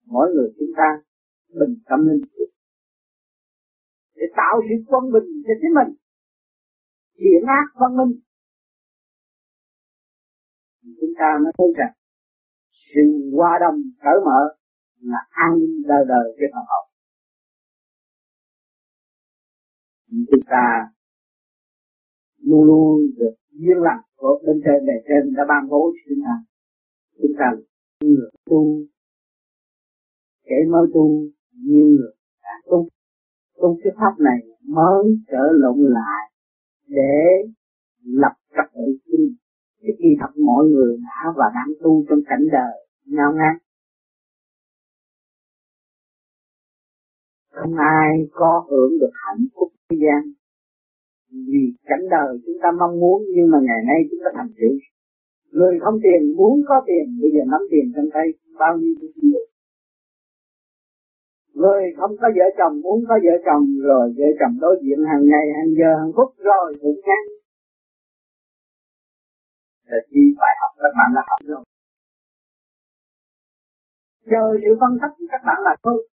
mỗi 0.07 0.27
người 0.35 0.49
chúng 0.59 0.73
ta 0.77 0.89
bình 1.49 1.75
tâm 1.89 2.01
linh 2.09 2.23
để 4.15 4.27
tạo 4.37 4.55
sự 4.69 4.75
quân 4.87 5.05
bình 5.13 5.29
cho 5.45 5.55
chính 5.61 5.75
mình, 5.79 5.91
thiện 7.19 7.43
ác 7.47 7.67
văn 7.81 7.97
minh. 7.97 8.21
Chúng 11.01 11.13
ta 11.19 11.29
mới 11.43 11.53
thấy 11.59 11.67
rằng 11.77 12.02
sự 12.95 13.31
hòa 13.37 13.59
đồng 13.61 13.79
cởi 14.03 14.19
mở, 14.25 14.41
là 15.01 15.19
an 15.31 15.59
ninh 15.61 15.83
đời 15.89 16.05
đời 16.09 16.37
cái 16.39 16.49
phần 16.55 16.65
hậu 16.69 16.93
chúng 20.31 20.45
ta 20.47 20.89
luôn 22.39 22.65
luôn 22.65 23.01
được 23.17 23.35
duyên 23.51 23.79
lành 23.83 24.03
của 24.17 24.43
bên 24.47 24.61
trên, 24.65 24.87
bề 24.87 24.93
trên 25.09 25.35
đã 25.35 25.43
ban 25.49 25.69
bố 25.69 25.93
cho 25.95 26.01
chúng 26.09 26.25
ta. 26.25 26.35
Chúng 27.23 27.33
ta 27.39 27.47
người 28.01 28.31
tu, 28.45 28.83
kẻ 30.45 30.57
mới 30.71 30.87
tu, 30.95 31.25
nhiều 31.53 31.87
người 31.87 32.15
đã 32.43 32.51
tu. 32.67 32.89
Tu 33.57 33.79
cái 33.85 33.93
pháp 33.97 34.15
này 34.19 34.39
mới 34.63 35.05
trở 35.29 35.45
lộn 35.53 35.79
lại 35.79 36.33
để 36.87 37.51
lập 38.03 38.33
trật 38.51 38.75
tự 38.75 38.99
chung 39.07 39.35
cái 39.83 39.93
kỳ 39.99 40.09
thật 40.21 40.33
mọi 40.37 40.65
người 40.65 40.97
đã 40.97 41.33
và 41.37 41.45
đang 41.55 41.73
tu 41.83 42.05
trong 42.09 42.21
cảnh 42.27 42.45
đời 42.53 42.87
nhau 43.05 43.33
ngang 43.37 43.59
không 47.51 47.75
ai 47.77 48.09
có 48.33 48.67
hưởng 48.71 48.99
được 49.01 49.13
hạnh 49.13 49.47
phúc 49.55 49.73
thế 49.91 49.97
gian 50.01 50.33
vì 51.33 51.63
cảnh 51.85 52.05
đời 52.11 52.31
chúng 52.47 52.59
ta 52.63 52.69
mong 52.81 53.01
muốn, 53.01 53.19
nhưng 53.35 53.51
mà 53.51 53.59
ngày 53.63 53.81
nay 53.89 53.99
chúng 54.11 54.21
ta 54.25 54.31
thành 54.37 54.53
tựu. 54.59 54.75
người 55.53 55.75
không 55.83 55.99
tiền, 56.03 56.37
muốn 56.37 56.55
có 56.69 56.77
tiền, 56.87 57.05
bây 57.23 57.31
giờ 57.35 57.43
nắm 57.53 57.61
tiền 57.71 57.93
trong 57.97 58.09
tay, 58.15 58.27
bao 58.59 58.79
nhiêu 58.79 58.95
cũng 59.01 59.11
nhiều. 59.23 59.45
người 61.55 61.83
không 61.97 62.17
có 62.21 62.29
vợ 62.37 62.47
chồng, 62.59 62.81
muốn 62.81 63.05
có 63.09 63.15
vợ 63.25 63.35
chồng, 63.47 63.65
rồi 63.83 64.15
vợ 64.19 64.29
chồng 64.41 64.55
đối 64.61 64.81
diện 64.83 64.99
hàng 65.11 65.25
ngày, 65.31 65.47
hàng 65.57 65.73
giờ, 65.79 65.91
hàng 66.01 66.13
phút, 66.17 66.31
rồi 66.39 66.75
cũng 66.83 67.01
ngắn 67.07 67.25
là 69.93 70.01
chi 70.11 70.23
phải 70.39 70.53
học 70.61 70.73
các 70.83 70.93
bạn 70.99 71.09
đã 71.17 71.23
học 71.31 71.41
rồi 71.51 71.63
chờ 74.31 74.43
sự 74.63 74.71
phân 74.81 74.93
tích 75.01 75.15
của 75.19 75.29
các 75.33 75.43
bạn 75.47 75.59
là 75.67 75.75
thôi. 75.83 76.09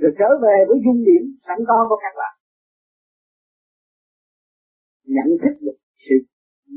Rồi 0.00 0.12
trở 0.18 0.30
về 0.44 0.56
với 0.68 0.78
dung 0.84 1.00
điểm 1.08 1.22
sẵn 1.46 1.58
có 1.68 1.86
của 1.88 1.98
các 2.04 2.14
bạn. 2.20 2.34
Nhận 5.14 5.28
thức 5.42 5.54
được 5.64 5.78
sự 6.04 6.16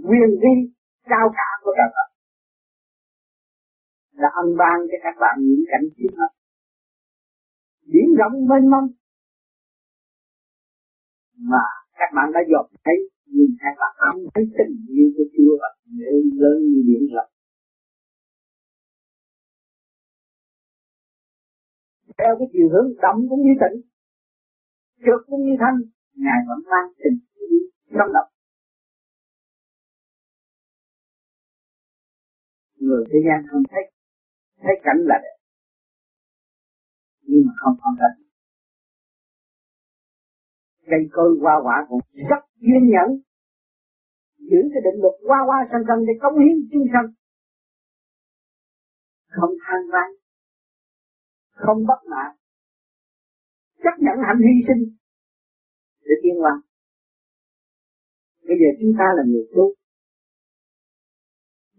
quyền 0.07 0.29
vi 0.41 0.55
cao 1.03 1.27
cả 1.37 1.49
của 1.63 1.73
các 1.79 1.89
bạn. 1.95 2.09
Là 4.11 4.29
ân 4.43 4.57
ban 4.57 4.77
cho 4.89 4.97
các 5.03 5.15
bạn 5.19 5.35
những 5.39 5.63
cảnh 5.71 5.87
chiến 5.97 6.11
hợp 6.19 6.31
biển 7.91 8.15
rộng 8.17 8.47
mênh 8.49 8.69
mông. 8.71 8.87
Mà 11.51 11.67
các 11.99 12.09
bạn 12.15 12.27
đã 12.33 12.39
dọn 12.51 12.65
thấy, 12.85 12.97
nhìn 13.25 13.51
hai 13.59 13.73
bạn 13.79 13.93
không 13.97 14.21
thấy 14.33 14.43
tình 14.57 14.75
yêu 14.95 15.07
của 15.17 15.23
Chúa 15.33 15.57
và 15.61 15.69
lớn 16.41 16.57
như 16.69 16.79
biển 16.87 17.03
rộng. 17.13 17.31
Theo 22.17 22.35
cái 22.39 22.47
chiều 22.53 22.67
hướng 22.73 22.89
động 23.01 23.19
cũng 23.29 23.41
như 23.45 23.53
tịnh 23.61 23.81
trượt 25.03 25.21
cũng 25.27 25.41
như 25.45 25.55
thanh, 25.59 25.77
ngài 26.13 26.39
vẫn 26.47 26.59
mang 26.71 26.87
tình 27.03 27.17
yêu 27.35 27.59
sống 27.91 28.13
động 28.13 28.29
người 32.87 33.03
thế 33.11 33.19
gian 33.25 33.47
không 33.51 33.63
thấy 33.71 33.83
thấy 34.63 34.75
cảnh 34.83 34.99
là 34.99 35.15
đẹp, 35.23 35.37
nhưng 37.21 37.43
mà 37.47 37.53
không 37.57 37.75
còn 37.81 37.93
cảnh 37.99 38.26
cây 40.89 40.99
cối 41.11 41.37
hoa 41.41 41.55
quả 41.63 41.85
cũng 41.89 41.99
rất 42.29 42.41
kiên 42.61 42.83
nhẫn. 42.93 43.09
Giữ 44.37 44.61
cái 44.73 44.81
định 44.85 45.01
luật 45.01 45.15
qua 45.27 45.39
qua 45.47 45.67
sân 45.71 45.81
sân 45.87 45.99
để 46.07 46.13
cống 46.21 46.39
hiến 46.39 46.55
chúng 46.71 46.85
sanh. 46.93 47.07
Không 49.29 49.53
than 49.63 49.81
vãn. 49.93 50.09
Không 51.51 51.85
bất 51.87 52.01
mãn. 52.11 52.31
Chấp 53.83 53.95
nhận 53.99 54.17
hạnh 54.27 54.41
hy 54.47 54.55
sinh. 54.67 54.95
Để 56.05 56.15
tiên 56.23 56.35
hóa 56.39 56.61
bây 58.47 58.57
giờ 58.61 58.69
chúng 58.79 58.93
ta 58.99 59.05
là 59.17 59.23
người 59.27 59.45
tu. 59.55 59.65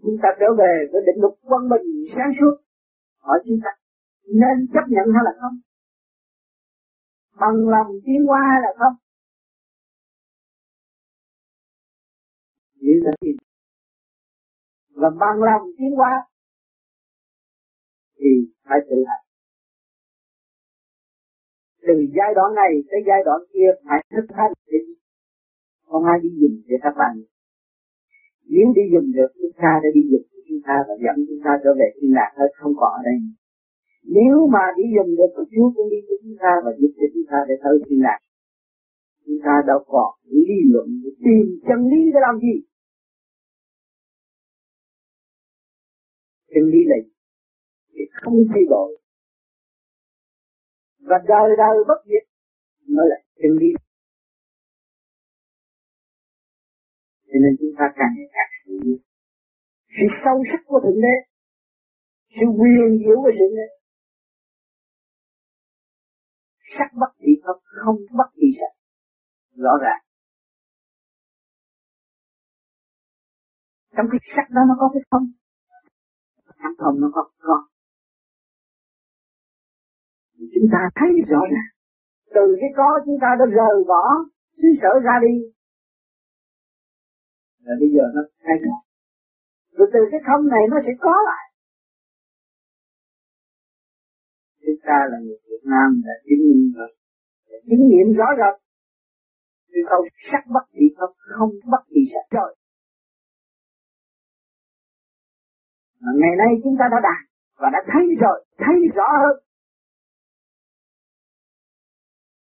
Chúng 0.03 0.17
ta 0.23 0.29
trở 0.41 0.49
về 0.61 0.73
với 0.93 1.01
định 1.07 1.19
luật 1.23 1.35
quân 1.51 1.63
bình 1.73 1.89
sáng 2.15 2.33
suốt. 2.39 2.55
Hỏi 3.27 3.39
chúng 3.47 3.61
ta, 3.65 3.71
nên 4.41 4.57
chấp 4.75 4.85
nhận 4.95 5.07
hay 5.15 5.23
là 5.29 5.33
không? 5.41 5.57
Bằng 7.41 7.69
lòng 7.69 7.87
tiến 8.05 8.27
qua 8.27 8.41
hay 8.51 8.61
là 8.63 8.73
không? 8.79 8.97
Như 12.75 13.01
thế 13.05 13.33
và 14.91 15.11
bằng 15.11 15.43
lòng 15.43 15.63
tiến 15.79 15.99
qua 15.99 16.27
thì 18.19 18.29
phải 18.65 18.79
tự 18.91 18.97
hành 19.09 19.25
từ 21.83 21.95
giai 22.17 22.35
đoạn 22.35 22.55
này 22.55 22.73
tới 22.91 23.01
giai 23.07 23.21
đoạn 23.25 23.41
kia 23.53 23.71
phải 23.85 24.05
thức 24.11 24.27
hành 24.37 24.53
thì 24.67 24.79
không 25.87 26.05
ai 26.05 26.19
đi 26.23 26.29
dùng 26.41 26.63
để 26.67 26.77
các 26.83 26.95
bạn 26.99 27.23
nếu 28.51 28.67
đi 28.77 28.83
dùng 28.93 29.13
được, 29.13 29.31
chúng 29.41 29.53
ta 29.57 29.81
đã 29.83 29.89
đi 29.95 30.03
dùng 30.11 30.27
chúng 30.49 30.61
ta 30.67 30.75
và 30.89 30.95
dẫn 31.05 31.27
chúng 31.29 31.41
ta 31.45 31.51
trở 31.65 31.71
về 31.79 31.89
thiên 31.97 32.11
lạc 32.15 32.31
hết 32.39 32.51
không 32.55 32.75
còn 32.77 32.93
ở 32.93 33.03
đây 33.05 33.19
nếu 34.03 34.47
mà 34.53 34.65
đi 34.77 34.85
dùng 34.97 35.17
được 35.17 35.33
Chúa 35.37 35.73
cũng 35.77 35.91
đi 35.91 35.97
với 36.09 36.19
chúng 36.23 36.37
ta 36.41 36.53
và 36.65 36.71
giúp 36.79 36.93
cho 36.97 37.07
chúng 37.15 37.27
ta 37.31 37.39
để 37.49 37.55
tới 37.63 37.75
thiên 37.89 38.03
lạc 38.03 38.19
chúng 39.29 39.39
ta 39.45 39.55
đâu 39.67 39.85
còn 39.87 40.11
lý 40.25 40.55
luận 40.73 40.89
để 41.05 41.11
tìm 41.25 41.61
chân 41.69 41.81
lý 41.91 42.01
để 42.15 42.21
làm 42.27 42.41
gì? 42.41 42.55
Chân 46.55 46.65
lý 46.73 46.79
là 46.87 46.97
thì 47.93 48.01
không 48.13 48.35
thay 48.49 48.63
đổi. 48.69 49.01
Và 50.99 51.17
đời 51.29 51.49
đời 51.59 51.77
bất 51.89 52.01
diệt 52.05 52.25
mới 52.89 53.07
là 53.11 53.17
chân 53.43 53.53
lý. 53.61 53.71
Cho 57.27 57.39
nên 57.43 57.57
chúng 57.61 57.75
ta 57.79 57.85
càng 57.97 58.13
ngày 58.17 58.29
càng 58.33 58.51
hiểu. 58.67 58.97
Sự 59.89 60.07
sâu 60.25 60.43
sắc 60.53 60.61
của 60.67 60.81
thượng 60.85 61.01
đế, 61.01 61.15
sự 62.35 62.47
quyền 62.59 62.99
diệu 62.99 63.17
của 63.23 63.33
thượng 63.39 63.55
đế 63.57 63.78
sắc 66.79 66.89
bất 67.01 67.13
thị 67.19 67.33
không 67.45 67.61
không 67.85 67.97
bất 68.19 68.31
thị 68.37 68.49
sắc. 68.59 68.73
Rõ 69.65 69.71
ràng. 69.83 70.03
Trong 73.97 74.07
cái 74.13 74.21
sắc 74.37 74.51
đó 74.51 74.61
nó 74.69 74.75
có 74.81 74.91
cái 74.95 75.03
không? 75.11 75.27
Sắc 76.47 76.73
không 76.79 77.01
nó 77.01 77.11
có 77.15 77.31
có 77.39 77.69
chúng 80.55 80.69
ta 80.73 80.81
thấy 80.99 81.11
rõ 81.29 81.41
ràng. 81.53 81.71
Từ 82.35 82.57
cái 82.61 82.71
có 82.77 83.01
chúng 83.05 83.19
ta 83.21 83.29
đã 83.39 83.47
rời 83.59 83.77
bỏ, 83.89 84.05
xứ 84.57 84.69
sở 84.83 84.93
ra 85.05 85.15
đi. 85.27 85.35
Là 87.65 87.75
bây 87.81 87.89
giờ 87.95 88.05
nó 88.15 88.23
thay 88.45 88.57
đổi. 88.65 88.81
Rồi 89.77 89.89
từ 89.93 90.01
cái 90.11 90.21
không 90.27 90.49
này 90.49 90.63
nó 90.71 90.77
sẽ 90.87 90.93
có 91.01 91.15
lại. 91.29 91.45
Chúng 94.61 94.81
ta 94.89 94.99
là 95.11 95.19
người 95.25 95.39
Việt 95.59 95.71
Nam 95.75 96.03
đã 96.07 96.15
chứng 96.25 96.43
minh 96.49 96.73
được 96.77 96.93
chứng 97.69 97.85
nghiệm 97.89 98.09
rõ 98.19 98.27
rệt. 98.41 98.55
Thì 99.71 99.81
không 99.91 100.05
sắc 100.33 100.43
bất 100.55 100.65
kỳ 100.73 100.85
không 100.99 101.15
không 101.37 101.51
bất 101.73 101.83
kỳ 101.91 102.01
sắc 102.13 102.27
rồi 102.39 102.57
mà 106.01 106.11
ngày 106.21 106.35
nay 106.39 106.51
chúng 106.63 106.77
ta 106.79 106.85
đã 106.91 106.99
đạt 107.09 107.21
và 107.61 107.69
đã 107.73 107.81
thấy 107.93 108.05
rồi, 108.23 108.45
thấy 108.59 108.77
rõ 108.97 109.09
hơn. 109.23 109.37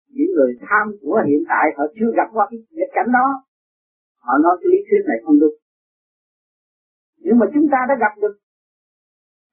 Những 0.09 0.31
người 0.35 0.53
tham 0.61 0.85
của 1.03 1.23
hiện 1.27 1.43
tại 1.49 1.65
họ 1.77 1.85
chưa 1.97 2.11
gặp 2.17 2.29
qua 2.33 2.47
cái 2.51 2.59
nghịch 2.71 2.93
cảnh 2.95 3.11
đó. 3.13 3.27
Họ 4.19 4.33
nói 4.45 4.57
cái 4.61 4.69
lý 4.73 4.79
thuyết 4.87 5.03
này 5.09 5.19
không 5.25 5.41
đúng. 5.41 5.57
Nhưng 7.17 7.39
mà 7.39 7.47
chúng 7.55 7.67
ta 7.73 7.79
đã 7.89 7.95
gặp 8.01 8.13
được 8.23 8.35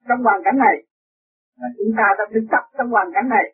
trong 0.08 0.22
hoàn 0.24 0.40
cảnh 0.44 0.58
này 0.58 0.76
và 1.58 1.68
chúng 1.76 1.92
ta 1.98 2.06
đã 2.18 2.24
thực 2.32 2.46
tập 2.52 2.64
trong 2.76 2.88
hoàn 2.94 3.08
cảnh 3.14 3.28
này. 3.36 3.46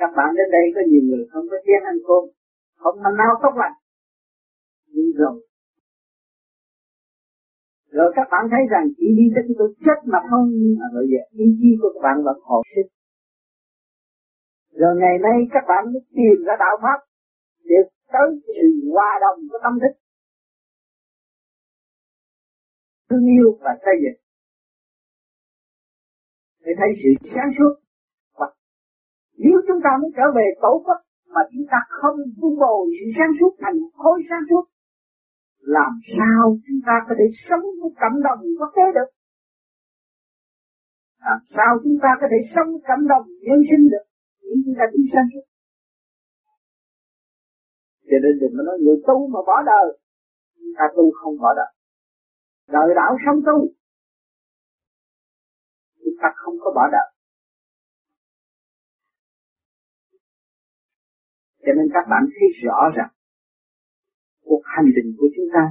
Các 0.00 0.10
bạn 0.16 0.28
đến 0.36 0.48
đây 0.56 0.64
có 0.74 0.80
nhiều 0.90 1.02
người 1.08 1.24
không 1.32 1.46
có 1.50 1.56
tiếng 1.66 1.84
ăn 1.90 1.96
cơm, 2.06 2.24
không 2.82 2.96
mà 3.02 3.10
nào 3.20 3.32
tốt 3.42 3.54
lành 3.62 3.76
nhưng 4.94 5.12
rồi 5.20 5.46
rồi 7.90 8.12
các 8.16 8.28
bạn 8.30 8.44
thấy 8.50 8.60
rằng 8.70 8.86
chỉ 8.96 9.06
đi 9.18 9.26
tới 9.34 9.44
cái 9.58 9.68
chết 9.84 9.98
mà 10.12 10.18
không, 10.30 10.46
mà 10.78 10.86
rồi 10.94 11.06
giờ 11.12 11.22
ý 11.44 11.46
chí 11.60 11.70
của 11.80 11.90
các 11.94 12.02
bạn 12.02 12.16
vẫn 12.24 12.38
hồi 12.42 12.62
sinh. 12.74 12.88
Rồi 14.80 14.96
ngày 15.00 15.16
nay 15.26 15.36
các 15.54 15.64
bạn 15.68 15.92
mới 15.92 16.02
tìm 16.16 16.44
ra 16.46 16.54
đạo 16.58 16.76
pháp 16.82 16.98
để 17.64 17.76
tới 18.12 18.28
sự 18.46 18.66
hòa 18.92 19.10
đồng 19.20 19.38
của 19.50 19.58
tâm 19.62 19.78
thức. 19.82 19.94
Thương 23.10 23.26
yêu 23.36 23.58
và 23.60 23.72
xây 23.84 23.94
dựng 24.02 24.21
để 26.64 26.72
thấy 26.78 26.90
sự 27.00 27.10
sáng 27.34 27.50
suốt. 27.58 27.74
Và 28.38 28.46
nếu 29.44 29.56
chúng 29.66 29.80
ta 29.84 29.90
muốn 30.00 30.10
trở 30.16 30.26
về 30.36 30.46
tổ 30.62 30.72
quốc 30.84 31.00
mà 31.34 31.42
chúng 31.52 31.66
ta 31.70 31.78
không 31.88 32.16
vun 32.38 32.54
bồi 32.62 32.86
sự 32.98 33.06
sáng 33.16 33.32
suốt 33.40 33.52
thành 33.62 33.78
khối 34.00 34.22
sáng 34.28 34.44
suốt, 34.50 34.64
làm 35.76 35.92
sao 36.16 36.56
chúng 36.66 36.80
ta 36.86 36.94
có 37.06 37.14
thể 37.18 37.26
sống 37.48 37.64
với 37.80 37.90
cộng 38.00 38.18
đồng 38.26 38.40
quốc 38.58 38.72
tế 38.76 38.86
được? 38.96 39.10
Làm 41.26 41.40
sao 41.56 41.70
chúng 41.84 41.98
ta 42.02 42.10
có 42.20 42.26
thể 42.30 42.40
sống 42.54 42.70
cộng 42.88 43.04
đồng 43.12 43.26
nhân 43.46 43.60
sinh 43.70 43.84
được? 43.92 44.04
Nếu 44.42 44.56
chúng 44.64 44.74
ta 44.78 44.84
đi 44.92 45.02
sáng 45.12 45.28
suốt. 45.32 45.44
Cho 48.08 48.16
nên 48.22 48.32
đừng 48.40 48.52
có 48.56 48.62
nói 48.68 48.76
người 48.80 48.98
tu 49.06 49.16
mà 49.32 49.40
bỏ 49.48 49.56
đời. 49.72 49.86
Ta 50.78 50.84
tu 50.96 51.04
không 51.18 51.34
bỏ 51.42 51.54
đời. 51.60 51.72
Đời 52.68 52.88
đạo 52.94 53.12
sống 53.26 53.40
tu 53.46 53.58
ta 56.22 56.28
không 56.36 56.56
có 56.62 56.72
bỏ 56.76 56.84
đời 56.92 57.08
cho 61.64 61.72
nên 61.76 61.86
các 61.94 62.04
bạn 62.10 62.22
thấy 62.34 62.48
rõ 62.64 62.78
rằng, 62.96 63.10
cuộc 64.44 64.62
hành 64.64 64.88
trình 64.94 65.10
của 65.18 65.28
chúng 65.36 65.48
ta 65.54 65.64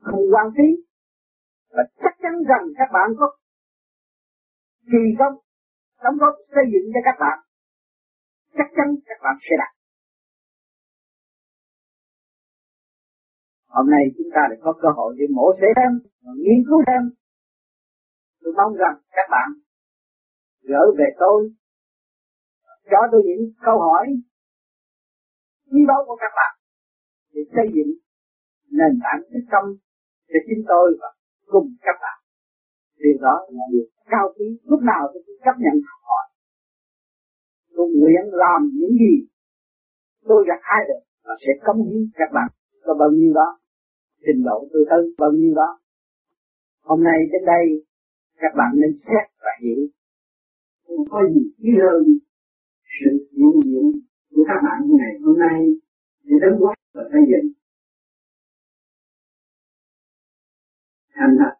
không 0.00 0.24
quan 0.32 0.46
phí. 0.56 0.68
Và 1.70 1.82
chắc 2.02 2.14
chắn 2.22 2.32
rằng 2.48 2.62
các 2.78 2.88
bạn 2.92 3.08
có 3.18 3.26
kỳ 4.90 5.02
công, 5.18 5.34
đóng 6.02 6.16
góp, 6.20 6.34
xây 6.54 6.64
dựng 6.72 6.86
cho 6.94 7.00
các 7.04 7.16
bạn. 7.20 7.38
Chắc 8.58 8.68
chắn 8.76 8.86
các 9.06 9.18
bạn 9.24 9.36
sẽ 9.46 9.54
đạt. 9.62 9.72
Hôm 13.66 13.86
nay 13.90 14.02
chúng 14.16 14.30
ta 14.34 14.42
đã 14.50 14.56
có 14.64 14.72
cơ 14.82 14.88
hội 14.96 15.14
để 15.18 15.26
mổ 15.36 15.46
xẻ 15.60 15.66
thêm, 15.76 15.92
nghiên 16.44 16.60
cứu 16.68 16.82
thêm 16.86 17.02
tôi 18.44 18.52
mong 18.56 18.74
rằng 18.74 18.96
các 19.10 19.28
bạn 19.30 19.48
gửi 20.62 20.88
về 20.98 21.04
tôi, 21.18 21.52
cho 22.90 22.98
tôi 23.12 23.22
những 23.24 23.52
câu 23.66 23.78
hỏi, 23.78 24.06
quý 25.70 25.80
báu 25.88 26.04
của 26.06 26.16
các 26.20 26.32
bạn 26.36 26.54
để 27.32 27.42
xây 27.54 27.66
dựng 27.74 27.90
nền 28.70 28.92
tảng 29.02 29.22
thức 29.32 29.44
tâm 29.52 29.64
để 30.28 30.38
chính 30.46 30.64
tôi 30.68 30.96
và 31.00 31.08
cùng 31.46 31.68
các 31.80 31.96
bạn. 32.02 32.18
Điều 32.98 33.18
đó 33.20 33.46
là 33.48 33.64
điều 33.72 33.84
cao 34.06 34.32
quý. 34.38 34.46
Lúc 34.64 34.80
nào 34.82 35.02
tôi 35.12 35.22
cũng 35.26 35.36
chấp 35.44 35.56
nhận 35.58 35.76
học 35.88 36.00
hỏi. 36.10 36.26
Tôi 37.76 37.88
nguyện 37.98 38.24
làm 38.32 38.70
những 38.74 38.94
gì 39.02 39.14
tôi 40.28 40.44
gặp 40.48 40.60
ai 40.62 40.80
được 40.88 41.02
và 41.24 41.34
sẽ 41.40 41.52
công 41.66 41.82
hiến 41.82 42.02
các 42.14 42.30
bạn. 42.34 42.48
Có 42.84 42.94
bao 42.94 43.10
nhiêu 43.10 43.32
đó 43.34 43.58
trình 44.26 44.44
độ 44.44 44.68
tôi 44.72 44.84
tới, 44.90 45.14
bao 45.18 45.30
nhiêu 45.32 45.54
đó. 45.54 45.80
Hôm 46.82 47.04
nay 47.04 47.18
đến 47.32 47.42
đây 47.46 47.64
các 48.36 48.52
bạn 48.56 48.70
nên 48.74 48.92
xét 49.04 49.24
và 49.38 49.50
hiểu. 49.62 49.80
Không 50.86 51.04
có 51.10 51.18
gì 51.34 51.42
quý 51.58 51.70
hơn 51.82 52.04
sự 52.94 53.28
diễn 53.32 53.52
diễn 53.64 54.00
của 54.30 54.44
các 54.48 54.60
bạn 54.64 54.78
ngày 54.98 55.12
hôm 55.22 55.38
nay 55.38 55.60
để 56.24 56.36
đóng 56.42 56.60
góp 56.60 56.74
và 56.94 57.02
xây 57.12 57.20
dựng. 57.30 57.52
Thành 61.14 61.36
thật. 61.38 61.54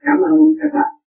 Cảm 0.00 0.18
ơn 0.18 0.54
các 0.60 0.70
bạn. 0.74 1.03